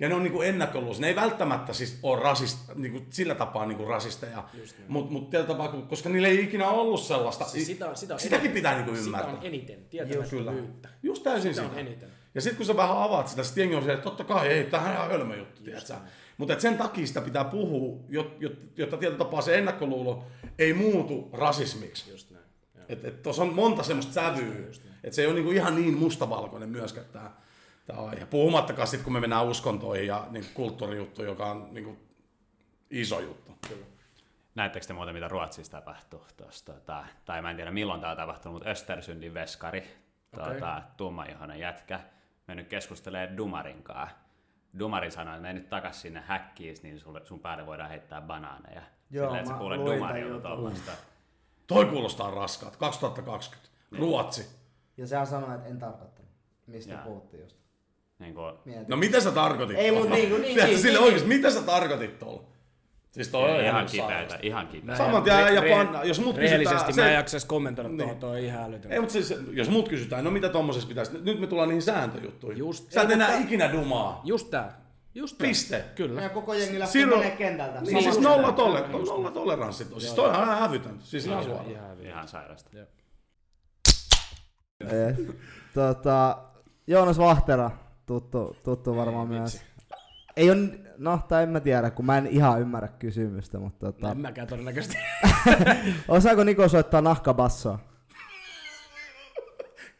ja 0.00 0.08
ne 0.08 0.14
on 0.14 0.22
niinku 0.22 0.42
ennakkoluuloisia. 0.42 1.00
Ne 1.00 1.08
ei 1.08 1.16
välttämättä 1.16 1.72
siis 1.72 1.98
ole 2.02 2.22
rasist, 2.22 2.58
niinku, 2.74 3.00
sillä 3.10 3.34
tapaa 3.34 3.66
niinku 3.66 3.84
rasisteja, 3.84 4.44
mutta 4.88 5.12
mut 5.12 5.30
tällä 5.30 5.46
tapaa, 5.46 5.68
koska 5.68 6.08
niillä 6.08 6.28
ei 6.28 6.44
ikinä 6.44 6.68
ollut 6.68 7.00
sellaista. 7.00 7.44
Siis 7.44 7.66
sitä, 7.66 7.94
sitä 7.94 8.14
on 8.14 8.20
Sitäkin 8.20 8.40
eniten. 8.44 8.54
pitää 8.54 8.74
niinku 8.74 8.94
Sitä 8.94 9.04
ymmärtää. 9.06 9.32
on 9.32 9.38
eniten, 9.42 9.76
Kyllä. 9.76 10.06
tietämättömyyttä. 10.06 10.88
Just 11.02 11.22
täysin 11.22 11.54
Sitä 11.54 11.62
sitä. 11.66 11.74
on 11.80 11.86
eniten. 11.86 12.08
Ja 12.34 12.40
sitten 12.40 12.56
kun 12.56 12.66
sä 12.66 12.76
vähän 12.76 12.98
avaat 13.02 13.28
sitä, 13.28 13.42
sitten 13.42 13.62
jengi 13.62 13.76
on 13.76 13.84
se, 13.84 13.92
että 13.92 14.04
totta 14.04 14.24
kai, 14.24 14.48
ei, 14.48 14.64
tämähän 14.64 14.90
on 14.90 14.96
ihan 14.96 15.10
hölmö 15.10 15.36
juttu? 15.36 15.62
Mutta 16.38 16.60
sen 16.60 16.78
takia 16.78 17.06
sitä 17.06 17.20
pitää 17.20 17.44
puhua, 17.44 17.98
jot- 18.10 18.42
jot- 18.44 18.56
jotta 18.76 18.96
tietyllä 18.96 19.18
tapaa 19.18 19.42
se 19.42 19.58
ennakkoluulo 19.58 20.24
ei 20.58 20.72
muutu 20.74 21.30
rasismiksi. 21.32 22.10
Just 22.10 22.30
näin. 22.30 22.44
Että 22.88 23.08
et 23.08 23.22
tuossa 23.22 23.42
on 23.42 23.54
monta 23.54 23.82
semmoista 23.82 24.12
sävyä, 24.12 24.54
että 25.04 25.16
se 25.16 25.22
ei 25.22 25.26
ole 25.26 25.34
niinku 25.34 25.50
ihan 25.50 25.76
niin 25.76 25.94
mustavalkoinen 25.98 26.68
myöskään 26.68 27.06
tämä 27.12 27.30
tää 27.86 27.96
aihe. 27.96 28.26
Puhumattakaan 28.26 28.88
sitten, 28.88 29.04
kun 29.04 29.12
me 29.12 29.20
mennään 29.20 29.46
uskontoihin 29.46 30.06
ja 30.06 30.26
niin 30.30 30.46
kulttuurijuttu, 30.54 31.22
joka 31.22 31.50
on 31.50 31.74
niinku 31.74 31.96
iso 32.90 33.20
juttu. 33.20 33.52
Näettekö 34.54 34.86
te 34.86 34.92
muuten, 34.92 35.14
mitä 35.14 35.28
Ruotsissa 35.28 35.72
tapahtuu? 35.72 36.24
Tuosta, 36.36 36.72
tota, 36.72 37.04
tai 37.24 37.42
mä 37.42 37.50
en 37.50 37.56
tiedä 37.56 37.70
milloin 37.70 38.00
tämä 38.00 38.10
on 38.10 38.16
tapahtunut, 38.16 38.54
mutta 38.54 38.70
Östersundin 38.70 39.34
veskari, 39.34 39.82
tuota, 40.34 40.82
tummaihoinen 40.96 41.60
jätkä, 41.60 42.00
mennyt 42.46 42.68
keskustelemaan 42.68 43.36
Dumarin 43.36 43.82
kanssa. 43.82 44.16
Dumari 44.78 45.10
sanoi, 45.10 45.34
että 45.34 45.42
mene 45.42 45.54
nyt 45.54 45.68
takas 45.68 46.02
sinne 46.02 46.20
häkkiin, 46.20 46.76
niin 46.82 47.00
sulle, 47.00 47.20
sun 47.24 47.40
päälle 47.40 47.66
voidaan 47.66 47.90
heittää 47.90 48.20
banaaneja. 48.20 48.82
Joo, 49.10 49.26
Silleen, 49.26 49.40
että 49.40 49.52
sä 49.52 49.58
kuulet 49.58 49.80
Dumarilta 49.80 50.48
tuollaista. 50.48 50.92
Toi 51.66 51.84
kuulostaa 51.84 52.30
raskaat. 52.30 52.76
2020. 52.76 53.70
Ruotsi. 53.98 54.46
Ja 54.96 55.06
sehän 55.06 55.26
sanoi, 55.26 55.54
että 55.54 55.68
en 55.68 55.78
tarkoittanut, 55.78 56.30
mistä 56.66 56.92
Jaa. 56.92 57.04
puhuttiin 57.04 57.42
just. 57.42 57.56
Niin 58.18 58.34
kuin, 58.34 58.54
Mietin. 58.64 58.84
No 58.88 58.96
mitä 58.96 59.20
sä 59.20 59.30
tarkoitit? 59.30 59.76
Ei, 59.78 59.90
mut 59.90 60.00
tuolla? 60.00 60.14
niinku, 60.16 60.34
niin, 60.36 60.44
Tiedätkö, 60.44 60.66
niin, 60.72 60.78
sille 60.82 60.98
niin, 60.98 61.04
oikeesti, 61.04 61.28
mitä 61.28 61.50
sä 61.50 61.62
tarkoitit 61.62 62.18
tuolla? 62.18 62.42
Siis 63.10 63.28
toi 63.28 63.50
on 63.58 63.64
ihan 63.64 63.86
kipeätä, 63.86 64.38
ihan 64.42 64.68
kipeätä. 64.68 65.04
Saman 65.04 65.22
tien 65.22 65.54
ja 65.54 65.62
panna, 65.76 66.04
jos 66.04 66.20
mut 66.20 66.36
kysytään... 66.38 66.76
mä 66.76 66.86
en 66.88 66.94
se- 66.94 67.12
jaksa 67.12 67.36
edes 67.36 67.44
kommentoida 67.44 67.88
Niin. 67.88 67.98
tuohon, 67.98 68.16
toi 68.16 68.30
on 68.30 68.38
ihan 68.38 68.64
älytön. 68.64 68.92
Ei, 68.92 69.00
mutta 69.00 69.12
siis, 69.12 69.34
jos 69.52 69.68
mut 69.70 69.88
kysytään, 69.88 70.24
no 70.24 70.30
mitä 70.30 70.48
tommosessa 70.48 70.88
pitäisi, 70.88 71.12
nyt 71.22 71.40
me 71.40 71.46
tullaan 71.46 71.68
niihin 71.68 71.82
sääntöjuttuihin. 71.82 72.58
Just- 72.58 72.90
Sä 72.92 73.02
et 73.02 73.10
enää 73.10 73.28
mutta- 73.28 73.44
ikinä 73.44 73.72
dumaa. 73.72 74.20
Just 74.24 74.50
tää. 74.50 74.80
Just 75.14 75.38
tää. 75.38 75.46
Piste. 75.48 75.84
Kyllä. 75.94 76.22
Ja 76.22 76.28
koko 76.28 76.54
jengi 76.54 76.78
lähti 76.78 76.92
Silloin- 76.92 77.20
menee 77.20 77.36
kentältä. 77.36 77.80
Niin, 77.80 78.02
siis 78.02 78.20
nolla, 78.20 78.52
tolle, 78.52 78.88
nolla 78.88 79.30
toleranssit 79.30 79.92
on. 79.92 80.00
Siis 80.00 80.14
toi 80.14 80.28
on 80.28 80.34
ihan 80.34 80.58
hävytöntä. 80.58 81.04
Siis 81.04 81.26
ihan 81.26 81.44
suoraan. 81.44 81.66
Ihan 82.02 82.28
sairasta. 82.28 82.70
Yes. 84.84 85.16
tota, 85.74 86.38
Joonas 86.86 87.18
Vahtera, 87.18 87.70
tuttu, 88.06 88.56
tuttu 88.64 88.96
varmaan 88.96 89.28
myös. 89.28 89.62
Ei 90.36 90.50
on, 90.50 90.78
no 90.98 91.20
tai 91.28 91.42
en 91.42 91.48
mä 91.48 91.60
tiedä, 91.60 91.90
kun 91.90 92.06
mä 92.06 92.18
en 92.18 92.26
ihan 92.26 92.60
ymmärrä 92.60 92.88
kysymystä, 92.88 93.58
mutta 93.58 93.92
tota, 93.92 94.10
En 94.10 94.18
mäkään 94.18 94.48
todennäköisesti. 94.48 94.96
osaako 96.08 96.44
Niko 96.44 96.68
soittaa 96.68 97.00
nahkabassoa? 97.00 97.78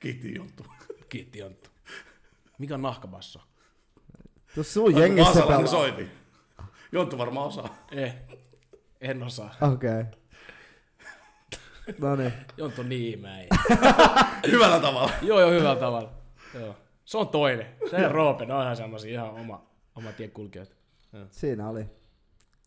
Kiitti 0.00 0.34
Jonttu. 0.34 0.66
Kiitti 1.08 1.38
Jonttu. 1.38 1.70
Mikä 2.58 2.74
on 2.74 2.82
nahkabasso? 2.82 3.40
Tuossa 4.54 4.72
sun 4.72 4.96
jengissä 4.96 5.24
Vaasalainen 5.24 5.56
pelaa. 5.56 5.70
soiti. 5.70 6.10
Jonttu 6.92 7.18
varmaan 7.18 7.46
osaa. 7.46 7.76
Eh, 7.92 8.14
en 9.00 9.22
osaa. 9.22 9.54
Okei. 9.60 10.00
Okay. 10.00 10.04
No 12.00 12.16
niin. 12.16 12.32
Jonttu 12.56 12.80
on 12.80 12.88
niin 12.88 13.10
ihmeä. 13.10 13.46
Hyvällä 14.52 14.80
tavalla. 14.80 15.10
Joo, 15.22 15.40
joo, 15.40 15.50
hyvällä 15.50 15.80
tavalla. 15.80 16.12
Joo. 16.54 16.76
Se 17.06 17.18
on 17.18 17.28
toinen. 17.28 17.66
Se 17.90 17.96
ja 17.96 18.08
Roope, 18.08 18.46
ne 18.46 18.54
on 18.54 18.62
ihan 18.62 18.76
semmosia 18.76 19.12
ihan 19.12 19.30
oma, 19.30 19.66
oma 19.94 20.12
tiekulkijat. 20.12 20.76
Siinä 21.30 21.68
oli. 21.68 21.86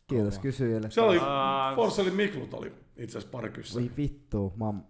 Kiitos 0.07 0.39
kysyjille. 0.39 0.91
Se 0.91 1.01
oli, 1.01 1.17
Aa. 1.21 1.75
Forsellin 1.75 2.15
Miklut 2.15 2.53
oli 2.53 2.73
itse 2.97 3.17
asiassa 3.17 3.31
pari 3.31 3.49
kyssä. 3.49 3.79
Voi 3.79 3.91
vittu, 3.97 4.53
mä 4.55 4.65
oon 4.65 4.83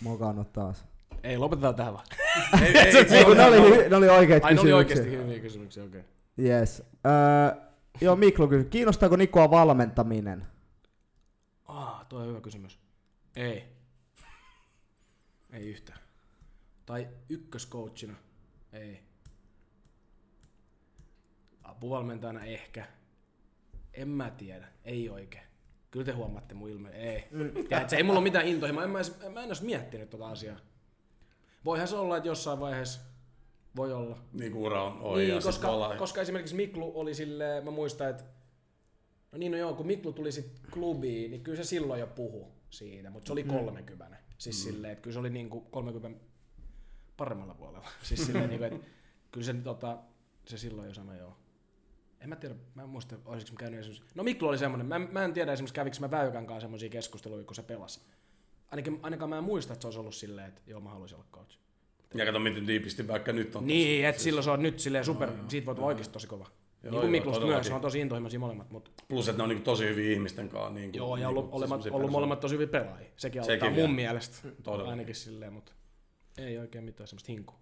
mokannut 0.00 0.52
taas. 0.52 0.84
Ei, 1.22 1.38
lopetetaan 1.38 1.74
tähän 1.74 1.92
vaan. 1.92 2.06
Ei, 2.62 2.78
ei, 2.78 2.96
Ei, 3.16 3.34
ne 3.34 3.44
oli, 3.44 3.88
ne 3.88 3.96
oli 3.96 4.08
oikeat 4.08 4.44
Ai, 4.44 4.54
ne 4.54 4.60
oli 4.60 4.66
kysymyksiä. 4.68 4.76
oikeesti 4.76 5.10
hyviä 5.10 5.38
kysymyksiä, 5.40 5.84
okei. 5.84 6.00
Okay. 6.00 6.46
Yes. 6.46 6.82
Öö, 7.06 7.62
joo, 8.00 8.16
Miklu 8.16 8.48
kysyi, 8.48 8.64
kiinnostaako 8.70 9.16
Nikoa 9.16 9.50
valmentaminen? 9.50 10.46
Ah, 11.64 12.06
tuo 12.08 12.20
on 12.20 12.26
hyvä 12.26 12.40
kysymys. 12.40 12.78
Ei. 13.36 13.64
Ei 15.52 15.66
yhtään. 15.66 15.98
Tai 16.86 17.08
ykköscoachina. 17.28 18.14
Ei. 18.76 19.02
Apuvalmentajana 21.62 22.44
ehkä. 22.44 22.86
En 23.92 24.08
mä 24.08 24.30
tiedä. 24.30 24.68
Ei 24.84 25.10
oikein. 25.10 25.44
Kyllä 25.90 26.06
te 26.06 26.12
huomaatte 26.12 26.54
mun 26.54 26.70
ilme. 26.70 26.90
Ei. 26.90 27.24
Ja 27.70 27.80
et 27.80 27.90
se 27.90 27.96
ei 27.96 28.02
mulla 28.02 28.18
ole 28.18 28.24
mitään 28.24 28.46
intohimoa. 28.48 28.84
En 28.84 28.90
mä, 28.90 28.98
edes, 28.98 29.20
mä 29.20 29.40
en 29.40 29.46
edes 29.46 29.62
miettinyt 29.62 30.10
tota 30.10 30.28
asiaa. 30.28 30.56
Voihan 31.64 31.88
se 31.88 31.96
olla, 31.96 32.16
että 32.16 32.28
jossain 32.28 32.60
vaiheessa 32.60 33.00
voi 33.76 33.92
olla. 33.92 34.18
Niin 34.32 34.52
kuin 34.52 34.62
ura 34.62 34.82
on 34.82 35.00
ohi 35.00 35.26
Niin, 35.26 35.42
koska, 35.42 35.68
ollaan- 35.68 35.98
koska 35.98 36.20
esimerkiksi 36.20 36.54
Miklu 36.54 36.92
oli 36.94 37.14
silleen, 37.14 37.64
mä 37.64 37.70
muistan, 37.70 38.10
että 38.10 38.24
no 39.32 39.38
niin 39.38 39.52
no 39.52 39.58
joo, 39.58 39.74
kun 39.74 39.86
Miklu 39.86 40.12
tuli 40.12 40.32
sit 40.32 40.60
klubiin, 40.70 41.30
niin 41.30 41.42
kyllä 41.42 41.56
se 41.56 41.64
silloin 41.64 42.00
jo 42.00 42.06
puhu 42.06 42.52
siitä, 42.70 43.10
mutta 43.10 43.26
se 43.26 43.32
oli 43.32 43.44
30. 43.44 44.16
Siis 44.38 44.64
mm. 44.64 44.70
silleen, 44.70 44.92
että 44.92 45.02
kyllä 45.02 45.14
se 45.14 45.20
oli 45.20 45.30
niinku 45.30 45.60
30 45.60 46.25
paremmalla 47.16 47.54
puolella. 47.54 47.88
Siis 48.02 48.26
silleen, 48.26 48.48
niinku, 48.48 48.64
että 48.64 48.86
kyllä 49.32 49.46
se, 49.46 49.54
tota, 49.54 49.98
se 50.46 50.58
silloin 50.58 50.88
jo 50.88 50.94
sanoi 50.94 51.18
joo. 51.18 51.36
En 52.20 52.28
mä 52.28 52.36
tiedä, 52.36 52.54
mä 52.74 52.82
en 52.82 52.88
muista, 52.88 53.16
olisiko 53.24 53.52
mä 53.52 53.58
käynyt 53.58 53.80
esimerkiksi... 53.80 54.10
No 54.14 54.24
Miklu 54.24 54.48
oli 54.48 54.58
semmonen, 54.58 54.86
mä, 54.86 54.96
en- 54.96 55.08
mä 55.12 55.24
en 55.24 55.32
tiedä 55.32 55.52
esimerkiksi 55.52 55.74
kävikö 55.74 55.96
mä 56.00 56.10
Väykän 56.10 56.46
kanssa 56.46 56.60
semmoisia 56.60 56.88
keskusteluja, 56.88 57.44
kun 57.44 57.54
se 57.54 57.62
pelasi. 57.62 58.00
Ainakin, 58.70 59.00
ainakaan 59.02 59.28
mä 59.30 59.38
en 59.38 59.44
muista, 59.44 59.72
että 59.72 59.82
se 59.82 59.86
olisi 59.86 59.98
ollut 59.98 60.14
silleen, 60.14 60.48
että 60.48 60.60
joo, 60.66 60.80
mä 60.80 60.90
haluaisin 60.90 61.16
olla 61.16 61.26
coach. 61.32 61.58
Ja 62.14 62.26
kato, 62.26 62.38
miten 62.38 62.66
diipisti 62.66 63.08
vaikka 63.08 63.32
nyt 63.32 63.56
on. 63.56 63.66
Niin, 63.66 64.06
että 64.06 64.22
silloin 64.22 64.44
se 64.44 64.50
on 64.50 64.62
nyt 64.62 64.78
silleen 64.80 65.04
super, 65.04 65.32
siitä 65.48 65.66
voi 65.66 65.74
tulla 65.74 65.88
oikeasti 65.88 66.12
tosi 66.12 66.26
kova. 66.26 66.46
niin 66.82 66.92
joo, 66.92 67.00
kuin 67.00 67.10
Miklusta 67.10 67.46
myös, 67.46 67.66
se 67.66 67.74
on 67.74 67.80
tosi 67.80 68.00
intohimoisia 68.00 68.40
molemmat, 68.40 68.70
mutta 68.70 68.90
Plus, 69.08 69.28
että 69.28 69.36
ne 69.38 69.42
on 69.42 69.48
niin 69.48 69.62
tosi 69.62 69.84
hyviä 69.84 70.12
ihmisten 70.12 70.48
kanssa. 70.48 70.70
Niin 70.70 70.90
kuin, 70.92 70.98
joo, 70.98 71.16
ja 71.16 71.20
niin 71.20 71.26
ollut, 71.26 71.50
kuin, 71.50 71.58
olemat, 71.58 71.86
ollut 71.90 72.10
molemmat 72.10 72.40
tosi 72.40 72.54
hyviä 72.54 72.66
pelaajia. 72.66 73.10
Sekin 73.16 73.40
auttaa 73.40 73.54
Sekin 73.56 73.68
mun 73.72 73.76
vielä. 73.76 73.92
mielestä, 73.92 74.48
Todella. 74.62 74.90
ainakin 74.90 75.14
silleen, 75.14 75.52
mutta 75.52 75.72
ei 76.38 76.58
oikein 76.58 76.84
mitään 76.84 77.08
semmoista 77.08 77.32
hinkua. 77.32 77.58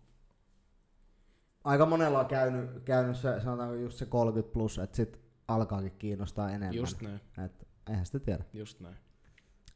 Aika 1.65 1.87
monella 1.87 2.21
on 2.21 2.27
käynyt, 2.27 2.71
käynyt 2.85 3.17
se, 3.17 3.41
sanotaanko 3.41 3.75
just 3.75 3.99
se 3.99 4.07
30 4.07 4.53
plus, 4.53 4.79
että 4.79 4.97
sit 4.97 5.21
alkaakin 5.49 5.93
kiinnostaa 5.99 6.49
enemmän. 6.51 6.75
Just 6.75 7.03
näin, 7.03 7.21
Et, 7.45 7.67
eihän 7.91 8.07
sitä 8.07 8.19
tiedä. 8.19 8.45
just 8.53 8.81
näin. 8.81 8.97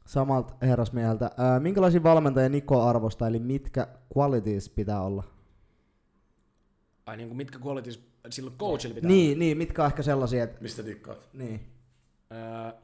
Samalta 0.05 0.53
herrasmieheltä. 0.61 1.31
Ää, 1.37 1.59
minkälaisia 1.59 2.03
valmentajia 2.03 2.49
Niko 2.49 2.81
arvostaa, 2.81 3.27
eli 3.27 3.39
mitkä 3.39 3.87
qualities 4.17 4.69
pitää 4.69 5.01
olla? 5.01 5.23
Ai 7.05 7.17
niin 7.17 7.29
kuin 7.29 7.37
mitkä 7.37 7.59
qualities 7.65 8.09
silloin 8.29 8.57
coachilla 8.57 8.95
pitää 8.95 9.07
Niin, 9.07 9.39
niin, 9.39 9.57
mitkä 9.57 9.83
on 9.83 9.87
ehkä 9.87 10.03
sellaisia, 10.03 10.43
että... 10.43 10.61
Mistä 10.61 10.85
dikkaat? 10.85 11.29
Niin. 11.33 11.73
Öö, 12.31 12.79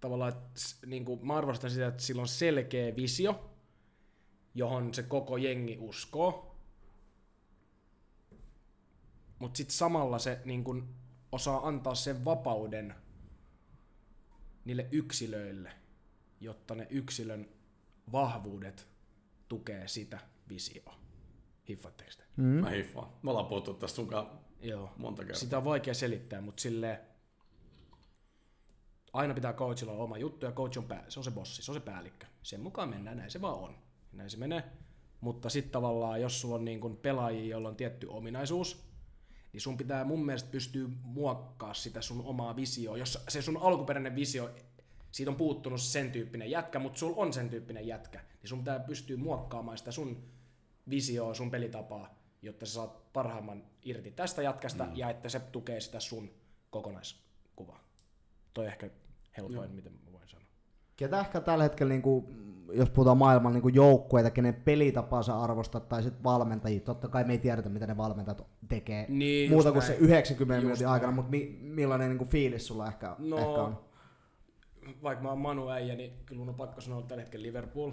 tavallaan, 0.00 0.32
että 0.32 0.50
niin 0.86 1.04
kuin, 1.04 1.26
mä 1.26 1.36
arvostan 1.36 1.70
sitä, 1.70 1.86
että 1.86 2.02
sillä 2.02 2.22
on 2.22 2.28
selkeä 2.28 2.96
visio, 2.96 3.50
johon 4.56 4.94
se 4.94 5.02
koko 5.02 5.36
jengi 5.36 5.78
uskoo. 5.80 6.56
Mutta 9.38 9.56
sitten 9.56 9.76
samalla 9.76 10.18
se 10.18 10.40
niin 10.44 10.64
kuin, 10.64 10.94
osaa 11.32 11.68
antaa 11.68 11.94
sen 11.94 12.24
vapauden 12.24 12.94
niille 14.64 14.88
yksilöille, 14.92 15.72
jotta 16.40 16.74
ne 16.74 16.86
yksilön 16.90 17.48
vahvuudet 18.12 18.88
tukee 19.48 19.88
sitä 19.88 20.18
visioa. 20.48 20.94
Hiffaatteko 21.68 22.10
te? 22.16 22.24
Mm. 22.36 22.44
Mä 22.44 22.70
hiffaan. 22.70 23.08
Me 23.22 23.30
ollaan 23.30 23.46
puhuttu 23.46 23.74
tästä 23.74 23.96
sunkaan 23.96 24.30
Joo. 24.60 24.92
monta 24.96 25.22
kertaa. 25.22 25.40
Sitä 25.40 25.58
on 25.58 25.64
vaikea 25.64 25.94
selittää, 25.94 26.40
mutta 26.40 26.60
sille 26.60 27.00
aina 29.12 29.34
pitää 29.34 29.52
coachilla 29.52 29.92
olla 29.92 30.04
oma 30.04 30.18
juttu 30.18 30.46
ja 30.46 30.52
coach 30.52 30.78
on 30.78 30.84
pää, 30.84 31.04
se 31.08 31.20
on 31.20 31.24
se 31.24 31.30
bossi, 31.30 31.62
se 31.62 31.70
on 31.70 31.76
se 31.76 31.80
päällikkö. 31.80 32.26
Sen 32.42 32.60
mukaan 32.60 32.88
mennään, 32.88 33.16
näin 33.16 33.30
se 33.30 33.40
vaan 33.40 33.58
on. 33.58 33.85
Näin 34.16 34.30
se 34.30 34.36
menee. 34.36 34.64
Mutta 35.20 35.48
sitten 35.48 35.72
tavallaan, 35.72 36.20
jos 36.20 36.40
sulla 36.40 36.54
on 36.54 36.64
niin 36.64 36.80
kun 36.80 36.96
pelaajia, 36.96 37.50
joilla 37.50 37.68
on 37.68 37.76
tietty 37.76 38.06
ominaisuus, 38.06 38.84
niin 39.52 39.60
sun 39.60 39.76
pitää 39.76 40.04
mun 40.04 40.26
mielestä 40.26 40.50
pystyä 40.50 40.88
muokkaa 41.02 41.74
sitä 41.74 42.02
sun 42.02 42.22
omaa 42.24 42.56
visioa. 42.56 42.96
Jos 42.96 43.24
se 43.28 43.42
sun 43.42 43.56
alkuperäinen 43.56 44.16
visio, 44.16 44.50
siitä 45.10 45.30
on 45.30 45.36
puuttunut 45.36 45.80
sen 45.80 46.12
tyyppinen 46.12 46.50
jätkä, 46.50 46.78
mutta 46.78 46.98
sulla 46.98 47.16
on 47.16 47.32
sen 47.32 47.50
tyyppinen 47.50 47.86
jätkä, 47.86 48.20
niin 48.42 48.48
sun 48.48 48.58
pitää 48.58 48.78
pystyä 48.78 49.16
muokkaamaan 49.16 49.78
sitä 49.78 49.92
sun 49.92 50.22
visioa, 50.90 51.34
sun 51.34 51.50
pelitapaa, 51.50 52.14
jotta 52.42 52.66
sä 52.66 52.72
saat 52.72 53.12
parhaimman 53.12 53.64
irti 53.82 54.10
tästä 54.10 54.42
jätkästä 54.42 54.84
mm. 54.84 54.96
ja 54.96 55.10
että 55.10 55.28
se 55.28 55.40
tukee 55.40 55.80
sitä 55.80 56.00
sun 56.00 56.30
kokonaiskuvaa. 56.70 57.84
Toi 58.54 58.66
ehkä 58.66 58.90
helpoin, 59.36 59.70
miten 59.70 59.92
mä 59.92 60.12
voin 60.12 60.28
sanoa. 60.28 60.46
Ketä 60.96 61.20
ehkä 61.20 61.40
tällä 61.40 61.64
hetkellä, 61.64 61.90
niin 61.90 62.02
kuin, 62.02 62.26
jos 62.72 62.90
puhutaan 62.90 63.18
maailmalla 63.18 63.58
niin 63.58 63.74
joukkueita, 63.74 64.30
kenen 64.30 64.54
pelitapaa 64.54 65.22
sä 65.22 65.40
arvostat, 65.40 65.88
tai 65.88 66.02
sitten 66.02 66.24
valmentajia, 66.24 66.80
totta 66.80 67.08
kai 67.08 67.24
me 67.24 67.32
ei 67.32 67.38
tiedetä, 67.38 67.68
mitä 67.68 67.86
ne 67.86 67.96
valmentajat 67.96 68.46
tekee 68.68 69.06
Niin, 69.08 69.50
muuta 69.50 69.72
kuin 69.72 69.82
se 69.82 69.92
näin. 69.92 70.02
90 70.04 70.54
Just 70.54 70.64
minuutin 70.64 70.88
aikana, 70.88 71.06
näin. 71.06 71.14
mutta 71.14 71.30
mi- 71.30 71.58
millainen 71.62 72.08
niin 72.08 72.18
kuin 72.18 72.30
fiilis 72.30 72.66
sulla 72.66 72.86
ehkä, 72.86 73.16
No, 73.18 73.38
ehkä 73.38 73.50
on? 73.50 73.78
vaikka 75.02 75.22
mä 75.22 75.28
oon 75.28 75.38
Manu 75.38 75.68
äijä, 75.68 75.94
niin 75.94 76.12
kyllä 76.26 76.38
mun 76.38 76.48
on 76.48 76.54
pakko 76.54 76.80
sanoa, 76.80 76.98
että 76.98 77.08
tällä 77.08 77.22
hetkellä 77.22 77.42
Liverpool 77.46 77.92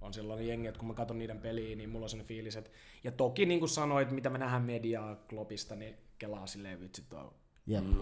on 0.00 0.14
sellainen 0.14 0.48
jengi, 0.48 0.66
että 0.68 0.78
kun 0.78 0.88
mä 0.88 0.94
katson 0.94 1.18
niiden 1.18 1.38
peliä, 1.38 1.76
niin 1.76 1.90
mulla 1.90 2.04
on 2.04 2.10
sellainen 2.10 2.28
fiilis, 2.28 2.56
että 2.56 2.70
ja 3.04 3.12
toki 3.12 3.46
niin 3.46 3.60
kuin 3.60 3.68
sanoit, 3.68 4.10
mitä 4.10 4.30
me 4.30 4.38
nähdään 4.38 4.62
mediaa 4.62 5.16
Kloppista, 5.16 5.76
niin 5.76 5.94
kelaa 6.18 6.46
silleen 6.46 6.80
vitsi 6.80 7.04
tuo 7.10 7.34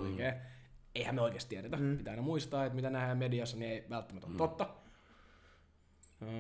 huikea. 0.01 0.33
Eihän 0.95 1.15
me 1.15 1.21
oikeasti 1.21 1.49
tiedetä. 1.49 1.77
Mm. 1.77 1.97
Pitää 1.99 2.11
aina 2.13 2.23
muistaa, 2.23 2.65
että 2.65 2.77
mitä 2.77 2.91
nähdään 2.91 3.19
mediassa, 3.19 3.57
niin 3.57 3.71
ei 3.73 3.85
välttämättä 3.91 4.27
ole 4.27 4.35
mm. 4.35 4.39
totta. 4.39 4.69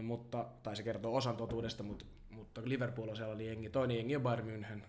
Mutta, 0.02 0.46
tai 0.62 0.76
se 0.76 0.82
kertoo 0.82 1.16
osan 1.16 1.36
totuudesta, 1.36 1.82
mutta, 1.82 2.04
mutta 2.30 2.60
Liverpool 2.64 3.08
on 3.08 3.16
sellainen 3.16 3.46
jengi. 3.46 3.70
Toinen 3.70 3.96
jengi 3.96 4.16
on 4.16 4.22
Bayern 4.22 4.48
München. 4.64 4.82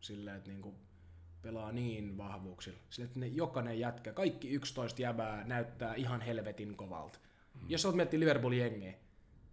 Silleen, 0.00 0.36
että 0.36 0.50
niinku 0.50 0.74
pelaa 1.42 1.72
niin 1.72 2.18
vahvuuksilla. 2.18 2.78
Silleen, 2.90 3.08
että 3.08 3.20
ne, 3.20 3.26
jokainen 3.26 3.78
jätkä, 3.78 4.12
kaikki 4.12 4.50
11 4.50 5.02
jäbää 5.02 5.44
näyttää 5.44 5.94
ihan 5.94 6.20
helvetin 6.20 6.76
kovalta. 6.76 7.18
Mm. 7.54 7.60
Jos 7.70 7.82
sä 7.82 7.88
oot 7.88 7.96
miettiä 7.96 8.20
Liverpoolin 8.20 8.58
jengiä, 8.58 8.94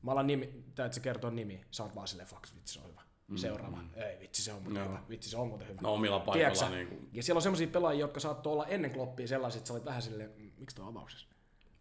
mä 0.02 0.12
alan 0.12 0.28
nimi, 0.28 0.64
tai 0.76 0.86
että 0.86 0.96
se 0.96 1.02
kertoo 1.02 1.30
nimi, 1.30 1.62
sä 1.72 1.84
oot 1.84 1.96
vaan 1.96 2.08
silleen, 2.08 2.30
fuck, 2.30 2.44
vitsi 2.56 2.74
se 2.74 2.80
on 2.80 2.90
hyvä. 2.90 3.02
Seuraava. 3.36 3.78
Ei, 3.96 4.20
vitsi 4.20 4.44
se 4.44 4.54
on 4.54 4.62
muuten 4.64 4.80
Joo. 4.82 4.90
hyvä. 4.90 5.04
Vitsi 5.10 5.30
se 5.30 5.38
on 5.38 5.48
muuten 5.48 5.68
hyvä. 5.68 5.82
No 5.82 5.94
omilla 5.94 6.20
paikoilla 6.20 6.70
niin 6.70 6.88
kuin, 6.88 7.10
Ja 7.14 7.24
siellä 7.24 7.38
on 7.38 7.42
semmoisia 7.42 7.68
pelaajia, 7.68 8.00
jotka 8.00 8.20
saattoi 8.20 8.54
olla 8.54 8.66
ennen 8.68 8.92
kloppia 8.92 9.28
sellaisia, 9.28 9.58
että 9.58 9.68
sä 9.68 9.74
olit 9.74 9.86
vähän 9.86 10.02
silleen, 10.02 10.32
"Mm, 10.38 10.52
miksi 10.58 10.76
tuo 10.76 10.86
avauksessa? 10.86 11.28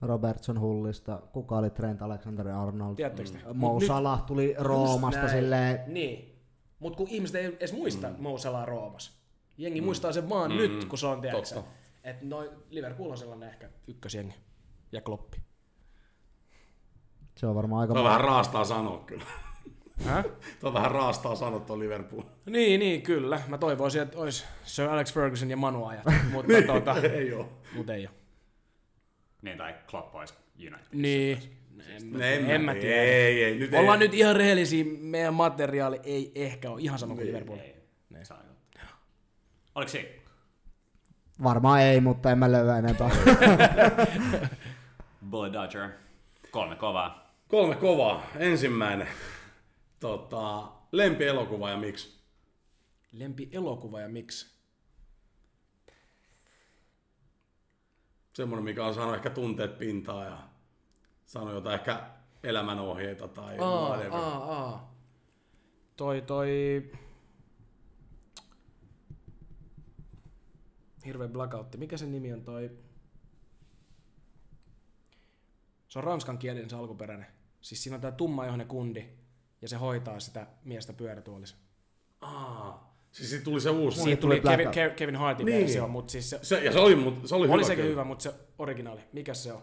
Robertson 0.02 0.60
Hullista, 0.60 1.22
kuka 1.32 1.58
oli 1.58 1.70
Trent 1.70 2.02
Alexander-Arnold? 2.02 2.96
Tiedättekö 2.96 3.30
te? 3.30 3.38
Mo 3.54 3.72
Mut 3.72 3.84
Salah 3.86 4.22
tuli 4.22 4.54
Roomasta 4.58 5.20
Näin. 5.20 5.30
silleen, 5.30 5.80
Niin. 5.86 6.30
Mutta 6.78 6.96
kun 6.96 7.08
ihmiset 7.10 7.36
ei 7.36 7.46
edes 7.46 7.72
muista 7.72 8.08
mm. 8.08 8.16
Mo 8.18 8.38
Salah 8.38 8.66
Roomas. 8.66 9.20
Jengi 9.58 9.80
mm. 9.80 9.84
muistaa 9.84 10.12
sen 10.12 10.28
vaan 10.28 10.50
mm. 10.50 10.56
nyt, 10.56 10.84
kun 10.84 10.98
se 10.98 11.06
on, 11.06 11.20
tiedätkö 11.20 11.54
Totta. 11.54 11.70
Että 12.04 12.24
noin 12.24 12.50
Liverpool 12.70 13.10
on 13.10 13.18
sellainen 13.18 13.48
ehkä 13.48 13.68
ykkösjengi. 13.86 14.34
Ja 14.92 15.00
kloppi. 15.00 15.38
se 17.36 17.46
on 17.46 17.54
varmaan 17.54 17.80
aika 17.80 17.94
Tuo 17.94 18.04
vähän 18.04 18.20
raastaa 18.20 18.64
sanoa 18.64 18.98
kyllä. 19.06 19.24
Hä? 20.04 20.24
Tuo 20.60 20.68
on 20.68 20.74
vähän 20.74 20.90
raastaa 20.90 21.34
sanoa 21.34 21.60
tuo 21.60 21.78
Liverpool. 21.78 22.22
Niin, 22.46 22.80
niin, 22.80 23.02
kyllä. 23.02 23.40
Mä 23.48 23.58
toivoisin, 23.58 24.02
että 24.02 24.18
olisi 24.18 24.44
Sir 24.64 24.88
Alex 24.88 25.14
Ferguson 25.14 25.50
ja 25.50 25.56
Manu 25.56 25.84
ajat, 25.84 26.04
mutta 26.32 26.52
tota, 26.74 26.96
ei 26.96 27.32
oo. 27.32 27.48
mut 27.74 27.90
ei 27.90 28.06
ole. 28.06 28.19
Niin, 29.42 29.58
tai 29.58 29.74
Klopp 29.90 30.14
olisi 30.14 30.34
United. 30.58 30.86
Niin. 30.92 31.38
En, 31.88 32.06
mä- 32.06 32.26
En, 32.26 32.50
en 32.50 32.60
mä 32.60 32.74
tiedä. 32.74 33.02
Ei, 33.02 33.44
ei, 33.44 33.58
nyt 33.58 33.74
Ollaan 33.74 34.02
ei. 34.02 34.08
nyt 34.08 34.14
ihan 34.14 34.36
rehellisiä, 34.36 34.84
meidän 35.00 35.34
materiaali 35.34 36.00
ei 36.04 36.32
ehkä 36.34 36.70
ole 36.70 36.80
ihan 36.82 36.98
sama 36.98 37.14
kuin 37.14 37.26
Liverpool. 37.26 37.58
Ei, 37.58 37.74
se 38.22 38.34
on 38.34 38.40
juttu. 38.48 38.78
Oliko 39.74 39.90
siinä? 39.90 40.08
Varmaan 41.42 41.80
ei, 41.80 42.00
mutta 42.00 42.30
en 42.32 42.38
mä 42.38 42.52
löyä 42.52 42.78
enempää. 42.78 43.10
Bullet 45.30 45.52
Dodger. 45.52 45.88
Kolme 46.50 46.76
kovaa. 46.76 47.34
Kolme 47.48 47.76
kovaa. 47.76 48.26
Ensimmäinen. 48.38 49.08
Tota, 50.00 50.62
lempi 50.92 51.24
elokuva 51.24 51.70
ja 51.70 51.76
miksi? 51.76 52.20
Lempi 53.12 53.48
elokuva 53.52 54.00
ja 54.00 54.08
miksi? 54.08 54.59
Semmoinen, 58.32 58.64
mikä 58.64 58.86
on 58.86 58.94
saanut 58.94 59.14
ehkä 59.14 59.30
tunteet 59.30 59.78
pintaan 59.78 60.26
ja 60.26 60.38
saanut 61.26 61.54
jotain 61.54 61.74
ehkä 61.74 62.10
elämänohjeita 62.42 63.28
tai 63.28 63.58
Aa, 63.58 63.88
whatever. 63.88 64.12
aa, 64.12 64.58
aa. 64.58 64.94
Toi, 65.96 66.22
toi... 66.22 66.48
Hirveä 71.06 71.28
blackoutti. 71.28 71.78
Mikä 71.78 71.96
sen 71.96 72.12
nimi 72.12 72.32
on 72.32 72.44
toi? 72.44 72.70
Se 75.88 75.98
on 75.98 76.04
ranskan 76.04 76.38
kielinen 76.38 76.70
se 76.70 76.76
alkuperäinen. 76.76 77.26
Siis 77.60 77.82
siinä 77.82 77.94
on 77.94 78.00
tää 78.00 78.12
tummajohne 78.12 78.64
kundi 78.64 79.08
ja 79.62 79.68
se 79.68 79.76
hoitaa 79.76 80.20
sitä 80.20 80.46
miestä 80.64 80.92
pyörätuolissa. 80.92 81.56
Aa, 82.20 82.89
siis 83.12 83.30
siitä 83.30 83.44
tuli 83.44 83.60
se 83.60 83.70
uusi. 83.70 84.00
Siitä 84.02 84.20
tuli 84.20 84.40
tuli 84.40 84.50
Kevin. 84.56 84.68
Ke- 84.68 84.94
Kevin 84.96 85.16
Hartin 85.16 85.46
Niin. 85.46 85.60
versio, 85.60 85.88
mutta 85.88 86.10
siis 86.12 86.30
se, 86.30 86.38
Se, 86.42 86.64
ja 86.64 86.72
se 86.72 86.78
oli, 86.78 86.94
mut- 86.94 87.26
se 87.28 87.34
oli, 87.34 87.48
oli 87.48 87.52
hyvä 87.56 87.62
sekin 87.66 87.76
kyllä. 87.82 87.90
hyvä, 87.90 88.04
mutta 88.04 88.22
se 88.22 88.34
originaali. 88.58 89.00
Mikä 89.12 89.34
se 89.34 89.52
on? 89.52 89.62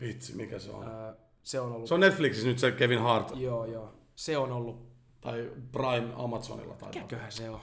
Vitsi, 0.00 0.36
mikä 0.36 0.58
se 0.58 0.70
on? 0.70 0.88
Öö, 0.88 1.12
se 1.42 1.60
on 1.60 1.72
ollut... 1.72 1.88
Se 1.88 1.94
on 1.94 2.00
Netflixissä 2.00 2.48
nyt 2.48 2.58
se 2.58 2.72
Kevin 2.72 2.98
Hart. 3.00 3.32
Joo, 3.36 3.64
joo. 3.64 3.94
Se 4.16 4.38
on 4.38 4.52
ollut... 4.52 4.90
Tai 5.20 5.50
Prime 5.72 6.12
Amazonilla 6.16 6.74
tai 6.74 6.88
Mikäköhän 6.88 7.32
se 7.32 7.50
on? 7.50 7.60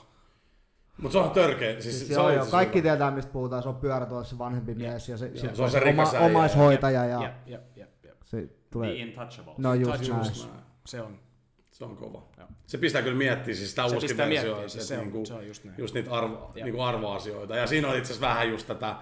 Mutta 0.98 1.12
se 1.14 1.18
on 1.26 1.32
törkeä. 1.32 1.72
Siis, 1.82 1.84
Siis 1.98 2.08
se 2.08 2.14
joo, 2.14 2.26
on 2.26 2.34
joo, 2.36 2.46
kaikki 2.46 2.78
hyvä. 2.80 2.90
tietää, 2.90 3.12
mistä 3.12 3.32
puhutaan. 3.32 3.64
Se 3.64 3.70
on 3.70 3.76
pyörätuolissa 3.76 4.36
se 4.36 4.38
vanhempi 4.40 4.76
mies 4.76 5.10
ja 5.10 5.18
se, 5.18 5.28
Joo, 5.28 5.36
se, 5.38 5.56
se 5.56 5.62
on 5.64 5.72
se 5.72 5.80
rikas 5.80 6.14
äijä. 6.14 6.26
omaishoitaja 6.26 7.06
ja 7.06 7.22
Jep, 7.24 7.34
jep, 7.48 7.78
jep, 7.78 8.06
jep. 8.06 8.18
se 8.26 8.50
tulee... 8.72 8.90
The 8.94 9.00
Intouchables. 9.00 9.58
No 9.58 9.74
just 9.74 9.92
Touchables. 9.92 10.48
Se 10.86 11.02
on. 11.02 11.20
Se 11.78 11.86
on 11.86 11.96
kova. 11.96 12.24
Joo. 12.38 12.48
Se 12.68 12.78
pistää 12.78 13.02
kyllä 13.02 13.18
miettiä 13.18 13.56
siis 13.56 13.70
sitä 13.70 13.86
uusi 13.86 14.18
versio, 14.18 14.70
siis 14.70 14.88
se 14.88 14.94
on- 14.98 15.00
niinku, 15.04 15.26
se 15.26 15.34
on 15.34 15.48
just 15.48 15.64
näin. 15.64 15.76
just 15.78 15.94
niitä 15.94 16.12
arvo, 16.12 16.52
niinku 16.56 16.82
arvoasioita. 16.82 17.56
Ja 17.56 17.68
siinä 17.68 17.88
on 17.88 17.98
itse 17.98 18.14
asiassa 18.14 18.28
vähän 18.28 18.50
just 18.50 18.68
tätä 18.68 18.96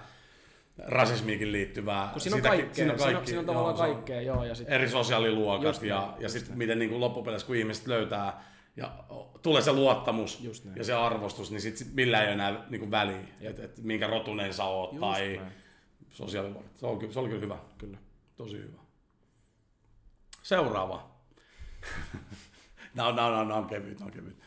rasismiikin 0.78 1.52
liittyvää. 1.52 2.08
Kun 2.12 2.20
siinä 2.20 2.34
on 2.36 2.38
Sitäkin- 2.42 2.58
kaikkea, 2.58 2.74
siinä 2.74 2.92
on, 2.92 2.98
siinä 2.98 3.18
on, 3.18 3.26
siinä 3.26 3.40
on 3.40 3.46
tavallaan 3.46 3.76
joo, 3.88 3.94
kaikkea, 3.94 4.20
joo, 4.20 4.44
ja 4.44 4.54
sit, 4.54 4.68
Eri 4.70 4.88
sosiaaliluokat 4.88 5.66
Just 5.66 5.82
ja, 5.82 6.00
näin, 6.00 6.22
ja 6.22 6.28
sitten 6.28 6.58
miten 6.58 6.78
niinku 6.78 7.00
loppupeleissä, 7.00 7.46
kun 7.46 7.56
ihmiset 7.56 7.86
löytää 7.86 8.44
ja 8.76 9.04
tulee 9.42 9.62
se 9.62 9.72
luottamus 9.72 10.40
Just 10.40 10.64
ja 10.76 10.84
se 10.84 10.92
arvostus, 10.94 11.50
niin 11.50 11.60
sit, 11.60 11.76
sit 11.76 11.94
millään 11.94 12.26
ei 12.26 12.32
enää 12.32 12.64
niinku 12.70 12.90
väliä, 12.90 13.18
että 13.40 13.62
et, 13.64 13.78
minkä 13.78 14.06
rotunen 14.06 14.54
sä 14.54 14.64
oot 14.64 14.92
Just 14.92 15.00
tai 15.00 15.36
näin. 15.36 15.52
sosiaaliluokat. 16.10 16.76
Se, 16.76 16.86
ky- 17.00 17.12
se 17.12 17.18
oli 17.20 17.28
kyllä 17.28 17.40
hyvä. 17.40 17.58
kyllä. 17.78 17.98
Tosi 18.36 18.58
hyvä. 18.58 18.78
Seuraava. 20.42 21.10
On, 22.98 23.16
nämä 23.16 23.28
on, 23.28 23.48
nämä 23.48 23.58
on, 23.58 23.66
kevyt, 23.66 24.00
on 24.00 24.10
kevyt. 24.10 24.38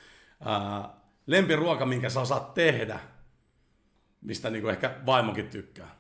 Uh, 0.42 0.90
lempiruoka, 1.28 1.86
minkä 1.86 2.10
sä 2.10 2.22
osaat 2.22 2.54
tehdä, 2.54 3.00
mistä 4.22 4.50
niinku 4.50 4.68
ehkä 4.68 5.00
vaimokin 5.06 5.50
tykkää. 5.50 6.00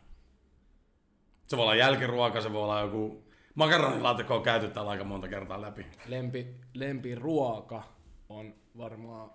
Se 1.47 1.57
voi 1.57 1.63
olla 1.63 1.75
jälkiruoka, 1.75 2.41
se 2.41 2.53
voi 2.53 2.63
olla 2.63 2.81
joku... 2.81 3.29
Makaronilaatikko 3.55 4.35
on 4.35 4.43
käyty 4.43 4.69
täällä 4.69 4.91
aika 4.91 5.03
monta 5.03 5.27
kertaa 5.27 5.61
läpi. 5.61 5.85
Lempi, 6.05 6.55
lempiruoka 6.73 7.83
on 8.29 8.55
varmaan 8.77 9.31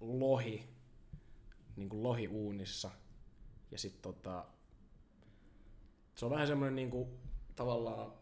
lohi, 0.00 0.68
niin 1.76 1.88
kuin 1.88 2.02
lohi 2.02 2.28
uunissa. 2.28 2.90
Ja 3.70 3.78
sit 3.78 4.02
tota, 4.02 4.44
se 6.14 6.24
on 6.24 6.30
vähän 6.30 6.46
semmoinen 6.46 6.76
niin 6.76 6.90
kuin, 6.90 7.08
tavallaan, 7.56 8.12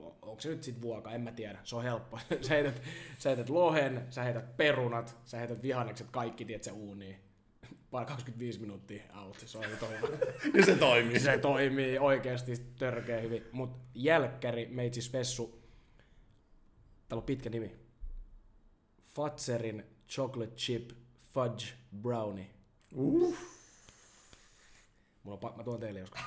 onko 0.00 0.40
se 0.40 0.48
nyt 0.48 0.62
sit 0.62 0.80
vuoka, 0.82 1.10
en 1.12 1.20
mä 1.20 1.32
tiedä, 1.32 1.58
se 1.64 1.76
on 1.76 1.82
helppo. 1.82 2.18
sä, 2.42 2.54
heität, 2.54 2.82
sä 3.18 3.28
heität 3.28 3.48
lohen, 3.48 4.06
sä 4.10 4.22
heität 4.22 4.56
perunat, 4.56 5.16
sä 5.24 5.38
heität 5.38 5.62
vihannekset, 5.62 6.06
kaikki 6.10 6.44
tiedät 6.44 6.64
se 6.64 6.70
uuniin. 6.70 7.16
Vaan 7.92 8.06
25 8.06 8.60
minuuttia 8.60 9.02
out, 9.22 9.42
se 9.46 9.58
on 9.58 9.64
ihan- 9.64 10.10
Ja 10.54 10.64
se 10.66 10.76
toimii. 10.76 11.20
se 11.20 11.38
toimii 11.38 11.98
oikeasti 11.98 12.56
törkeä 12.78 13.20
hyvin. 13.20 13.44
Mut 13.52 13.70
jälkkäri, 13.94 14.66
meitsi 14.66 15.02
spessu, 15.02 15.62
täällä 17.08 17.20
on 17.20 17.26
pitkä 17.26 17.50
nimi. 17.50 17.76
Fatserin 19.14 19.84
Chocolate 20.08 20.54
Chip 20.56 20.90
Fudge 21.34 21.64
Brownie. 22.02 22.46
Uh. 22.94 23.36
Mulla 25.22 25.38
on 25.42 25.50
pa- 25.52 25.56
mä 25.56 25.64
tuon 25.64 25.80
teille 25.80 26.00
joskus. 26.00 26.20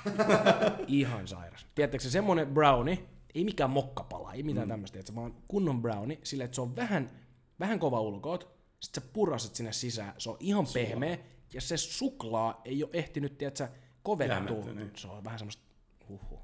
Ihan 0.87 1.27
sairas. 1.27 1.65
Tiedättekö 1.75 2.03
se 2.03 2.09
semmonen 2.09 2.47
brownie, 2.47 2.97
ei 3.35 3.43
mikään 3.43 3.69
mokkapala, 3.69 4.33
ei 4.33 4.43
mitään 4.43 4.67
mm. 4.67 4.69
tämmöistä, 4.69 4.99
että 4.99 5.15
vaan 5.15 5.35
kunnon 5.47 5.81
brownie, 5.81 6.19
sillä 6.23 6.43
että 6.43 6.55
se 6.55 6.61
on 6.61 6.75
vähän, 6.75 7.11
vähän 7.59 7.79
kova 7.79 8.01
ulkoot, 8.01 8.55
sit 8.79 8.95
sä 8.95 9.01
puraset 9.01 9.55
sinne 9.55 9.73
sisään, 9.73 10.13
se 10.17 10.29
on 10.29 10.37
ihan 10.39 10.67
pehmeä, 10.73 11.17
ja 11.53 11.61
se 11.61 11.77
suklaa 11.77 12.61
ei 12.65 12.83
ole 12.83 12.89
ehtinyt, 12.93 13.37
tiedätkö, 13.37 13.67
kovettua. 14.03 14.35
Jäämättä, 14.35 14.73
niin. 14.73 14.91
Se 14.95 15.07
on 15.07 15.23
vähän 15.23 15.39
semmoista 15.39 15.63
huhhuh. 16.09 16.39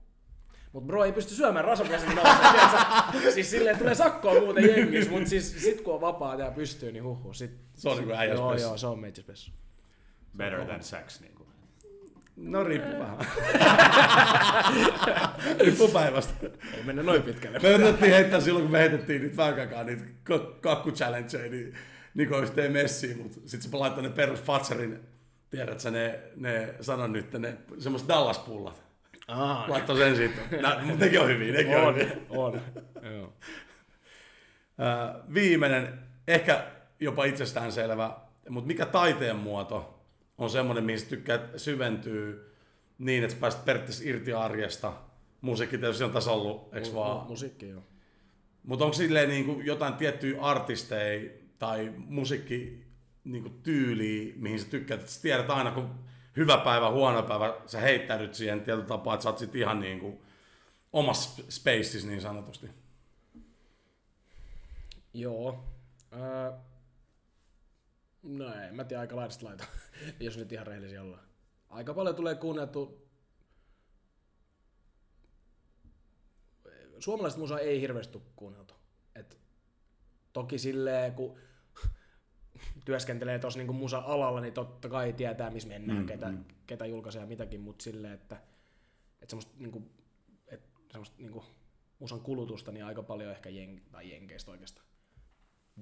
Mut 0.74 0.88
bro 0.88 1.06
ei 1.06 1.12
pysty 1.12 1.36
syömään 1.36 1.66
rasvakäsin? 1.66 2.10
Siis 3.34 3.52
silleen 3.52 3.78
tulee 3.78 3.96
sakkoa 3.96 4.40
muuten 4.40 4.70
jengis, 4.70 5.10
mut 5.10 5.28
siis 5.28 5.64
sit 5.64 5.82
kun 5.82 5.94
on 5.94 6.02
vapaa 6.02 6.36
ja 6.36 6.52
pystyy, 6.52 6.92
niin 6.92 7.04
huhhuh. 7.04 7.36
Sit, 7.36 7.52
Se 7.76 7.90
on 7.90 7.98
niinku 7.98 8.14
äijäs 8.14 8.38
Joo, 8.38 8.58
joo, 8.58 8.78
se 8.78 8.88
on 8.88 9.00
meitsi 9.00 9.22
spessu. 9.22 9.52
Better 10.38 10.66
than 10.66 10.84
sex. 10.84 11.22
Niin. 11.22 11.41
No 12.36 12.64
riippuu 12.64 13.00
vähän. 13.00 13.18
riippuu 15.60 15.88
päivästä. 15.88 16.34
Ei 16.78 16.84
mennä 16.84 17.04
noin 17.04 17.24
pitkälle. 17.24 17.60
Me 17.60 17.70
yritettiin 17.70 18.14
heittää 18.14 18.42
silloin, 18.42 18.64
kun 18.64 18.72
me 18.72 18.80
heitettiin 18.80 19.22
niitä 19.22 19.38
väykäkaan, 19.38 19.86
niitä 19.86 20.04
kakku-challengeja, 20.62 21.52
niin 21.52 21.76
Niko 22.14 22.40
yhteen 22.40 22.72
messiin, 22.72 23.18
mutta 23.18 23.38
sitten 23.46 23.72
se 23.72 23.78
laittoi 23.78 24.04
ne 24.04 24.10
perus 24.10 24.42
Fatserin, 24.42 25.00
tiedätkö 25.50 25.92
ne, 25.92 26.20
ne 26.36 26.74
sanon 26.82 27.14
nyt, 27.14 27.34
ne 27.34 27.58
semmoiset 27.80 28.08
Dallas-pullat. 28.08 28.84
Aa, 29.28 29.66
Laittoi 29.68 29.98
sen 29.98 30.16
siitä. 30.16 30.42
Nä, 30.62 30.80
mutta 30.84 31.06
nekin 31.06 31.22
on 31.22 31.28
hyviä, 31.28 31.54
nekin 31.54 31.78
on, 31.78 31.84
on, 31.84 31.96
hyviä. 31.96 32.12
on. 32.30 32.62
Joo. 33.16 33.34
Viimeinen, 35.34 36.00
ehkä 36.28 36.64
jopa 37.00 37.26
itsestäänselvä, 37.26 38.18
mutta 38.50 38.68
mikä 38.68 38.86
taiteen 38.86 39.36
muoto 39.36 40.01
on 40.42 40.50
semmoinen, 40.50 40.84
mihin 40.84 41.00
sä 41.00 41.06
tykkäät 41.06 41.42
syventyy 41.58 42.56
niin, 42.98 43.24
että 43.24 43.36
pääset 43.40 43.66
periaatteessa 43.66 44.04
irti 44.06 44.34
arjesta. 44.34 44.94
Musiikki 45.42 45.78
tietysti 45.78 46.04
on 46.04 46.12
tässä 46.12 46.32
ollut, 46.32 46.74
eikö 46.74 46.94
vaan? 46.94 47.26
Mu- 47.26 47.28
musiikki, 47.28 47.70
joo. 47.70 47.84
Mutta 48.64 48.86
onko 48.86 48.98
silleen 48.98 49.30
niin 49.30 49.46
kuin 49.46 49.66
jotain 49.66 49.94
tiettyjä 49.94 50.42
artisteja 50.42 51.30
tai 51.60 51.94
musiikki 51.98 52.86
niin 53.24 53.44
kuin 53.44 53.62
tyyliä, 53.64 54.34
mihin 54.36 54.60
sä 54.60 54.68
tykkäät, 54.70 55.00
että 55.00 55.12
sä 55.12 55.22
tiedät 55.22 55.50
aina, 55.50 55.72
kun 55.72 55.90
hyvä 56.38 56.58
päivä, 56.58 56.92
huono 56.92 57.24
päivä, 57.24 57.54
sä 57.66 57.80
heittäydyt 57.80 58.36
siihen 58.36 58.62
tietyllä 58.62 58.88
tapaa, 58.88 59.14
että 59.14 59.24
sä 59.24 59.30
oot 59.30 59.38
sit 59.38 59.56
ihan 59.56 59.80
niin 59.80 60.00
kuin 60.00 60.22
omassa 60.94 61.44
spaceissa 61.50 62.08
niin 62.08 62.22
sanotusti. 62.22 62.70
Joo. 65.14 65.64
Öö, 66.14 66.52
no 68.24 68.62
ei, 68.62 68.72
mä 68.72 68.84
tiedän 68.84 69.02
aika 69.02 69.16
laidasta 69.16 69.46
laita, 69.46 69.66
jos 70.20 70.38
nyt 70.38 70.52
ihan 70.52 70.68
rehellisiä 70.68 71.02
ollaan. 71.02 71.24
Aika 71.70 71.94
paljon 71.94 72.16
tulee 72.16 72.36
kuunneltu... 72.36 73.08
Suomalaista 77.00 77.40
musaa 77.40 77.60
ei 77.60 77.82
hirveästi 77.82 78.12
tule 78.12 78.24
kuunneltu. 78.36 78.74
Et 79.16 79.40
toki 80.34 80.60
silleen, 80.60 81.14
kun 81.14 81.38
työskentelee 82.86 83.40
tuossa 83.40 83.58
niinku 83.58 83.74
musa-alalla, 83.74 84.42
niin 84.42 84.54
totta 84.54 84.90
kai 84.90 85.14
tietää, 85.14 85.50
missä 85.50 85.70
mennään, 85.70 86.00
mm, 86.00 86.06
ketä, 86.06 86.32
mm. 86.32 86.46
ketä 86.68 86.86
julkaisee 86.86 87.22
ja 87.22 87.28
mitäkin, 87.28 87.62
mutta 87.62 87.84
silleen, 87.84 88.14
että, 88.14 88.36
että 89.22 89.32
semmoista, 89.32 89.54
niinku, 89.58 89.92
et, 90.48 90.62
semmoista 90.92 91.16
niinku, 91.20 91.46
musan 92.00 92.22
kulutusta, 92.22 92.72
niin 92.72 92.86
aika 92.86 93.04
paljon 93.04 93.32
ehkä 93.32 93.50
jen, 93.50 93.82
tai 93.92 94.10
jenkeistä 94.10 94.52
oikeastaan. 94.52 94.88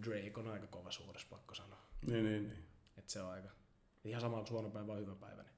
Drake 0.04 0.34
on 0.36 0.48
aika 0.48 0.68
kova 0.68 0.92
suuressa, 0.92 1.28
pakko 1.30 1.56
sanoa. 1.56 1.79
Niin, 2.08 2.24
niin, 2.26 2.48
niin. 2.48 2.64
Että 2.98 3.12
se 3.12 3.22
on 3.22 3.32
aika, 3.32 3.50
ihan 4.04 4.22
sama 4.22 4.38
kuin 4.38 4.50
huono 4.50 4.70
päivä 4.70 4.94
on 4.94 5.00
hyvä 5.00 5.16
päivä. 5.16 5.42
Niin. 5.42 5.54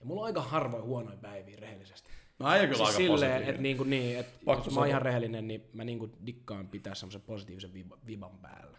Ja 0.00 0.06
mulla 0.06 0.20
on 0.20 0.26
aika 0.26 0.42
harvoin 0.42 0.84
huonoja 0.84 1.16
päiviä 1.16 1.56
rehellisesti. 1.56 2.10
No 2.38 2.48
äijä 2.48 2.62
kyllä 2.62 2.76
Siis 2.76 2.88
aika 2.88 2.96
silleen, 2.96 3.42
että 3.42 3.62
niinku 3.62 3.84
niin, 3.84 4.18
et 4.18 4.26
jos 4.46 4.74
mä 4.74 4.80
oon 4.80 4.88
ihan 4.88 5.02
rehellinen, 5.02 5.48
niin 5.48 5.64
mä 5.72 5.84
niinku 5.84 6.10
dikkaan 6.26 6.68
pitää 6.68 6.94
semmoisen 6.94 7.20
positiivisen 7.20 7.72
viba, 7.74 7.98
viban 8.06 8.38
päällä. 8.38 8.78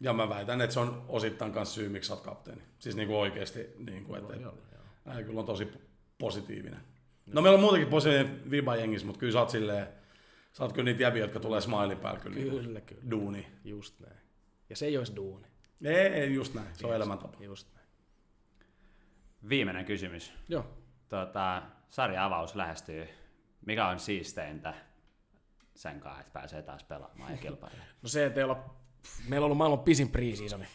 Ja 0.00 0.12
mä 0.12 0.28
väitän, 0.28 0.60
että 0.60 0.74
se 0.74 0.80
on 0.80 1.04
osittain 1.08 1.52
myös 1.52 1.74
syy, 1.74 1.88
miksi 1.88 2.08
sä 2.08 2.14
oot 2.14 2.22
kapteeni. 2.22 2.62
Siis 2.78 2.96
niin 2.96 3.08
kuin 3.08 3.18
oikeasti, 3.18 3.66
niin 3.78 4.04
kuin, 4.04 4.20
että, 4.20 4.34
joo. 4.36 4.54
äijä 5.06 5.22
kyllä 5.22 5.40
on 5.40 5.46
tosi 5.46 5.68
positiivinen. 6.18 6.80
No 7.26 7.42
meillä 7.42 7.56
on 7.56 7.60
muutenkin 7.60 7.88
positiivinen 7.88 8.50
viba 8.50 8.76
jengissä, 8.76 9.06
mutta 9.06 9.20
kyllä 9.20 9.32
sä 9.32 9.40
oot 9.40 9.50
silleen, 9.50 9.88
sä 10.52 10.64
oot 10.64 10.72
kyllä 10.72 10.84
niitä 10.84 11.02
jäbiä, 11.02 11.22
jotka 11.24 11.40
tulee 11.40 11.60
smilein 11.60 11.98
päällä 11.98 12.20
kyllä, 12.20 12.36
niin 12.36 12.50
Kyllä, 12.50 12.80
kyllä. 12.80 13.02
duuni. 13.10 13.46
Just 13.64 14.00
näin. 14.00 14.20
Ja 14.70 14.76
se 14.76 14.86
ei 14.86 14.98
olisi 14.98 15.16
duuni. 15.16 15.46
Ei, 15.84 15.94
ei, 15.94 16.34
just 16.34 16.54
näin. 16.54 16.66
Se 16.72 16.86
on 16.86 16.94
elämäntapa. 16.94 17.44
Just 17.44 17.68
näin. 17.74 17.86
Viimeinen 19.48 19.84
kysymys. 19.84 20.32
Joo. 20.48 20.64
Tota, 21.08 21.62
sarja-avaus 21.88 22.54
lähestyy. 22.54 23.08
Mikä 23.66 23.88
on 23.88 24.00
siisteintä 24.00 24.74
sen 25.74 26.00
kanssa, 26.00 26.20
että 26.20 26.32
pääsee 26.32 26.62
taas 26.62 26.84
pelaamaan 26.84 27.32
ja 27.32 27.38
kilpailemaan? 27.46 27.88
No 28.02 28.08
se, 28.08 28.26
että 28.26 28.40
ei 28.40 28.44
olla, 28.44 28.74
meillä 29.28 29.44
on 29.44 29.46
ollut 29.46 29.58
maailman 29.58 29.84
pisin 29.84 30.10
preseasoni. 30.10 30.66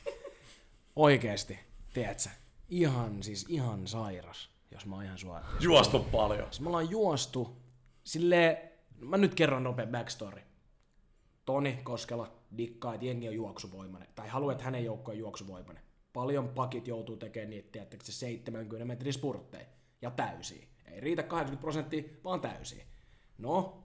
Oikeesti, 0.96 1.60
tiedätkö? 1.94 2.30
Ihan, 2.70 3.24
siis 3.24 3.46
ihan 3.50 3.88
sairas, 3.88 4.50
jos 4.72 4.86
mä 4.86 4.96
oon 4.96 5.04
ihan 5.04 5.18
sua. 5.18 5.42
Juostu 5.60 6.00
paljon. 6.00 6.46
Siis 6.46 6.62
me 6.62 6.68
ollaan 6.68 6.90
juostu 6.90 7.64
sille 8.04 8.74
mä 9.00 9.18
nyt 9.18 9.36
kerron 9.36 9.64
nopea 9.64 9.88
backstory. 9.88 10.42
Toni 11.46 11.80
Koskela 11.84 12.32
dikkaa, 12.58 12.94
että 12.94 13.06
jengi 13.06 13.28
on 13.28 13.36
juoksuvoimainen, 13.36 14.10
tai 14.16 14.28
haluaa, 14.28 14.52
että 14.52 14.64
hänen 14.64 14.86
joukko 14.86 15.12
on 15.12 15.18
juoksuvoimainen. 15.18 15.84
Paljon 16.14 16.50
pakit 16.50 16.88
joutuu 16.88 17.18
tekemään 17.18 17.50
niitä, 17.50 17.70
tiedättekö, 17.72 18.06
se 18.06 18.12
70 18.12 18.86
metrin 18.86 19.14
spurtteja, 19.14 19.66
ja 20.02 20.12
täysiä. 20.12 20.68
Ei 20.86 21.00
riitä 21.00 21.24
80 21.24 21.62
prosenttia, 21.62 22.04
vaan 22.24 22.42
täysiä. 22.42 22.86
No, 23.38 23.84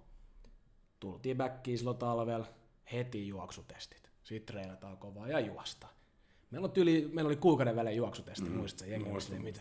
tultiin 1.00 1.36
backiin 1.36 1.78
silloin 1.78 1.98
talvella, 1.98 2.46
heti 2.92 3.28
juoksutestit. 3.28 4.10
Sitten 4.22 4.54
treenataan 4.54 4.98
kovaa 4.98 5.28
ja 5.28 5.40
juostaan. 5.40 5.92
Meillä, 6.50 6.66
on 6.66 6.72
tyli, 6.72 7.10
meillä 7.12 7.28
oli 7.28 7.36
kuukauden 7.36 7.76
välein 7.76 7.96
juoksutesti, 7.96 8.48
mm, 8.48 8.56
muistatko 8.56 8.92
jengi? 8.92 9.38
mitä? 9.38 9.60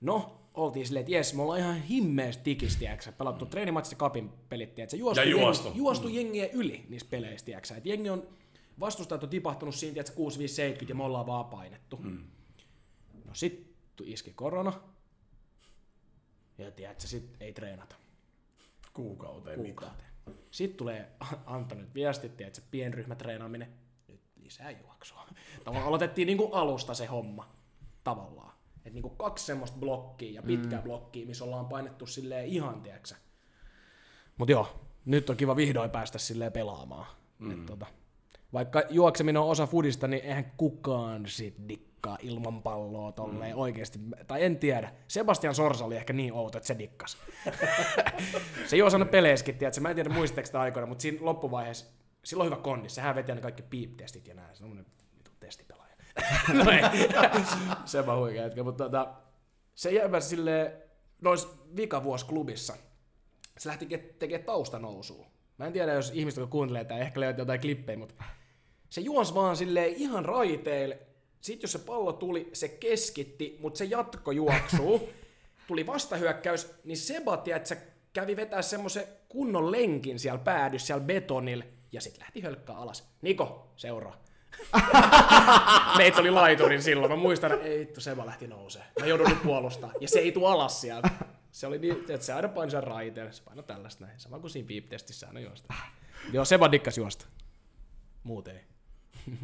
No, 0.00 0.41
oltiin 0.54 0.86
silleen, 0.86 1.00
että 1.00 1.12
jes, 1.12 1.34
me 1.34 1.42
ollaan 1.42 1.60
ihan 1.60 1.82
himmees 1.82 2.36
tikis, 2.36 2.76
tiiäksä. 2.76 3.12
Pelattu 3.12 3.46
treenimatsi 3.46 3.96
kapin 3.96 4.30
pelit, 4.48 4.74
tiiäksä. 4.74 4.96
Juostu, 4.96 5.20
Ja 5.20 5.30
juostu. 5.30 5.64
Jengi, 5.68 5.78
juostu 5.78 6.08
mm. 6.08 6.14
jengiä 6.14 6.48
yli 6.52 6.86
niissä 6.88 7.08
peleissä, 7.10 7.44
tiiäksä. 7.44 7.76
Et 7.76 7.86
jengi 7.86 8.10
on, 8.10 8.28
vastustajat 8.80 9.22
on 9.24 9.28
tipahtunut 9.30 9.74
siinä, 9.74 9.92
tiiäksä, 9.92 10.12
6 10.12 10.38
5 10.38 10.54
70 10.54 10.90
ja 10.90 10.94
me 10.96 11.04
ollaan 11.04 11.26
vaan 11.26 11.44
painettu. 11.44 11.96
Mm. 11.96 12.24
No 13.24 13.34
sit 13.34 13.72
iski 14.04 14.32
korona. 14.32 14.72
Ja 16.58 16.70
tiedätkö, 16.70 17.06
sit 17.06 17.36
ei 17.40 17.52
treenata 17.52 17.96
Kuukauteen 18.92 19.60
mitään. 19.60 19.76
kuukauteen. 19.76 20.12
Sitten 20.50 20.76
tulee 20.78 21.08
Anto 21.46 21.74
nyt 21.74 21.94
viestit, 21.94 22.36
tiedätkö, 22.36 22.60
pienryhmätreenaaminen, 22.70 23.72
nyt 24.08 24.20
lisää 24.42 24.70
juoksua. 24.70 25.26
Tavallaan 25.64 25.88
aloitettiin 25.88 26.26
niinku 26.26 26.48
alusta 26.52 26.94
se 26.94 27.06
homma, 27.06 27.48
tavallaan. 28.04 28.51
Et 28.84 28.92
niinku 28.92 29.10
kaksi 29.10 29.46
semmoista 29.46 29.78
blokkia 29.78 30.32
ja 30.32 30.42
pitkää 30.42 30.80
mm. 30.80 30.84
blokkia, 30.84 31.26
missä 31.26 31.44
ollaan 31.44 31.66
painettu 31.66 32.06
silleen 32.06 32.46
ihan, 32.46 32.82
tiedätkö. 32.82 33.14
Mut 34.38 34.48
joo, 34.48 34.80
nyt 35.04 35.30
on 35.30 35.36
kiva 35.36 35.56
vihdoin 35.56 35.90
päästä 35.90 36.18
silleen 36.18 36.52
pelaamaan. 36.52 37.06
Mm. 37.38 37.50
Et 37.50 37.66
tota, 37.66 37.86
vaikka 38.52 38.82
juokseminen 38.90 39.42
on 39.42 39.48
osa 39.48 39.66
fudista, 39.66 40.08
niin 40.08 40.24
eihän 40.24 40.52
kukaan 40.56 41.26
sit 41.26 41.54
dikkaa 41.68 42.18
ilman 42.22 42.62
palloa 42.62 43.12
tolleen 43.12 43.54
mm. 43.54 43.60
oikeesti. 43.60 43.98
Tai 44.26 44.44
en 44.44 44.58
tiedä. 44.58 44.92
Sebastian 45.08 45.54
Sorsa 45.54 45.84
oli 45.84 45.96
ehkä 45.96 46.12
niin 46.12 46.32
outo, 46.32 46.58
että 46.58 46.66
se 46.66 46.78
dikkas. 46.78 47.18
se 48.66 48.76
juosi 48.76 48.96
aina 48.96 49.06
peleissäkin, 49.06 49.58
tiedätkö? 49.58 49.80
Mä 49.80 49.88
en 49.88 49.94
tiedä 49.94 50.10
muistatteko 50.10 50.46
sitä 50.46 50.60
aikoina, 50.60 50.86
mutta 50.86 51.02
siinä 51.02 51.18
loppuvaiheessa, 51.20 51.86
silloin 52.24 52.46
on 52.46 52.52
hyvä 52.52 52.62
kondi. 52.62 52.88
Sehän 52.88 53.14
veti 53.14 53.32
aina 53.32 53.42
kaikki 53.42 53.62
piip-testit 53.62 54.28
ja 54.28 54.34
näin. 54.34 54.56
Semmoinen 54.56 54.86
vitu 55.18 55.30
testipelaaja. 55.40 55.81
No 56.52 56.70
ei. 56.70 57.08
se 57.84 58.06
vaan 58.06 58.18
huikea 58.18 58.42
hetki. 58.42 58.62
Mutta 58.62 58.84
tota, 58.84 59.12
se 59.74 59.90
jäivä 59.90 60.20
silleen, 60.20 60.72
nois 61.20 61.48
vikavuosi 61.76 62.26
klubissa, 62.26 62.76
se 63.58 63.68
lähti 63.68 63.84
ke- 63.84 64.14
tekemään 64.18 64.46
taustanousua. 64.46 65.26
Mä 65.58 65.66
en 65.66 65.72
tiedä, 65.72 65.92
jos 65.92 66.10
ihmiset, 66.14 66.40
jotka 66.40 66.52
kuuntelee 66.52 66.84
tai 66.84 67.00
ehkä 67.00 67.20
löytyy 67.20 67.42
jotain 67.42 67.60
klippejä, 67.60 67.98
mutta 67.98 68.24
se 68.90 69.00
juos 69.00 69.34
vaan 69.34 69.56
silleen 69.56 69.94
ihan 69.94 70.24
raiteille. 70.24 70.98
Sitten 71.40 71.64
jos 71.64 71.72
se 71.72 71.78
pallo 71.78 72.12
tuli, 72.12 72.50
se 72.52 72.68
keskitti, 72.68 73.58
mutta 73.60 73.78
se 73.78 73.84
jatko 73.84 74.32
juoksuu. 74.32 75.08
tuli 75.68 75.86
vastahyökkäys, 75.86 76.74
niin 76.84 76.96
Seba, 76.96 77.34
että 77.34 77.68
se 77.68 77.78
kävi 78.12 78.36
vetää 78.36 78.62
semmoisen 78.62 79.04
kunnon 79.28 79.72
lenkin 79.72 80.18
siellä 80.18 80.38
päädyssä, 80.38 80.86
siellä 80.86 81.04
betonilla, 81.04 81.64
ja 81.92 82.00
sitten 82.00 82.20
lähti 82.20 82.40
hölkkää 82.40 82.76
alas. 82.76 83.08
Niko, 83.22 83.72
seuraa. 83.76 84.22
Meitä 85.98 86.20
oli 86.20 86.30
laiturin 86.30 86.82
silloin. 86.82 87.12
Mä 87.12 87.16
muistan, 87.16 87.52
että 87.52 87.66
ei 87.66 87.78
vittu, 87.78 88.00
Seba 88.00 88.26
lähti 88.26 88.46
nousee. 88.46 88.82
Mä 89.00 89.06
joudun 89.06 89.28
nyt 89.28 89.42
puolustaa. 89.42 89.92
Ja 90.00 90.08
se 90.08 90.18
ei 90.18 90.32
tule 90.32 90.48
alas 90.48 90.80
sieltä. 90.80 91.10
Se 91.52 91.66
oli 91.66 91.78
niin, 91.78 91.96
että 92.08 92.26
se 92.26 92.32
aina 92.32 92.48
painoi 92.48 92.70
sen 92.70 92.82
raiteelle. 92.82 93.32
Se 93.32 93.42
painoi 93.42 93.64
tällaista 93.64 94.04
näin. 94.04 94.20
Sama 94.20 94.38
kuin 94.38 94.50
siinä 94.50 94.66
piip-testissä 94.66 95.26
aina 95.26 95.40
juosta. 95.40 95.74
Joo, 96.32 96.44
Seba 96.44 96.72
dikkas 96.72 96.98
juosta. 96.98 97.26
Muut 98.22 98.48
ei. 98.48 98.60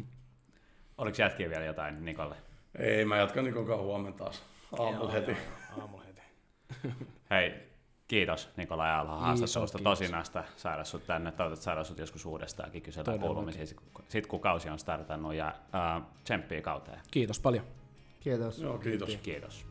Oliko 0.97 1.21
jätkiä 1.21 1.49
vielä 1.49 1.65
jotain 1.65 2.05
Nikolle? 2.05 2.35
Ei, 2.79 3.05
mä 3.05 3.17
jatkan 3.17 3.45
Nikon 3.45 3.65
kanssa 3.65 3.83
huomenna 3.83 4.17
taas. 4.17 4.43
Aamulla 4.79 5.11
heti. 5.11 5.37
Aamulla 5.79 6.03
heti. 6.03 6.21
Hei, 7.29 7.68
kiitos 8.09 8.49
Nikolai 8.57 8.91
Alho 8.91 9.15
haastattelusta 9.15 9.77
kiitos. 9.77 9.99
tosinasta 9.99 10.43
saada 10.55 10.83
sut 10.83 11.05
tänne. 11.07 11.31
Toivottavasti 11.31 11.65
saada 11.65 11.83
sut 11.83 11.97
joskus 11.97 12.25
uudestaankin 12.25 12.81
kysellä 12.81 13.17
kuulumisia, 13.17 13.65
sit 14.09 14.27
kun 14.27 14.39
kausi 14.39 14.69
on 14.69 14.79
startannut 14.79 15.33
ja 15.33 15.55
uh, 15.97 16.03
tsemppiä 16.23 16.61
kauteen. 16.61 16.99
Kiitos 17.11 17.39
paljon. 17.39 17.63
Kiitos. 18.19 18.59
Joo, 18.59 18.77
kiitos. 18.77 19.15
Kiitos. 19.23 19.65